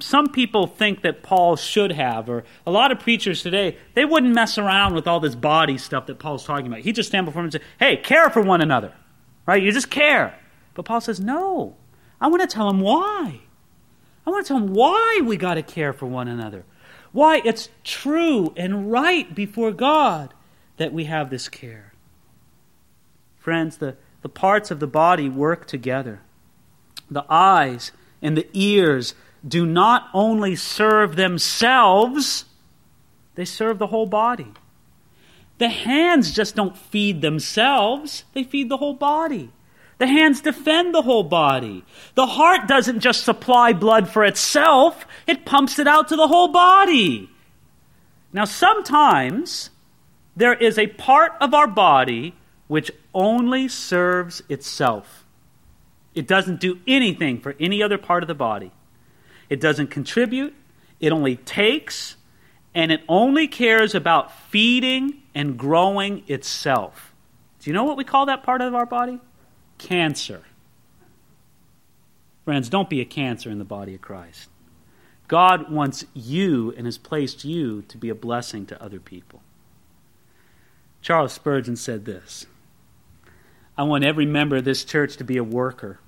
some 0.00 0.28
people 0.28 0.66
think 0.66 1.02
that 1.02 1.22
Paul 1.22 1.56
should 1.56 1.92
have, 1.92 2.28
or 2.28 2.44
a 2.66 2.70
lot 2.70 2.90
of 2.90 2.98
preachers 2.98 3.42
today, 3.42 3.76
they 3.94 4.04
wouldn't 4.04 4.34
mess 4.34 4.58
around 4.58 4.94
with 4.94 5.06
all 5.06 5.20
this 5.20 5.34
body 5.34 5.78
stuff 5.78 6.06
that 6.06 6.18
Paul's 6.18 6.44
talking 6.44 6.66
about. 6.66 6.80
He'd 6.80 6.96
just 6.96 7.08
stand 7.08 7.26
before 7.26 7.42
them 7.42 7.46
and 7.46 7.52
say, 7.52 7.60
hey, 7.78 7.96
care 7.96 8.30
for 8.30 8.42
one 8.42 8.60
another. 8.60 8.92
Right? 9.46 9.62
You 9.62 9.70
just 9.70 9.90
care. 9.90 10.38
But 10.74 10.84
Paul 10.84 11.00
says, 11.00 11.20
no. 11.20 11.76
I 12.20 12.26
want 12.28 12.42
to 12.42 12.48
tell 12.48 12.66
them 12.66 12.80
why. 12.80 13.40
I 14.30 14.32
want 14.32 14.46
to 14.46 14.48
tell 14.48 14.60
them 14.60 14.74
why 14.74 15.20
we 15.24 15.36
got 15.36 15.54
to 15.54 15.62
care 15.62 15.92
for 15.92 16.06
one 16.06 16.28
another. 16.28 16.64
Why 17.10 17.42
it's 17.44 17.68
true 17.82 18.52
and 18.56 18.92
right 18.92 19.34
before 19.34 19.72
God 19.72 20.32
that 20.76 20.92
we 20.92 21.06
have 21.06 21.30
this 21.30 21.48
care. 21.48 21.92
Friends, 23.38 23.78
the, 23.78 23.96
the 24.22 24.28
parts 24.28 24.70
of 24.70 24.78
the 24.78 24.86
body 24.86 25.28
work 25.28 25.66
together. 25.66 26.20
The 27.10 27.24
eyes 27.28 27.90
and 28.22 28.36
the 28.36 28.46
ears 28.52 29.14
do 29.46 29.66
not 29.66 30.08
only 30.14 30.54
serve 30.54 31.16
themselves, 31.16 32.44
they 33.34 33.44
serve 33.44 33.80
the 33.80 33.88
whole 33.88 34.06
body. 34.06 34.52
The 35.58 35.70
hands 35.70 36.32
just 36.32 36.54
don't 36.54 36.78
feed 36.78 37.20
themselves, 37.20 38.24
they 38.32 38.44
feed 38.44 38.68
the 38.68 38.76
whole 38.76 38.94
body. 38.94 39.50
The 40.00 40.06
hands 40.06 40.40
defend 40.40 40.94
the 40.94 41.02
whole 41.02 41.24
body. 41.24 41.84
The 42.14 42.24
heart 42.24 42.66
doesn't 42.66 43.00
just 43.00 43.22
supply 43.22 43.74
blood 43.74 44.08
for 44.08 44.24
itself, 44.24 45.06
it 45.26 45.44
pumps 45.44 45.78
it 45.78 45.86
out 45.86 46.08
to 46.08 46.16
the 46.16 46.26
whole 46.26 46.48
body. 46.48 47.28
Now, 48.32 48.46
sometimes 48.46 49.68
there 50.34 50.54
is 50.54 50.78
a 50.78 50.86
part 50.86 51.32
of 51.38 51.52
our 51.52 51.66
body 51.66 52.34
which 52.66 52.90
only 53.12 53.68
serves 53.68 54.42
itself. 54.48 55.26
It 56.14 56.26
doesn't 56.26 56.60
do 56.60 56.78
anything 56.86 57.38
for 57.38 57.54
any 57.60 57.82
other 57.82 57.98
part 57.98 58.22
of 58.22 58.26
the 58.26 58.34
body. 58.34 58.72
It 59.50 59.60
doesn't 59.60 59.88
contribute, 59.88 60.54
it 60.98 61.12
only 61.12 61.36
takes, 61.36 62.16
and 62.74 62.90
it 62.90 63.02
only 63.06 63.46
cares 63.46 63.94
about 63.94 64.32
feeding 64.48 65.20
and 65.34 65.58
growing 65.58 66.24
itself. 66.26 67.12
Do 67.58 67.68
you 67.68 67.74
know 67.74 67.84
what 67.84 67.98
we 67.98 68.04
call 68.04 68.24
that 68.26 68.42
part 68.42 68.62
of 68.62 68.74
our 68.74 68.86
body? 68.86 69.20
Cancer. 69.80 70.42
Friends, 72.44 72.68
don't 72.68 72.90
be 72.90 73.00
a 73.00 73.04
cancer 73.04 73.50
in 73.50 73.58
the 73.58 73.64
body 73.64 73.94
of 73.94 74.00
Christ. 74.00 74.48
God 75.26 75.70
wants 75.70 76.04
you 76.14 76.74
and 76.76 76.86
has 76.86 76.98
placed 76.98 77.44
you 77.44 77.82
to 77.82 77.96
be 77.96 78.08
a 78.08 78.14
blessing 78.14 78.66
to 78.66 78.82
other 78.82 79.00
people. 79.00 79.42
Charles 81.00 81.32
Spurgeon 81.32 81.76
said 81.76 82.04
this 82.04 82.46
I 83.76 83.84
want 83.84 84.04
every 84.04 84.26
member 84.26 84.56
of 84.56 84.64
this 84.64 84.84
church 84.84 85.16
to 85.16 85.24
be 85.24 85.36
a 85.36 85.44
worker. 85.44 85.98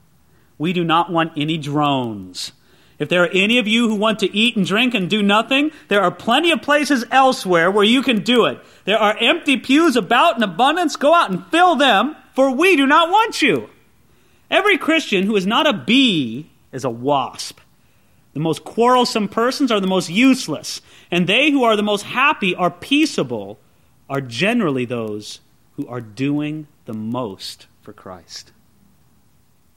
We 0.58 0.72
do 0.72 0.84
not 0.84 1.10
want 1.10 1.32
any 1.36 1.58
drones. 1.58 2.52
If 2.98 3.08
there 3.08 3.24
are 3.24 3.28
any 3.28 3.58
of 3.58 3.66
you 3.66 3.88
who 3.88 3.96
want 3.96 4.20
to 4.20 4.36
eat 4.36 4.56
and 4.56 4.66
drink 4.66 4.94
and 4.94 5.08
do 5.08 5.22
nothing, 5.22 5.72
there 5.88 6.02
are 6.02 6.10
plenty 6.10 6.50
of 6.52 6.62
places 6.62 7.04
elsewhere 7.10 7.70
where 7.70 7.84
you 7.84 8.02
can 8.02 8.22
do 8.22 8.44
it. 8.44 8.60
There 8.84 8.98
are 8.98 9.16
empty 9.18 9.56
pews 9.56 9.96
about 9.96 10.36
in 10.36 10.42
abundance. 10.42 10.94
Go 10.96 11.14
out 11.14 11.30
and 11.30 11.46
fill 11.46 11.74
them 11.74 12.16
for 12.34 12.50
we 12.50 12.76
do 12.76 12.86
not 12.86 13.10
want 13.10 13.42
you. 13.42 13.70
Every 14.50 14.76
Christian 14.78 15.24
who 15.24 15.36
is 15.36 15.46
not 15.46 15.66
a 15.66 15.72
bee 15.72 16.50
is 16.72 16.84
a 16.84 16.90
wasp. 16.90 17.60
The 18.34 18.40
most 18.40 18.64
quarrelsome 18.64 19.28
persons 19.28 19.70
are 19.70 19.80
the 19.80 19.86
most 19.86 20.08
useless, 20.08 20.80
and 21.10 21.26
they 21.26 21.50
who 21.50 21.64
are 21.64 21.76
the 21.76 21.82
most 21.82 22.02
happy 22.02 22.54
are 22.54 22.70
peaceable, 22.70 23.58
are 24.08 24.20
generally 24.20 24.84
those 24.84 25.40
who 25.76 25.86
are 25.86 26.00
doing 26.00 26.66
the 26.86 26.94
most 26.94 27.66
for 27.82 27.92
Christ. 27.92 28.52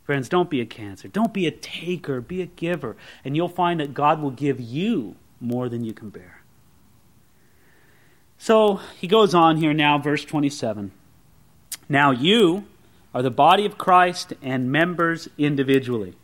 Friends, 0.03 0.29
don't 0.29 0.49
be 0.49 0.61
a 0.61 0.65
cancer. 0.65 1.07
Don't 1.07 1.33
be 1.33 1.47
a 1.47 1.51
taker. 1.51 2.21
Be 2.21 2.41
a 2.41 2.45
giver. 2.45 2.95
And 3.23 3.35
you'll 3.35 3.49
find 3.49 3.79
that 3.79 3.93
God 3.93 4.21
will 4.21 4.31
give 4.31 4.59
you 4.59 5.15
more 5.39 5.67
than 5.67 5.83
you 5.83 5.93
can 5.93 6.09
bear. 6.09 6.43
So 8.37 8.81
he 8.97 9.07
goes 9.07 9.33
on 9.33 9.57
here 9.57 9.73
now, 9.73 9.97
verse 9.97 10.23
27. 10.23 10.91
Now 11.87 12.11
you 12.11 12.65
are 13.13 13.21
the 13.21 13.31
body 13.31 13.65
of 13.65 13.77
Christ 13.77 14.33
and 14.41 14.71
members 14.71 15.29
individually. 15.37 16.15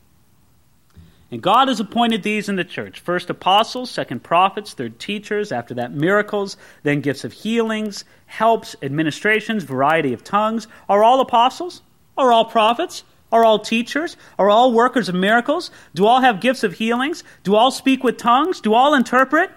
And 1.32 1.42
God 1.42 1.70
has 1.70 1.80
appointed 1.80 2.24
these 2.24 2.50
in 2.50 2.58
the 2.58 2.66
church 2.66 3.00
first 3.00 3.30
apostles, 3.30 3.90
second 3.90 4.22
prophets, 4.22 4.74
third 4.74 5.00
teachers, 5.00 5.54
after 5.54 5.74
that 5.76 5.94
miracles, 5.94 6.58
then 6.84 7.00
gifts 7.00 7.24
of 7.24 7.32
healings, 7.32 8.04
helps, 8.26 8.76
administrations, 8.82 9.64
variety 9.64 10.12
of 10.12 10.26
tongues. 10.26 10.68
Are 10.90 11.04
all 11.04 11.22
apostles? 11.22 11.82
Are 12.18 12.34
all 12.34 12.46
prophets? 12.46 13.06
Are 13.32 13.46
all 13.46 13.60
teachers? 13.60 14.18
Are 14.38 14.50
all 14.50 14.74
workers 14.74 15.08
of 15.08 15.16
miracles? 15.16 15.72
Do 15.96 16.06
all 16.06 16.20
have 16.20 16.42
gifts 16.42 16.66
of 16.66 16.74
healings? 16.74 17.24
Do 17.44 17.56
all 17.56 17.72
speak 17.72 18.04
with 18.04 18.18
tongues? 18.18 18.60
Do 18.60 18.74
all 18.74 18.94
interpret? 18.94 19.52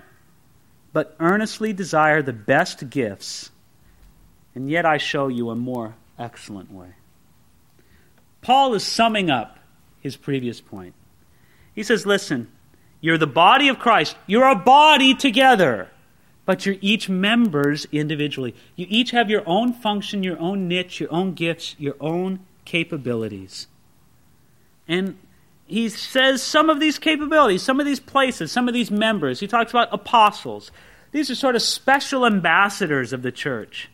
But 0.92 1.16
earnestly 1.18 1.72
desire 1.72 2.22
the 2.22 2.32
best 2.32 2.88
gifts 2.88 3.50
and 4.54 4.70
yet 4.70 4.86
I 4.86 4.98
show 4.98 5.28
you 5.28 5.50
a 5.50 5.56
more 5.56 5.94
excellent 6.18 6.72
way. 6.72 6.94
Paul 8.42 8.74
is 8.74 8.84
summing 8.84 9.30
up 9.30 9.58
his 10.00 10.16
previous 10.16 10.60
point. 10.60 10.94
He 11.74 11.82
says, 11.82 12.06
Listen, 12.06 12.48
you're 13.00 13.18
the 13.18 13.26
body 13.26 13.68
of 13.68 13.78
Christ, 13.78 14.16
you're 14.26 14.48
a 14.48 14.54
body 14.54 15.14
together, 15.14 15.90
but 16.46 16.66
you're 16.66 16.76
each 16.80 17.08
members 17.08 17.86
individually. 17.90 18.54
You 18.76 18.86
each 18.88 19.10
have 19.12 19.30
your 19.30 19.42
own 19.46 19.72
function, 19.72 20.22
your 20.22 20.38
own 20.38 20.68
niche, 20.68 21.00
your 21.00 21.12
own 21.12 21.32
gifts, 21.32 21.74
your 21.78 21.96
own 22.00 22.40
capabilities. 22.64 23.66
And 24.86 25.18
he 25.66 25.88
says 25.88 26.42
some 26.42 26.68
of 26.68 26.80
these 26.80 26.98
capabilities, 26.98 27.62
some 27.62 27.80
of 27.80 27.86
these 27.86 28.00
places, 28.00 28.52
some 28.52 28.68
of 28.68 28.74
these 28.74 28.90
members. 28.90 29.40
He 29.40 29.46
talks 29.46 29.70
about 29.70 29.88
apostles. 29.92 30.70
These 31.12 31.30
are 31.30 31.34
sort 31.34 31.56
of 31.56 31.62
special 31.62 32.26
ambassadors 32.26 33.12
of 33.12 33.22
the 33.22 33.32
church. 33.32 33.88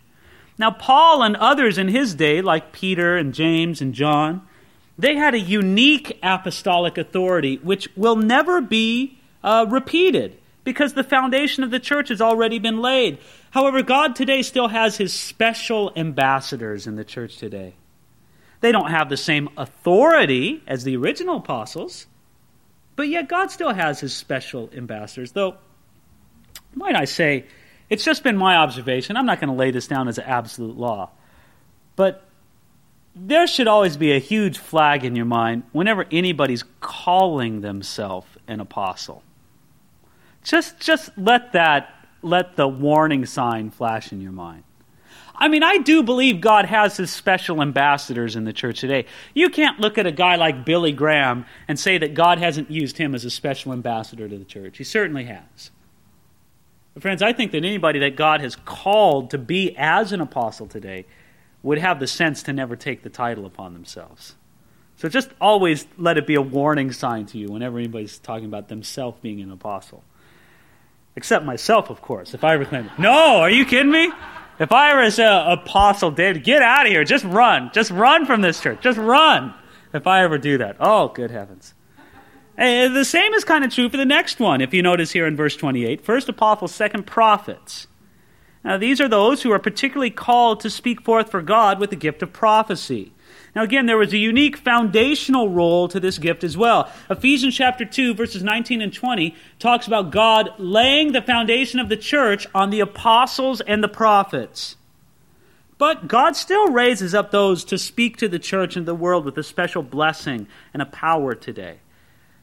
Now, 0.61 0.71
Paul 0.71 1.23
and 1.23 1.37
others 1.37 1.79
in 1.79 1.89
his 1.89 2.15
day, 2.15 2.43
like 2.43 2.71
Peter 2.71 3.17
and 3.17 3.33
James 3.33 3.81
and 3.81 3.95
John, 3.95 4.43
they 4.99 5.17
had 5.17 5.33
a 5.33 5.41
unique 5.41 6.19
apostolic 6.23 6.99
authority 6.99 7.57
which 7.63 7.89
will 7.97 8.17
never 8.17 8.61
be 8.61 9.19
uh, 9.43 9.65
repeated 9.71 10.37
because 10.63 10.93
the 10.93 11.03
foundation 11.03 11.65
of 11.65 11.71
the 11.71 11.81
church 11.81 12.11
has 12.11 12.21
already 12.21 12.59
been 12.59 12.83
laid. 12.83 13.17
However, 13.53 13.81
God 13.81 14.15
today 14.15 14.43
still 14.43 14.69
has 14.69 14.99
his 14.99 15.15
special 15.15 15.93
ambassadors 15.97 16.87
in 16.87 16.97
the 16.97 17.05
church 17.05 17.39
today. 17.39 17.73
They 18.61 18.71
don't 18.71 18.91
have 18.91 19.09
the 19.09 19.17
same 19.17 19.49
authority 19.57 20.63
as 20.67 20.85
the 20.85 20.95
original 20.99 21.39
apostles, 21.39 22.07
but 22.97 23.09
yet 23.09 23.31
God 23.31 23.51
still 23.51 23.73
has 23.73 24.01
his 24.01 24.15
special 24.15 24.69
ambassadors. 24.77 25.33
Though, 25.33 25.57
might 26.75 26.97
I 26.97 27.07
say, 27.07 27.47
it's 27.91 28.05
just 28.05 28.23
been 28.23 28.37
my 28.37 28.57
observation. 28.57 29.17
I'm 29.17 29.27
not 29.27 29.41
going 29.41 29.51
to 29.51 29.57
lay 29.57 29.73
this 29.73 29.89
down 29.89 30.09
as 30.09 30.17
an 30.17 30.25
absolute 30.25 30.79
law. 30.79 31.11
But 31.97 32.25
there 33.15 33.47
should 33.47 33.67
always 33.67 33.97
be 33.97 34.13
a 34.13 34.19
huge 34.19 34.59
flag 34.59 35.05
in 35.05 35.17
your 35.17 35.27
mind 35.27 35.65
whenever 35.73 36.07
anybody's 36.11 36.65
calling 36.81 37.61
themselves 37.61 38.29
an 38.47 38.61
apostle. 38.61 39.25
Just, 40.45 40.79
just 40.81 41.11
let 41.19 41.53
that, 41.53 41.93
let 42.23 42.57
the 42.57 42.69
warning 42.69 43.27
sign 43.27 43.71
flash 43.71 44.13
in 44.13 44.21
your 44.21 44.33
mind. 44.33 44.63
I 45.35 45.49
mean, 45.49 45.63
I 45.63 45.79
do 45.79 46.03
believe 46.03 46.41
God 46.41 46.67
has 46.67 46.99
his 46.99 47.11
special 47.11 47.63
ambassadors 47.63 48.37
in 48.37 48.45
the 48.45 48.53
church 48.53 48.81
today. 48.81 49.07
You 49.35 49.49
can't 49.49 49.81
look 49.81 49.97
at 49.97 50.07
a 50.07 50.13
guy 50.13 50.37
like 50.37 50.65
Billy 50.67 50.93
Graham 50.93 51.47
and 51.67 51.79
say 51.79 51.99
that 51.99 52.15
God 52.15 52.39
hasn't 52.39 52.71
used 52.71 52.99
him 52.99 53.15
as 53.15 53.25
a 53.25 53.31
special 53.31 53.73
ambassador 53.73 54.29
to 54.29 54.39
the 54.39 54.45
church. 54.45 54.79
He 54.79 54.85
certainly 54.85 55.25
has. 55.25 55.71
But 56.95 57.03
friends, 57.03 57.23
I 57.23 57.33
think 57.33 57.53
that 57.53 57.65
anybody 57.65 58.01
that 58.01 58.17
God 58.17 58.41
has 58.41 58.57
called 58.57 59.31
to 59.31 59.39
be 59.39 59.77
as 59.77 60.13
an 60.13 60.21
apostle 60.21 60.67
today 60.67 61.07
would 61.63 61.79
have 61.79 62.01
the 62.01 62.07
sense 62.07 62.43
to 62.45 62.53
never 62.53 62.77
take 62.77 63.03
the 63.03 63.11
title 63.11 63.47
upon 63.47 63.75
themselves. 63.75 64.35
So 64.97 65.09
just 65.09 65.31
always 65.41 65.87
let 65.97 66.19
it 66.19 66.27
be 66.27 66.35
a 66.35 66.43
warning 66.43 66.93
sign 66.93 67.27
to 67.27 67.39
you 67.39 67.49
whenever 67.49 67.79
anybody's 67.79 68.19
talking 68.19 68.47
about 68.47 68.69
themselves 68.69 69.19
being 69.23 69.41
an 69.41 69.51
apostle. 69.51 70.05
Except 71.17 71.45
myself, 71.45 71.91
of 71.91 72.03
course. 72.03 72.35
If 72.35 72.45
I 72.45 72.55
ever 72.55 72.65
claim, 72.65 72.87
it, 72.87 72.99
no, 72.99 73.41
are 73.41 73.51
you 73.51 73.65
kidding 73.65 73.91
me? 73.91 74.13
If 74.59 74.73
I 74.73 75.03
was 75.03 75.19
an 75.19 75.27
apostle, 75.27 76.11
David, 76.11 76.45
get 76.45 76.63
out 76.63 76.85
of 76.85 76.93
here. 76.93 77.03
Just 77.05 77.25
run. 77.25 77.71
Just 77.73 77.91
run 77.91 78.27
from 78.27 78.43
this 78.43 78.61
church. 78.61 78.81
Just 78.83 78.99
run. 78.99 79.55
If 79.95 80.07
I 80.07 80.23
ever 80.23 80.39
do 80.39 80.59
that. 80.59 80.77
Oh, 80.81 81.09
good 81.09 81.31
heavens. 81.31 81.75
And 82.57 82.95
the 82.95 83.05
same 83.05 83.33
is 83.35 83.45
kind 83.45 83.65
of 83.65 83.73
true 83.73 83.89
for 83.89 83.97
the 83.97 84.05
next 84.05 84.39
one, 84.39 84.61
if 84.61 84.75
you 84.75 84.83
notice 84.83 85.13
here 85.13 85.27
in 85.27 85.37
verse 85.37 85.57
28. 85.57 86.03
First 86.05 86.29
apostles, 86.29 86.75
second 86.75 87.07
prophets. 87.07 87.87
Now, 88.63 88.77
these 88.77 89.01
are 89.01 89.09
those 89.09 89.43
who 89.43 89.51
are 89.53 89.59
particularly 89.59 90.11
called 90.11 90.61
to 90.61 90.71
speak 90.71 91.03
forth 91.03 91.31
for 91.31 91.41
God 91.41 91.81
with 91.81 91.91
the 91.91 91.97
gift 91.97 92.23
of 92.23 92.33
prophecy. 92.33 93.13
Now, 93.57 93.63
again, 93.63 93.87
there 93.87 93.97
was 93.97 94.13
a 94.13 94.19
unique 94.19 94.57
foundational 94.57 95.49
role 95.49 95.89
to 95.89 95.99
this 95.99 96.19
gift 96.19 96.45
as 96.45 96.57
well. 96.57 96.91
Ephesians 97.09 97.57
chapter 97.57 97.85
2, 97.85 98.15
verses 98.15 98.43
19 98.43 98.83
and 98.83 98.93
20 98.93 99.35
talks 99.59 99.87
about 99.87 100.11
God 100.11 100.51
laying 100.59 101.13
the 101.13 101.23
foundation 101.23 101.81
of 101.81 101.89
the 101.89 101.97
church 101.97 102.47
on 102.55 102.71
the 102.71 102.81
apostles 102.81 103.61
and 103.63 103.83
the 103.83 103.89
prophets. 103.89 104.77
But 105.79 106.07
God 106.07 106.37
still 106.37 106.69
raises 106.69 107.15
up 107.15 107.31
those 107.31 107.65
to 107.65 107.79
speak 107.79 108.19
to 108.19 108.29
the 108.29 108.39
church 108.39 108.77
and 108.77 108.87
the 108.87 108.95
world 108.95 109.25
with 109.25 109.39
a 109.39 109.43
special 109.43 109.83
blessing 109.83 110.47
and 110.75 110.83
a 110.83 110.87
power 110.87 111.35
today. 111.35 111.79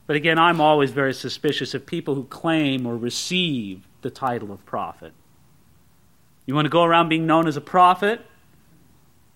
But 0.08 0.16
again, 0.16 0.40
I'm 0.40 0.62
always 0.62 0.92
very 0.92 1.14
suspicious 1.14 1.74
of 1.74 1.86
people 1.86 2.16
who 2.16 2.24
claim 2.24 2.86
or 2.86 2.96
receive 2.96 3.88
the 4.02 4.10
title 4.10 4.52
of 4.52 4.66
prophet. 4.66 5.14
You 6.46 6.56
want 6.56 6.66
to 6.66 6.70
go 6.70 6.84
around 6.84 7.10
being 7.10 7.28
known 7.28 7.46
as 7.46 7.58
a 7.58 7.62
prophet? 7.62 8.22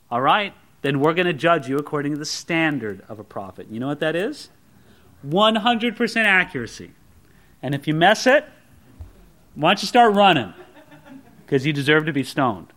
All 0.09 0.21
right, 0.21 0.53
then 0.81 1.01
we're 1.01 1.13
going 1.13 1.27
to 1.27 1.33
judge 1.33 1.67
you 1.67 1.77
according 1.77 2.13
to 2.13 2.17
the 2.17 2.25
standard 2.25 3.03
of 3.09 3.19
a 3.19 3.23
prophet. 3.23 3.67
You 3.69 3.81
know 3.81 3.87
what 3.87 3.99
that 3.99 4.15
is? 4.15 4.49
100% 5.27 6.25
accuracy. 6.25 6.91
And 7.61 7.75
if 7.75 7.85
you 7.85 7.93
mess 7.93 8.25
it, 8.25 8.45
why 9.55 9.71
don't 9.71 9.81
you 9.81 9.87
start 9.87 10.15
running? 10.15 10.53
Because 11.45 11.65
you 11.65 11.73
deserve 11.73 12.05
to 12.05 12.13
be 12.13 12.23
stoned. 12.23 12.67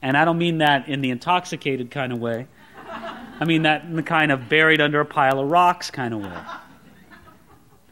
And 0.00 0.16
I 0.16 0.24
don't 0.24 0.38
mean 0.38 0.58
that 0.58 0.88
in 0.88 1.02
the 1.02 1.10
intoxicated 1.10 1.90
kind 1.90 2.12
of 2.12 2.18
way. 2.18 2.48
I 3.40 3.44
mean 3.44 3.62
that 3.62 3.84
in 3.84 3.96
the 3.96 4.02
kind 4.02 4.32
of 4.32 4.48
buried 4.48 4.80
under 4.80 5.00
a 5.00 5.04
pile 5.04 5.38
of 5.38 5.50
rocks 5.50 5.90
kind 5.90 6.14
of 6.14 6.20
way. 6.20 6.38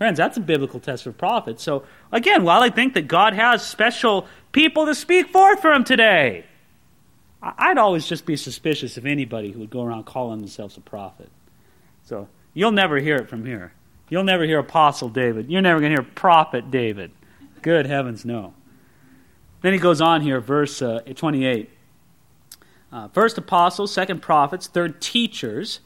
Friends, 0.01 0.17
that's 0.17 0.39
a 0.39 0.41
biblical 0.41 0.81
test 0.81 1.05
for 1.05 1.13
prophets. 1.13 1.63
So, 1.63 1.85
again, 2.11 2.43
while 2.43 2.63
I 2.63 2.71
think 2.71 2.95
that 2.95 3.07
God 3.07 3.35
has 3.35 3.63
special 3.63 4.27
people 4.51 4.87
to 4.87 4.95
speak 4.95 5.29
forth 5.29 5.61
for 5.61 5.75
him 5.75 5.85
today, 5.85 6.47
I'd 7.43 7.77
always 7.77 8.07
just 8.07 8.25
be 8.25 8.35
suspicious 8.35 8.97
of 8.97 9.05
anybody 9.05 9.53
who 9.53 9.59
would 9.59 9.69
go 9.69 9.83
around 9.83 10.07
calling 10.07 10.39
themselves 10.39 10.79
a 10.79 10.81
prophet. 10.81 11.29
So 12.07 12.29
you'll 12.55 12.73
never 12.73 12.97
hear 12.97 13.17
it 13.17 13.29
from 13.29 13.45
here. 13.45 13.75
You'll 14.09 14.25
never 14.25 14.45
hear 14.45 14.61
Apostle 14.61 15.11
David. 15.11 15.51
You're 15.51 15.61
never 15.61 15.81
going 15.81 15.95
to 15.95 16.03
hear 16.03 16.11
Prophet 16.15 16.71
David. 16.71 17.11
Good 17.61 17.85
heavens, 17.85 18.25
no. 18.25 18.55
Then 19.61 19.75
he 19.75 19.79
goes 19.79 20.01
on 20.01 20.23
here, 20.23 20.41
verse 20.41 20.81
uh, 20.81 21.01
28. 21.01 21.69
Uh, 22.91 23.09
first 23.09 23.37
apostles, 23.37 23.93
second 23.93 24.23
prophets, 24.23 24.67
third 24.67 25.03
teachers. 25.03 25.81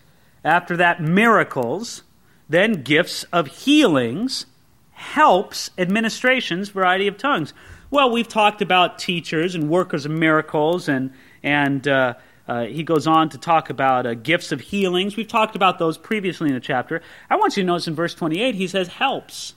After 0.45 0.77
that, 0.77 1.03
miracles. 1.03 2.05
Then 2.49 2.83
gifts 2.83 3.25
of 3.33 3.47
healings, 3.47 4.47
helps, 4.93 5.71
administrations, 5.79 6.69
variety 6.69 7.07
of 7.07 7.17
tongues. 7.17 7.53
Well, 7.91 8.11
we've 8.11 8.29
talked 8.29 8.61
about 8.61 8.99
teachers 8.99 9.55
and 9.55 9.69
workers 9.69 10.05
of 10.05 10.13
miracles 10.13 10.89
and 10.89 11.13
and 11.43 11.87
uh, 11.87 12.15
uh, 12.47 12.65
he 12.65 12.83
goes 12.83 13.07
on 13.07 13.29
to 13.31 13.39
talk 13.39 13.71
about 13.71 14.07
uh, 14.07 14.15
gifts 14.15 14.53
of 14.53 14.61
healings. 14.61 15.17
We've 15.17 15.29
talked 15.29 15.57
about 15.57 15.79
those 15.79 15.97
previously 15.97 16.49
in 16.49 16.55
the 16.55 16.61
chapter. 16.61 17.03
I 17.31 17.37
want 17.37 17.57
you 17.57 17.63
to 17.63 17.67
notice 17.67 17.87
in 17.87 17.95
verse 17.95 18.15
28, 18.15 18.55
he 18.55 18.67
says 18.67 18.89
helps. 18.89 19.55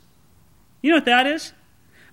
You 0.81 0.91
know 0.91 0.97
what 0.97 1.05
that 1.05 1.27
is? 1.27 1.53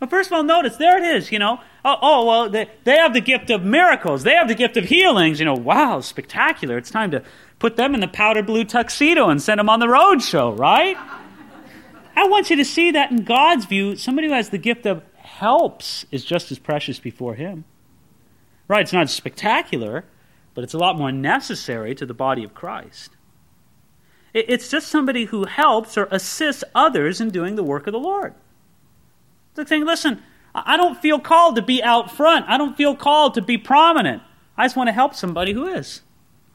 Well, 0.04 0.10
first 0.10 0.28
of 0.28 0.34
all, 0.34 0.42
notice, 0.42 0.76
there 0.76 0.98
it 0.98 1.16
is, 1.16 1.32
you 1.32 1.38
know. 1.38 1.60
Oh, 1.82 1.96
oh 2.02 2.26
well, 2.26 2.50
they, 2.50 2.68
they 2.84 2.96
have 2.96 3.14
the 3.14 3.22
gift 3.22 3.48
of 3.48 3.64
miracles. 3.64 4.22
They 4.22 4.34
have 4.34 4.48
the 4.48 4.54
gift 4.54 4.76
of 4.76 4.84
healings. 4.84 5.38
You 5.38 5.46
know, 5.46 5.54
wow, 5.54 6.00
spectacular. 6.00 6.76
It's 6.76 6.90
time 6.90 7.10
to 7.12 7.22
put 7.58 7.76
them 7.76 7.94
in 7.94 8.00
the 8.00 8.08
powder 8.08 8.42
blue 8.42 8.64
tuxedo 8.64 9.30
and 9.30 9.40
send 9.40 9.60
them 9.60 9.70
on 9.70 9.80
the 9.80 9.88
road 9.88 10.20
show, 10.20 10.52
right? 10.52 10.98
I 12.14 12.28
want 12.28 12.50
you 12.50 12.56
to 12.56 12.66
see 12.66 12.90
that 12.90 13.12
in 13.12 13.24
God's 13.24 13.64
view, 13.64 13.96
somebody 13.96 14.28
who 14.28 14.34
has 14.34 14.50
the 14.50 14.58
gift 14.58 14.84
of 14.84 15.02
helps 15.16 16.04
is 16.10 16.22
just 16.22 16.52
as 16.52 16.58
precious 16.58 16.98
before 16.98 17.34
Him. 17.34 17.64
Right, 18.68 18.82
it's 18.82 18.92
not 18.92 19.08
spectacular, 19.08 20.04
but 20.52 20.64
it's 20.64 20.74
a 20.74 20.78
lot 20.78 20.98
more 20.98 21.12
necessary 21.12 21.94
to 21.94 22.04
the 22.04 22.12
body 22.12 22.44
of 22.44 22.52
Christ. 22.52 23.12
It's 24.34 24.68
just 24.68 24.88
somebody 24.88 25.24
who 25.24 25.46
helps 25.46 25.96
or 25.96 26.08
assists 26.10 26.62
others 26.74 27.22
in 27.22 27.30
doing 27.30 27.56
the 27.56 27.64
work 27.64 27.86
of 27.86 27.94
the 27.94 27.98
Lord. 27.98 28.34
It's 29.54 29.58
like 29.58 29.68
saying, 29.68 29.84
listen, 29.84 30.20
I 30.52 30.76
don't 30.76 31.00
feel 31.00 31.20
called 31.20 31.54
to 31.54 31.62
be 31.62 31.80
out 31.80 32.10
front. 32.10 32.46
I 32.48 32.58
don't 32.58 32.76
feel 32.76 32.96
called 32.96 33.34
to 33.34 33.42
be 33.42 33.56
prominent. 33.56 34.20
I 34.56 34.64
just 34.64 34.74
want 34.74 34.88
to 34.88 34.92
help 34.92 35.14
somebody 35.14 35.52
who 35.52 35.68
is. 35.68 36.02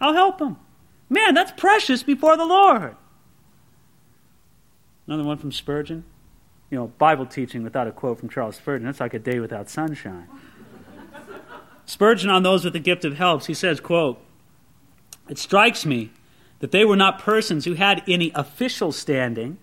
I'll 0.02 0.14
help 0.14 0.38
them. 0.38 0.58
Man, 1.10 1.34
that's 1.34 1.54
precious 1.54 2.04
before 2.04 2.36
the 2.36 2.46
Lord. 2.46 2.98
Another 5.08 5.24
one 5.24 5.38
from 5.38 5.54
Spurgeon. 5.54 6.04
You 6.70 6.78
know, 6.78 6.88
Bible 6.98 7.26
teaching 7.26 7.64
without 7.64 7.88
a 7.88 7.92
quote 7.92 8.20
from 8.20 8.30
Charles 8.30 8.58
Spurgeon, 8.58 8.86
that's 8.86 9.00
like 9.00 9.14
a 9.14 9.20
day 9.20 9.40
without 9.40 9.70
sunshine. 9.70 10.28
Spurgeon 11.86 12.30
on 12.30 12.44
those 12.44 12.66
with 12.66 12.74
the 12.74 12.80
gift 12.80 13.06
of 13.06 13.18
helps, 13.18 13.46
he 13.46 13.54
says, 13.54 13.80
quote, 13.80 14.22
It 15.30 15.40
strikes 15.40 15.86
me 15.86 16.12
that 16.60 16.72
they 16.72 16.84
were 16.84 16.98
not 16.98 17.18
persons 17.18 17.64
who 17.64 17.74
had 17.76 18.04
any 18.08 18.32
official 18.36 18.92
standing, 18.92 19.58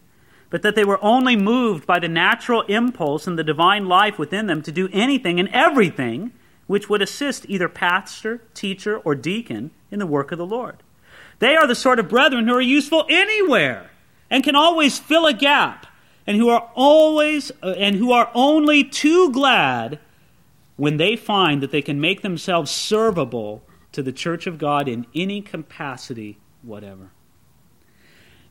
but 0.57 0.63
that 0.63 0.75
they 0.75 0.87
were 0.87 1.05
only 1.05 1.37
moved 1.37 1.87
by 1.87 1.99
the 1.99 2.09
natural 2.09 2.63
impulse 2.63 3.27
and 3.27 3.39
the 3.39 3.45
divine 3.45 3.85
life 3.85 4.19
within 4.19 4.47
them 4.47 4.63
to 4.63 4.73
do 4.73 4.89
anything 4.91 5.39
and 5.39 5.51
everything 5.51 6.33
which 6.67 6.89
would 6.89 7.03
assist 7.03 7.45
either 7.47 7.69
pastor, 7.69 8.41
teacher, 8.55 8.97
or 8.97 9.15
deacon 9.15 9.71
in 9.91 9.99
the 9.99 10.07
work 10.07 10.33
of 10.33 10.39
the 10.39 10.47
Lord. 10.47 10.83
They 11.41 11.57
are 11.57 11.67
the 11.67 11.75
sort 11.75 11.99
of 11.99 12.09
brethren 12.09 12.49
who 12.49 12.55
are 12.55 12.63
useful 12.63 13.05
anywhere 13.11 13.91
and 14.31 14.43
can 14.43 14.57
always 14.57 14.99
fill 14.99 15.27
a 15.27 15.35
gap 15.35 15.89
and 16.27 16.39
who 16.39 16.49
are 16.49 16.71
always 16.75 17.53
uh, 17.63 17.73
and 17.73 17.97
who 17.97 18.13
are 18.13 18.31
only 18.33 18.83
too 18.83 19.31
glad 19.33 19.99
when 20.77 20.97
they 20.97 21.17
find 21.17 21.63
that 21.63 21.71
they 21.71 21.83
can 21.83 22.01
make 22.01 22.23
themselves 22.23 22.71
servable 22.71 23.61
to 23.93 24.03
the 24.03 24.11
church 24.11 24.47
of 24.47 24.57
God 24.57 24.89
in 24.89 25.07
any 25.15 25.43
capacity 25.43 26.39
whatever. 26.63 27.11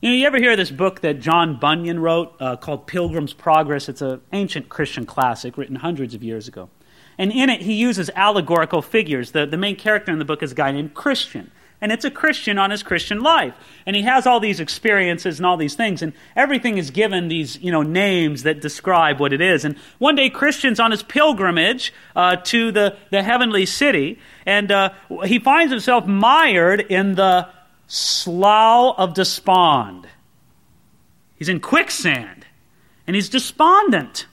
You 0.06 0.12
know, 0.12 0.18
you 0.18 0.26
ever 0.28 0.38
hear 0.38 0.54
this 0.54 0.70
book 0.70 1.00
that 1.00 1.18
John 1.18 1.58
Bunyan 1.58 1.98
wrote 1.98 2.36
uh, 2.38 2.54
called 2.54 2.86
Pilgrim's 2.86 3.32
Progress? 3.32 3.88
It's 3.88 4.02
an 4.02 4.20
ancient 4.32 4.68
Christian 4.68 5.04
classic 5.04 5.58
written 5.58 5.74
hundreds 5.74 6.14
of 6.14 6.22
years 6.22 6.46
ago. 6.46 6.70
And 7.18 7.32
in 7.32 7.50
it, 7.50 7.62
he 7.62 7.72
uses 7.72 8.08
allegorical 8.14 8.82
figures. 8.82 9.32
The, 9.32 9.46
the 9.46 9.56
main 9.56 9.74
character 9.74 10.12
in 10.12 10.20
the 10.20 10.24
book 10.24 10.44
is 10.44 10.52
a 10.52 10.54
guy 10.54 10.70
named 10.70 10.94
Christian 10.94 11.50
and 11.80 11.92
it's 11.92 12.04
a 12.04 12.10
Christian 12.10 12.58
on 12.58 12.70
his 12.70 12.82
Christian 12.82 13.20
life. 13.20 13.54
And 13.84 13.94
he 13.94 14.02
has 14.02 14.26
all 14.26 14.40
these 14.40 14.60
experiences 14.60 15.38
and 15.38 15.46
all 15.46 15.56
these 15.56 15.74
things, 15.74 16.02
and 16.02 16.12
everything 16.34 16.78
is 16.78 16.90
given 16.90 17.28
these 17.28 17.60
you 17.62 17.70
know 17.70 17.82
names 17.82 18.44
that 18.44 18.60
describe 18.60 19.20
what 19.20 19.32
it 19.32 19.40
is. 19.40 19.64
And 19.64 19.76
one 19.98 20.14
day, 20.16 20.30
Christian's 20.30 20.80
on 20.80 20.90
his 20.90 21.02
pilgrimage 21.02 21.92
uh, 22.14 22.36
to 22.36 22.72
the, 22.72 22.96
the 23.10 23.22
heavenly 23.22 23.66
city, 23.66 24.18
and 24.44 24.72
uh, 24.72 24.90
he 25.24 25.38
finds 25.38 25.70
himself 25.70 26.06
mired 26.06 26.80
in 26.80 27.14
the 27.14 27.48
slough 27.86 28.98
of 28.98 29.14
despond. 29.14 30.08
He's 31.36 31.48
in 31.48 31.60
quicksand, 31.60 32.46
and 33.06 33.14
he's 33.14 33.28
despondent. 33.28 34.26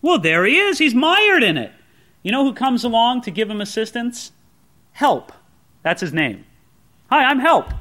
Well, 0.00 0.18
there 0.18 0.44
he 0.44 0.56
is. 0.56 0.78
He's 0.78 0.94
mired 0.94 1.42
in 1.42 1.56
it. 1.56 1.72
You 2.22 2.32
know 2.32 2.44
who 2.44 2.52
comes 2.52 2.84
along 2.84 3.22
to 3.22 3.30
give 3.30 3.50
him 3.50 3.60
assistance? 3.60 4.32
Help. 4.92 5.32
That's 5.82 6.00
his 6.00 6.12
name. 6.12 6.44
Hi, 7.10 7.24
I'm 7.24 7.38
help. 7.38 7.72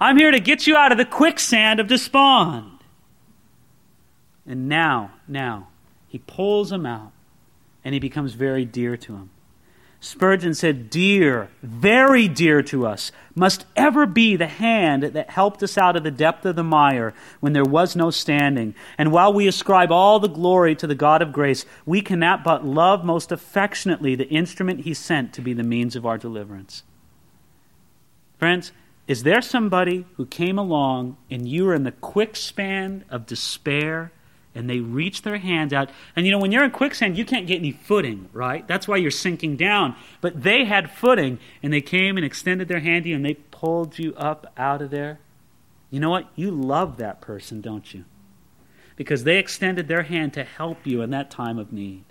I'm 0.00 0.16
here 0.16 0.30
to 0.30 0.40
get 0.40 0.66
you 0.66 0.76
out 0.76 0.92
of 0.92 0.98
the 0.98 1.04
quicksand 1.04 1.80
of 1.80 1.88
despond. 1.88 2.78
And 4.46 4.68
now, 4.68 5.12
now, 5.26 5.68
he 6.08 6.18
pulls 6.18 6.72
him 6.72 6.86
out 6.86 7.12
and 7.84 7.92
he 7.92 8.00
becomes 8.00 8.32
very 8.32 8.64
dear 8.64 8.96
to 8.96 9.14
him. 9.14 9.30
Spurgeon 10.00 10.54
said, 10.54 10.90
Dear, 10.90 11.50
very 11.60 12.28
dear 12.28 12.62
to 12.62 12.86
us, 12.86 13.10
must 13.34 13.66
ever 13.74 14.06
be 14.06 14.36
the 14.36 14.46
hand 14.46 15.02
that 15.02 15.30
helped 15.30 15.62
us 15.62 15.76
out 15.76 15.96
of 15.96 16.04
the 16.04 16.10
depth 16.10 16.44
of 16.44 16.54
the 16.54 16.62
mire 16.62 17.14
when 17.40 17.52
there 17.52 17.64
was 17.64 17.96
no 17.96 18.10
standing. 18.10 18.76
And 18.96 19.10
while 19.10 19.32
we 19.32 19.48
ascribe 19.48 19.90
all 19.90 20.20
the 20.20 20.28
glory 20.28 20.76
to 20.76 20.86
the 20.86 20.94
God 20.94 21.20
of 21.20 21.32
grace, 21.32 21.64
we 21.84 22.00
cannot 22.00 22.44
but 22.44 22.64
love 22.64 23.04
most 23.04 23.32
affectionately 23.32 24.14
the 24.14 24.28
instrument 24.28 24.80
he 24.80 24.94
sent 24.94 25.32
to 25.32 25.40
be 25.40 25.52
the 25.52 25.64
means 25.64 25.96
of 25.96 26.06
our 26.06 26.16
deliverance. 26.16 26.84
Friends, 28.38 28.70
is 29.08 29.24
there 29.24 29.42
somebody 29.42 30.06
who 30.16 30.26
came 30.26 30.58
along 30.58 31.16
and 31.28 31.48
you 31.48 31.64
were 31.64 31.74
in 31.74 31.82
the 31.82 31.92
quickspan 31.92 33.02
of 33.10 33.26
despair 33.26 34.12
and 34.58 34.68
they 34.68 34.80
reach 34.80 35.22
their 35.22 35.38
hands 35.38 35.72
out. 35.72 35.88
And 36.16 36.26
you 36.26 36.32
know, 36.32 36.38
when 36.38 36.50
you're 36.50 36.64
in 36.64 36.72
quicksand, 36.72 37.16
you 37.16 37.24
can't 37.24 37.46
get 37.46 37.58
any 37.58 37.70
footing, 37.70 38.28
right? 38.32 38.66
That's 38.66 38.88
why 38.88 38.96
you're 38.96 39.12
sinking 39.12 39.56
down. 39.56 39.94
But 40.20 40.42
they 40.42 40.64
had 40.64 40.90
footing, 40.90 41.38
and 41.62 41.72
they 41.72 41.80
came 41.80 42.16
and 42.16 42.26
extended 42.26 42.66
their 42.66 42.80
hand 42.80 43.04
to 43.04 43.10
you, 43.10 43.16
and 43.16 43.24
they 43.24 43.34
pulled 43.34 44.00
you 44.00 44.14
up 44.16 44.52
out 44.56 44.82
of 44.82 44.90
there. 44.90 45.20
You 45.90 46.00
know 46.00 46.10
what? 46.10 46.28
You 46.34 46.50
love 46.50 46.96
that 46.96 47.20
person, 47.20 47.60
don't 47.60 47.94
you? 47.94 48.04
Because 48.96 49.22
they 49.22 49.38
extended 49.38 49.86
their 49.86 50.02
hand 50.02 50.32
to 50.34 50.42
help 50.42 50.84
you 50.84 51.02
in 51.02 51.10
that 51.10 51.30
time 51.30 51.56
of 51.56 51.72
need. 51.72 52.04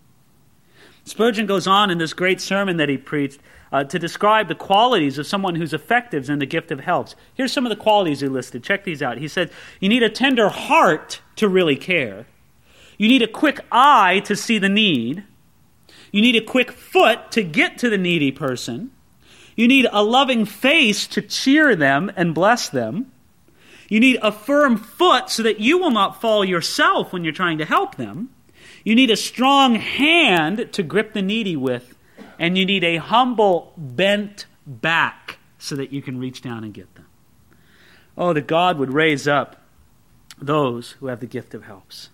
Spurgeon 1.03 1.47
goes 1.47 1.67
on 1.67 1.89
in 1.89 1.97
this 1.97 2.13
great 2.13 2.39
sermon 2.39 2.77
that 2.77 2.89
he 2.89 2.97
preached 2.97 3.39
uh, 3.71 3.83
to 3.83 3.99
describe 3.99 4.47
the 4.47 4.55
qualities 4.55 5.17
of 5.17 5.27
someone 5.27 5.55
who's 5.55 5.73
effective 5.73 6.29
in 6.29 6.39
the 6.39 6.45
gift 6.45 6.71
of 6.71 6.79
helps. 6.79 7.15
Here's 7.33 7.51
some 7.51 7.65
of 7.65 7.69
the 7.69 7.75
qualities 7.75 8.21
he 8.21 8.27
listed. 8.27 8.63
Check 8.63 8.85
these 8.85 9.01
out. 9.01 9.17
He 9.17 9.27
said, 9.27 9.51
You 9.79 9.89
need 9.89 10.03
a 10.03 10.09
tender 10.09 10.49
heart 10.49 11.21
to 11.37 11.47
really 11.47 11.75
care. 11.75 12.25
You 12.97 13.07
need 13.07 13.21
a 13.21 13.27
quick 13.27 13.59
eye 13.71 14.21
to 14.25 14.35
see 14.35 14.57
the 14.57 14.69
need. 14.69 15.23
You 16.11 16.21
need 16.21 16.35
a 16.35 16.41
quick 16.41 16.71
foot 16.71 17.31
to 17.31 17.43
get 17.43 17.77
to 17.79 17.89
the 17.89 17.97
needy 17.97 18.31
person. 18.31 18.91
You 19.55 19.67
need 19.67 19.87
a 19.91 20.03
loving 20.03 20.45
face 20.45 21.07
to 21.07 21.21
cheer 21.21 21.75
them 21.75 22.11
and 22.15 22.33
bless 22.33 22.69
them. 22.69 23.11
You 23.89 23.99
need 23.99 24.19
a 24.21 24.31
firm 24.31 24.77
foot 24.77 25.29
so 25.29 25.43
that 25.43 25.59
you 25.59 25.77
will 25.77 25.91
not 25.91 26.21
fall 26.21 26.43
yourself 26.43 27.13
when 27.13 27.23
you're 27.23 27.33
trying 27.33 27.57
to 27.59 27.65
help 27.65 27.95
them. 27.95 28.29
You 28.83 28.95
need 28.95 29.11
a 29.11 29.15
strong 29.15 29.75
hand 29.75 30.69
to 30.73 30.83
grip 30.83 31.13
the 31.13 31.21
needy 31.21 31.55
with. 31.55 31.95
And 32.39 32.57
you 32.57 32.65
need 32.65 32.83
a 32.83 32.97
humble, 32.97 33.73
bent 33.77 34.45
back 34.65 35.39
so 35.57 35.75
that 35.75 35.91
you 35.91 36.01
can 36.01 36.19
reach 36.19 36.41
down 36.41 36.63
and 36.63 36.73
get 36.73 36.93
them. 36.95 37.07
Oh, 38.17 38.33
that 38.33 38.47
God 38.47 38.77
would 38.77 38.93
raise 38.93 39.27
up 39.27 39.61
those 40.39 40.91
who 40.91 41.07
have 41.07 41.19
the 41.19 41.25
gift 41.25 41.53
of 41.53 41.63
helps. 41.63 42.09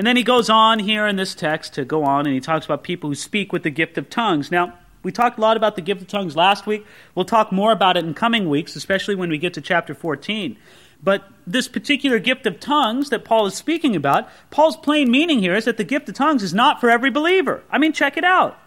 And 0.00 0.06
then 0.06 0.16
he 0.16 0.22
goes 0.22 0.48
on 0.48 0.78
here 0.78 1.06
in 1.06 1.16
this 1.16 1.34
text 1.34 1.74
to 1.74 1.84
go 1.84 2.04
on 2.04 2.24
and 2.24 2.34
he 2.34 2.40
talks 2.40 2.64
about 2.64 2.82
people 2.82 3.10
who 3.10 3.14
speak 3.14 3.52
with 3.52 3.64
the 3.64 3.70
gift 3.70 3.98
of 3.98 4.08
tongues. 4.08 4.50
Now, 4.50 4.72
we 5.02 5.12
talked 5.12 5.36
a 5.36 5.42
lot 5.42 5.58
about 5.58 5.76
the 5.76 5.82
gift 5.82 6.00
of 6.00 6.08
tongues 6.08 6.34
last 6.34 6.66
week. 6.66 6.86
We'll 7.14 7.26
talk 7.26 7.52
more 7.52 7.70
about 7.70 7.98
it 7.98 8.04
in 8.06 8.14
coming 8.14 8.48
weeks, 8.48 8.74
especially 8.76 9.14
when 9.14 9.28
we 9.28 9.36
get 9.36 9.52
to 9.52 9.60
chapter 9.60 9.94
14. 9.94 10.56
But 11.02 11.24
this 11.46 11.68
particular 11.68 12.18
gift 12.18 12.46
of 12.46 12.60
tongues 12.60 13.10
that 13.10 13.26
Paul 13.26 13.44
is 13.44 13.54
speaking 13.56 13.94
about, 13.94 14.26
Paul's 14.50 14.78
plain 14.78 15.10
meaning 15.10 15.40
here 15.40 15.54
is 15.54 15.66
that 15.66 15.76
the 15.76 15.84
gift 15.84 16.08
of 16.08 16.14
tongues 16.14 16.42
is 16.42 16.54
not 16.54 16.80
for 16.80 16.88
every 16.88 17.10
believer. 17.10 17.62
I 17.70 17.76
mean, 17.76 17.92
check 17.92 18.16
it 18.16 18.24
out. 18.24 18.58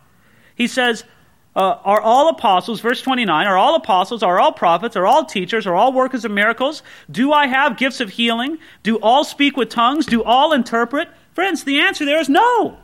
He 0.53 0.67
says, 0.67 1.03
uh, 1.55 1.79
Are 1.83 1.99
all 1.99 2.29
apostles, 2.29 2.79
verse 2.79 3.01
29, 3.01 3.47
are 3.47 3.57
all 3.57 3.73
apostles, 3.73 4.21
are 4.21 4.39
all 4.39 4.51
prophets, 4.51 4.95
are 4.95 5.07
all 5.07 5.25
teachers, 5.25 5.65
are 5.65 5.73
all 5.73 5.93
workers 5.93 6.25
of 6.25 6.31
miracles? 6.31 6.83
Do 7.09 7.33
I 7.33 7.47
have 7.47 7.75
gifts 7.75 8.01
of 8.01 8.11
healing? 8.11 8.59
Do 8.83 8.97
all 8.97 9.23
speak 9.23 9.57
with 9.57 9.69
tongues? 9.69 10.05
Do 10.05 10.23
all 10.23 10.53
interpret? 10.53 11.09
Friends, 11.33 11.63
the 11.63 11.79
answer 11.79 12.05
there 12.05 12.19
is 12.19 12.29
no. 12.29 12.77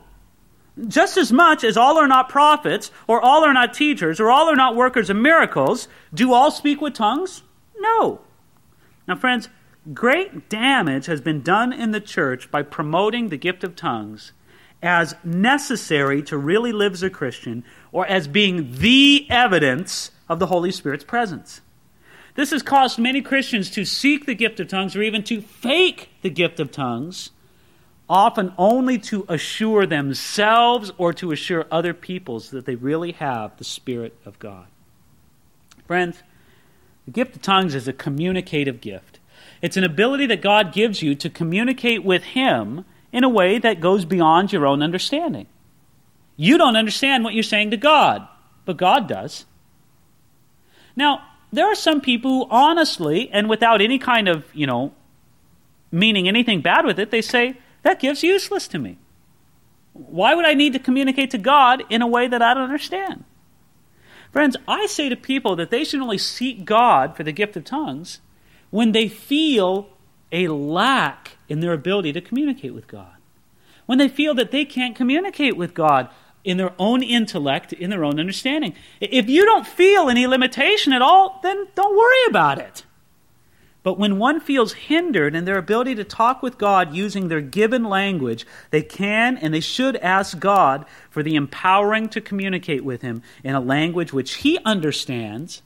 Just 0.88 1.16
as 1.16 1.32
much 1.32 1.62
as 1.62 1.76
all 1.76 1.98
are 1.98 2.08
not 2.08 2.28
prophets, 2.28 2.90
or 3.06 3.20
all 3.20 3.44
are 3.44 3.52
not 3.52 3.74
teachers, 3.74 4.18
or 4.18 4.30
all 4.30 4.48
are 4.48 4.56
not 4.56 4.76
workers 4.76 5.10
of 5.10 5.16
miracles, 5.16 5.88
do 6.12 6.32
all 6.32 6.50
speak 6.50 6.80
with 6.80 6.94
tongues? 6.94 7.42
No. 7.78 8.20
Now, 9.06 9.16
friends, 9.16 9.48
great 9.92 10.48
damage 10.48 11.06
has 11.06 11.20
been 11.20 11.42
done 11.42 11.72
in 11.72 11.90
the 11.90 12.00
church 12.00 12.50
by 12.50 12.62
promoting 12.62 13.28
the 13.28 13.36
gift 13.36 13.64
of 13.64 13.76
tongues 13.76 14.32
as 14.82 15.14
necessary 15.22 16.22
to 16.22 16.38
really 16.38 16.72
live 16.72 16.94
as 16.94 17.02
a 17.02 17.10
Christian 17.10 17.64
or 17.92 18.06
as 18.06 18.26
being 18.26 18.72
the 18.72 19.26
evidence 19.28 20.10
of 20.28 20.38
the 20.38 20.46
Holy 20.46 20.70
Spirit's 20.70 21.04
presence. 21.04 21.60
This 22.34 22.50
has 22.52 22.62
caused 22.62 22.98
many 22.98 23.20
Christians 23.20 23.70
to 23.72 23.84
seek 23.84 24.24
the 24.24 24.34
gift 24.34 24.60
of 24.60 24.68
tongues 24.68 24.96
or 24.96 25.02
even 25.02 25.22
to 25.24 25.42
fake 25.42 26.08
the 26.22 26.30
gift 26.30 26.60
of 26.60 26.70
tongues, 26.70 27.30
often 28.10 28.52
only 28.58 28.98
to 28.98 29.24
assure 29.28 29.86
themselves 29.86 30.92
or 30.98 31.12
to 31.12 31.30
assure 31.30 31.64
other 31.70 31.94
peoples 31.94 32.50
that 32.50 32.66
they 32.66 32.74
really 32.74 33.12
have 33.12 33.56
the 33.56 33.64
Spirit 33.64 34.14
of 34.26 34.36
God. 34.40 34.66
Friends, 35.86 36.22
the 37.06 37.12
gift 37.12 37.36
of 37.36 37.42
tongues 37.42 37.74
is 37.74 37.86
a 37.86 37.92
communicative 37.92 38.80
gift. 38.80 39.20
It's 39.62 39.76
an 39.76 39.84
ability 39.84 40.26
that 40.26 40.42
God 40.42 40.72
gives 40.72 41.02
you 41.02 41.14
to 41.14 41.30
communicate 41.30 42.04
with 42.04 42.24
Him 42.24 42.84
in 43.12 43.22
a 43.22 43.28
way 43.28 43.58
that 43.58 43.80
goes 43.80 44.04
beyond 44.04 44.52
your 44.52 44.66
own 44.66 44.82
understanding. 44.82 45.46
You 46.36 46.58
don't 46.58 46.76
understand 46.76 47.22
what 47.22 47.34
you're 47.34 47.42
saying 47.44 47.70
to 47.70 47.76
God, 47.76 48.26
but 48.64 48.76
God 48.76 49.08
does. 49.08 49.44
Now, 50.96 51.22
there 51.52 51.66
are 51.66 51.76
some 51.76 52.00
people 52.00 52.30
who 52.30 52.50
honestly 52.50 53.30
and 53.30 53.48
without 53.48 53.80
any 53.80 53.98
kind 53.98 54.28
of, 54.28 54.44
you 54.52 54.66
know, 54.66 54.92
meaning 55.92 56.26
anything 56.26 56.60
bad 56.60 56.84
with 56.84 56.98
it, 56.98 57.10
they 57.10 57.22
say, 57.22 57.56
that 57.82 58.00
gift's 58.00 58.22
useless 58.22 58.68
to 58.68 58.78
me. 58.78 58.98
Why 59.92 60.34
would 60.34 60.44
I 60.44 60.54
need 60.54 60.72
to 60.74 60.78
communicate 60.78 61.30
to 61.32 61.38
God 61.38 61.82
in 61.90 62.02
a 62.02 62.06
way 62.06 62.28
that 62.28 62.42
I 62.42 62.54
don't 62.54 62.64
understand? 62.64 63.24
Friends, 64.32 64.56
I 64.68 64.86
say 64.86 65.08
to 65.08 65.16
people 65.16 65.56
that 65.56 65.70
they 65.70 65.84
should 65.84 66.00
only 66.00 66.18
seek 66.18 66.64
God 66.64 67.16
for 67.16 67.24
the 67.24 67.32
gift 67.32 67.56
of 67.56 67.64
tongues 67.64 68.20
when 68.70 68.92
they 68.92 69.08
feel 69.08 69.88
a 70.30 70.48
lack 70.48 71.36
in 71.48 71.60
their 71.60 71.72
ability 71.72 72.12
to 72.12 72.20
communicate 72.20 72.72
with 72.72 72.86
God. 72.86 73.14
When 73.86 73.98
they 73.98 74.08
feel 74.08 74.34
that 74.34 74.52
they 74.52 74.64
can't 74.64 74.94
communicate 74.94 75.56
with 75.56 75.74
God 75.74 76.08
in 76.44 76.56
their 76.56 76.72
own 76.78 77.02
intellect, 77.02 77.72
in 77.72 77.90
their 77.90 78.04
own 78.04 78.18
understanding. 78.20 78.74
If 79.00 79.28
you 79.28 79.44
don't 79.44 79.66
feel 79.66 80.08
any 80.08 80.26
limitation 80.26 80.92
at 80.92 81.02
all, 81.02 81.40
then 81.42 81.66
don't 81.74 81.96
worry 81.96 82.26
about 82.28 82.58
it. 82.58 82.84
But 83.82 83.98
when 83.98 84.18
one 84.18 84.40
feels 84.40 84.74
hindered 84.74 85.34
in 85.34 85.46
their 85.46 85.56
ability 85.56 85.94
to 85.94 86.04
talk 86.04 86.42
with 86.42 86.58
God 86.58 86.94
using 86.94 87.28
their 87.28 87.40
given 87.40 87.84
language, 87.84 88.46
they 88.70 88.82
can 88.82 89.38
and 89.38 89.54
they 89.54 89.60
should 89.60 89.96
ask 89.96 90.38
God 90.38 90.84
for 91.08 91.22
the 91.22 91.34
empowering 91.34 92.08
to 92.10 92.20
communicate 92.20 92.84
with 92.84 93.00
Him 93.00 93.22
in 93.42 93.54
a 93.54 93.60
language 93.60 94.12
which 94.12 94.36
He 94.36 94.58
understands, 94.66 95.62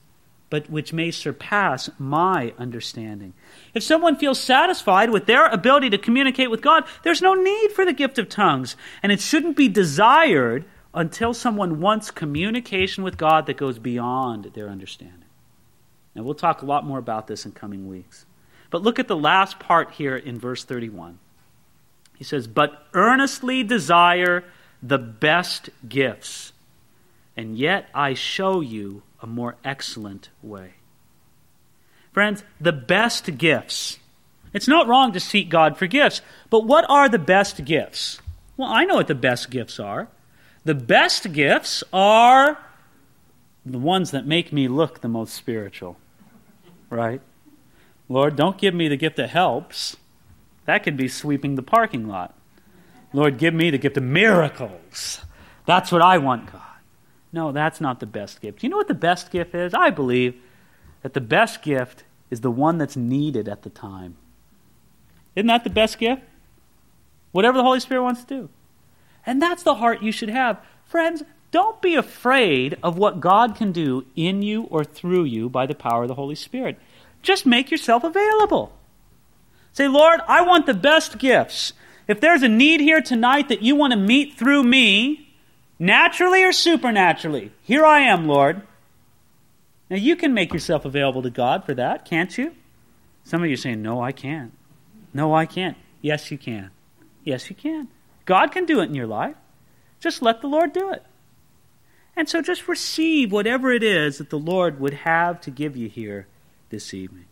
but 0.49 0.69
which 0.69 0.93
may 0.93 1.11
surpass 1.11 1.89
my 1.99 2.53
understanding. 2.57 3.33
If 3.73 3.83
someone 3.83 4.15
feels 4.15 4.39
satisfied 4.39 5.09
with 5.09 5.25
their 5.25 5.47
ability 5.47 5.89
to 5.89 5.97
communicate 5.97 6.49
with 6.49 6.61
God, 6.61 6.85
there's 7.03 7.21
no 7.21 7.33
need 7.33 7.71
for 7.73 7.83
the 7.83 7.91
gift 7.91 8.17
of 8.17 8.29
tongues. 8.29 8.77
And 9.03 9.11
it 9.11 9.19
shouldn't 9.19 9.57
be 9.57 9.67
desired 9.67 10.63
until 10.93 11.33
someone 11.33 11.81
wants 11.81 12.11
communication 12.11 13.03
with 13.03 13.17
God 13.17 13.47
that 13.47 13.57
goes 13.57 13.77
beyond 13.77 14.45
their 14.53 14.69
understanding. 14.69 15.24
Now, 16.15 16.23
we'll 16.23 16.33
talk 16.33 16.61
a 16.61 16.65
lot 16.65 16.85
more 16.85 16.97
about 16.97 17.27
this 17.27 17.45
in 17.45 17.51
coming 17.51 17.87
weeks. 17.87 18.25
But 18.71 18.81
look 18.81 18.99
at 18.99 19.07
the 19.07 19.17
last 19.17 19.59
part 19.59 19.91
here 19.91 20.15
in 20.15 20.39
verse 20.39 20.63
31. 20.63 21.19
He 22.17 22.23
says, 22.23 22.47
But 22.47 22.87
earnestly 22.93 23.63
desire 23.63 24.45
the 24.81 24.97
best 24.97 25.69
gifts, 25.87 26.53
and 27.35 27.57
yet 27.57 27.89
I 27.93 28.13
show 28.13 28.61
you 28.61 29.03
a 29.21 29.27
more 29.27 29.55
excellent 29.63 30.29
way. 30.41 30.75
Friends, 32.13 32.43
the 32.61 32.71
best 32.71 33.37
gifts. 33.37 33.99
It's 34.53 34.69
not 34.69 34.87
wrong 34.87 35.11
to 35.11 35.19
seek 35.19 35.49
God 35.49 35.77
for 35.77 35.85
gifts, 35.85 36.21
but 36.49 36.65
what 36.65 36.85
are 36.89 37.09
the 37.09 37.19
best 37.19 37.65
gifts? 37.65 38.21
Well, 38.55 38.69
I 38.69 38.85
know 38.85 38.95
what 38.95 39.07
the 39.07 39.15
best 39.15 39.49
gifts 39.49 39.81
are. 39.81 40.07
The 40.63 40.75
best 40.75 41.33
gifts 41.33 41.83
are 41.91 42.57
the 43.65 43.79
ones 43.79 44.11
that 44.11 44.25
make 44.25 44.53
me 44.53 44.67
look 44.67 45.01
the 45.01 45.09
most 45.09 45.33
spiritual, 45.33 45.97
right? 46.95 47.21
Lord, 48.07 48.35
don't 48.35 48.57
give 48.57 48.73
me 48.73 48.87
the 48.87 48.97
gift 48.97 49.17
that 49.17 49.29
helps. 49.29 49.97
That 50.65 50.83
could 50.83 50.97
be 50.97 51.07
sweeping 51.07 51.55
the 51.55 51.63
parking 51.63 52.07
lot. 52.07 52.35
Lord, 53.13 53.37
give 53.37 53.53
me 53.53 53.69
the 53.69 53.77
gift 53.77 53.97
of 53.97 54.03
miracles. 54.03 55.21
That's 55.65 55.91
what 55.91 56.01
I 56.01 56.17
want, 56.17 56.51
God. 56.51 56.61
No, 57.31 57.51
that's 57.51 57.81
not 57.81 57.99
the 57.99 58.05
best 58.05 58.41
gift. 58.41 58.63
You 58.63 58.69
know 58.69 58.77
what 58.77 58.87
the 58.87 58.93
best 58.93 59.31
gift 59.31 59.53
is? 59.55 59.73
I 59.73 59.89
believe 59.89 60.35
that 61.01 61.13
the 61.13 61.21
best 61.21 61.61
gift 61.61 62.03
is 62.29 62.41
the 62.41 62.51
one 62.51 62.77
that's 62.77 62.95
needed 62.95 63.47
at 63.47 63.63
the 63.63 63.69
time. 63.69 64.17
Isn't 65.35 65.47
that 65.47 65.63
the 65.63 65.69
best 65.69 65.99
gift? 65.99 66.21
Whatever 67.31 67.57
the 67.57 67.63
Holy 67.63 67.79
Spirit 67.79 68.03
wants 68.03 68.23
to 68.23 68.27
do. 68.27 68.49
And 69.25 69.41
that's 69.41 69.63
the 69.63 69.75
heart 69.75 70.01
you 70.01 70.11
should 70.11 70.29
have. 70.29 70.59
Friends, 70.85 71.23
don't 71.55 71.81
be 71.81 71.95
afraid 71.95 72.77
of 72.83 72.97
what 72.97 73.21
God 73.21 73.55
can 73.55 73.71
do 73.71 74.05
in 74.13 74.41
you 74.41 74.63
or 74.63 74.83
through 74.83 75.23
you 75.23 75.47
by 75.47 75.65
the 75.65 75.73
power 75.73 76.01
of 76.01 76.09
the 76.09 76.15
Holy 76.15 76.35
Spirit. 76.35 76.77
Just 77.21 77.45
make 77.45 77.71
yourself 77.71 78.03
available. 78.03 78.73
Say, 79.71 79.87
Lord, 79.87 80.19
I 80.27 80.41
want 80.41 80.65
the 80.65 80.73
best 80.73 81.17
gifts. 81.17 81.71
If 82.09 82.19
there's 82.19 82.43
a 82.43 82.49
need 82.49 82.81
here 82.81 82.99
tonight 82.99 83.47
that 83.47 83.61
you 83.61 83.73
want 83.73 83.93
to 83.93 83.97
meet 83.97 84.33
through 84.33 84.63
me, 84.63 85.33
naturally 85.79 86.43
or 86.43 86.51
supernaturally, 86.51 87.53
here 87.63 87.85
I 87.85 88.01
am, 88.01 88.27
Lord. 88.27 88.61
Now, 89.89 89.95
you 89.95 90.17
can 90.17 90.33
make 90.33 90.51
yourself 90.51 90.83
available 90.83 91.21
to 91.21 91.29
God 91.29 91.63
for 91.63 91.73
that, 91.73 92.03
can't 92.03 92.37
you? 92.37 92.53
Some 93.23 93.43
of 93.43 93.47
you 93.47 93.53
are 93.53 93.57
saying, 93.57 93.81
No, 93.81 94.01
I 94.01 94.11
can't. 94.11 94.51
No, 95.13 95.33
I 95.33 95.45
can't. 95.45 95.77
Yes, 96.01 96.31
you 96.31 96.37
can. 96.37 96.71
Yes, 97.23 97.49
you 97.49 97.55
can. 97.55 97.87
God 98.25 98.51
can 98.51 98.65
do 98.65 98.81
it 98.81 98.89
in 98.89 98.93
your 98.93 99.07
life. 99.07 99.37
Just 100.01 100.21
let 100.21 100.41
the 100.41 100.47
Lord 100.47 100.73
do 100.73 100.91
it. 100.91 101.01
And 102.15 102.29
so 102.29 102.41
just 102.41 102.67
receive 102.67 103.31
whatever 103.31 103.71
it 103.71 103.83
is 103.83 104.17
that 104.19 104.29
the 104.29 104.39
Lord 104.39 104.79
would 104.79 104.93
have 104.93 105.41
to 105.41 105.51
give 105.51 105.75
you 105.75 105.89
here 105.89 106.27
this 106.69 106.93
evening. 106.93 107.25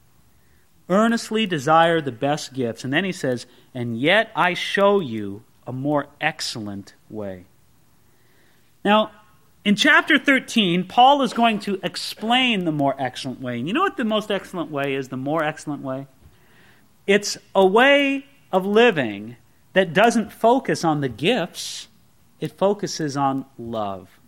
Earnestly 0.89 1.45
desire 1.45 2.01
the 2.01 2.11
best 2.11 2.53
gifts. 2.53 2.83
And 2.83 2.91
then 2.91 3.05
he 3.05 3.13
says, 3.13 3.45
And 3.73 3.97
yet 3.99 4.31
I 4.35 4.53
show 4.53 4.99
you 4.99 5.43
a 5.65 5.71
more 5.71 6.07
excellent 6.19 6.93
way. 7.09 7.45
Now, 8.83 9.11
in 9.63 9.77
chapter 9.77 10.19
13, 10.19 10.85
Paul 10.85 11.21
is 11.21 11.31
going 11.31 11.59
to 11.59 11.79
explain 11.81 12.65
the 12.65 12.71
more 12.73 12.95
excellent 12.99 13.39
way. 13.39 13.59
And 13.59 13.67
you 13.67 13.73
know 13.73 13.81
what 13.81 13.95
the 13.95 14.03
most 14.03 14.29
excellent 14.29 14.71
way 14.71 14.95
is? 14.95 15.07
The 15.07 15.15
more 15.15 15.41
excellent 15.41 15.81
way? 15.81 16.07
It's 17.07 17.37
a 17.55 17.65
way 17.65 18.25
of 18.51 18.65
living 18.65 19.37
that 19.71 19.93
doesn't 19.93 20.33
focus 20.33 20.83
on 20.83 20.99
the 20.99 21.09
gifts, 21.09 21.87
it 22.41 22.51
focuses 22.51 23.15
on 23.15 23.45
love. 23.57 24.19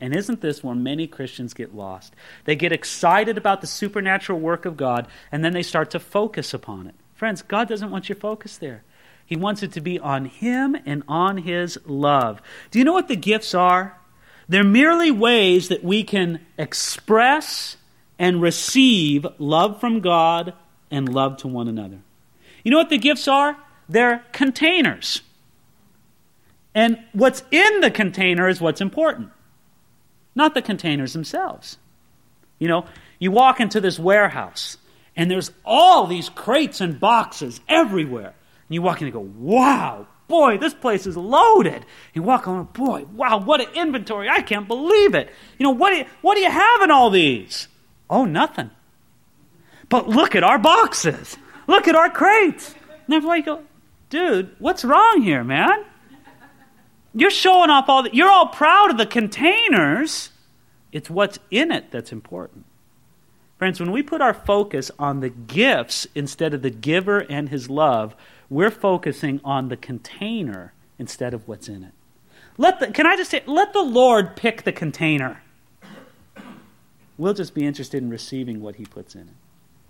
And 0.00 0.14
isn't 0.14 0.40
this 0.40 0.64
where 0.64 0.74
many 0.74 1.06
Christians 1.06 1.52
get 1.52 1.74
lost? 1.74 2.14
They 2.44 2.56
get 2.56 2.72
excited 2.72 3.36
about 3.36 3.60
the 3.60 3.66
supernatural 3.66 4.40
work 4.40 4.64
of 4.64 4.76
God, 4.76 5.06
and 5.30 5.44
then 5.44 5.52
they 5.52 5.62
start 5.62 5.90
to 5.90 6.00
focus 6.00 6.54
upon 6.54 6.86
it. 6.86 6.94
Friends, 7.14 7.42
God 7.42 7.68
doesn't 7.68 7.90
want 7.90 8.08
your 8.08 8.16
focus 8.16 8.56
there. 8.56 8.82
He 9.26 9.36
wants 9.36 9.62
it 9.62 9.72
to 9.72 9.80
be 9.80 9.98
on 9.98 10.24
Him 10.24 10.76
and 10.86 11.02
on 11.06 11.38
His 11.38 11.78
love. 11.84 12.40
Do 12.70 12.78
you 12.78 12.84
know 12.84 12.94
what 12.94 13.08
the 13.08 13.16
gifts 13.16 13.54
are? 13.54 13.98
They're 14.48 14.64
merely 14.64 15.10
ways 15.10 15.68
that 15.68 15.84
we 15.84 16.02
can 16.02 16.44
express 16.58 17.76
and 18.18 18.42
receive 18.42 19.26
love 19.38 19.78
from 19.80 20.00
God 20.00 20.54
and 20.90 21.08
love 21.08 21.36
to 21.38 21.48
one 21.48 21.68
another. 21.68 21.98
You 22.64 22.70
know 22.70 22.78
what 22.78 22.90
the 22.90 22.98
gifts 22.98 23.28
are? 23.28 23.56
They're 23.88 24.24
containers. 24.32 25.22
And 26.74 26.98
what's 27.12 27.42
in 27.50 27.80
the 27.80 27.90
container 27.90 28.48
is 28.48 28.60
what's 28.60 28.80
important, 28.80 29.30
not 30.34 30.54
the 30.54 30.62
containers 30.62 31.12
themselves. 31.12 31.78
You 32.58 32.68
know, 32.68 32.86
you 33.18 33.30
walk 33.30 33.60
into 33.60 33.80
this 33.80 33.98
warehouse 33.98 34.76
and 35.16 35.30
there's 35.30 35.50
all 35.64 36.06
these 36.06 36.28
crates 36.28 36.80
and 36.80 37.00
boxes 37.00 37.60
everywhere. 37.68 38.34
And 38.68 38.74
you 38.74 38.82
walk 38.82 39.00
in 39.00 39.06
and 39.06 39.12
go, 39.14 39.28
wow, 39.36 40.06
boy, 40.28 40.58
this 40.58 40.74
place 40.74 41.06
is 41.06 41.16
loaded. 41.16 41.84
You 42.14 42.22
walk 42.22 42.46
on, 42.46 42.64
boy, 42.66 43.04
wow, 43.14 43.38
what 43.38 43.60
an 43.60 43.68
inventory. 43.74 44.28
I 44.28 44.42
can't 44.42 44.68
believe 44.68 45.14
it. 45.14 45.30
You 45.58 45.64
know, 45.64 45.70
what 45.70 45.90
do 45.90 45.96
you, 45.96 46.04
what 46.22 46.36
do 46.36 46.40
you 46.40 46.50
have 46.50 46.82
in 46.82 46.90
all 46.90 47.10
these? 47.10 47.68
Oh, 48.08 48.24
nothing. 48.24 48.70
But 49.88 50.08
look 50.08 50.36
at 50.36 50.44
our 50.44 50.58
boxes. 50.58 51.36
Look 51.66 51.88
at 51.88 51.96
our 51.96 52.10
crates. 52.10 52.74
And 53.06 53.14
everybody 53.14 53.42
go, 53.42 53.62
dude, 54.08 54.54
what's 54.58 54.84
wrong 54.84 55.20
here, 55.22 55.42
man? 55.42 55.84
You're 57.14 57.30
showing 57.30 57.70
off 57.70 57.88
all 57.88 58.02
that. 58.04 58.14
You're 58.14 58.30
all 58.30 58.48
proud 58.48 58.90
of 58.90 58.98
the 58.98 59.06
containers. 59.06 60.30
It's 60.92 61.10
what's 61.10 61.38
in 61.50 61.72
it 61.72 61.90
that's 61.90 62.12
important. 62.12 62.64
Friends, 63.58 63.78
when 63.78 63.92
we 63.92 64.02
put 64.02 64.20
our 64.20 64.32
focus 64.32 64.90
on 64.98 65.20
the 65.20 65.28
gifts 65.28 66.06
instead 66.14 66.54
of 66.54 66.62
the 66.62 66.70
giver 66.70 67.18
and 67.18 67.48
his 67.48 67.68
love, 67.68 68.14
we're 68.48 68.70
focusing 68.70 69.40
on 69.44 69.68
the 69.68 69.76
container 69.76 70.72
instead 70.98 71.34
of 71.34 71.46
what's 71.46 71.68
in 71.68 71.84
it. 71.84 71.92
Let 72.56 72.80
the, 72.80 72.88
can 72.88 73.06
I 73.06 73.16
just 73.16 73.30
say, 73.30 73.42
let 73.46 73.72
the 73.72 73.82
Lord 73.82 74.34
pick 74.34 74.62
the 74.64 74.72
container. 74.72 75.42
We'll 77.18 77.34
just 77.34 77.54
be 77.54 77.66
interested 77.66 78.02
in 78.02 78.08
receiving 78.08 78.62
what 78.62 78.76
he 78.76 78.86
puts 78.86 79.14
in 79.14 79.22
it. 79.22 79.34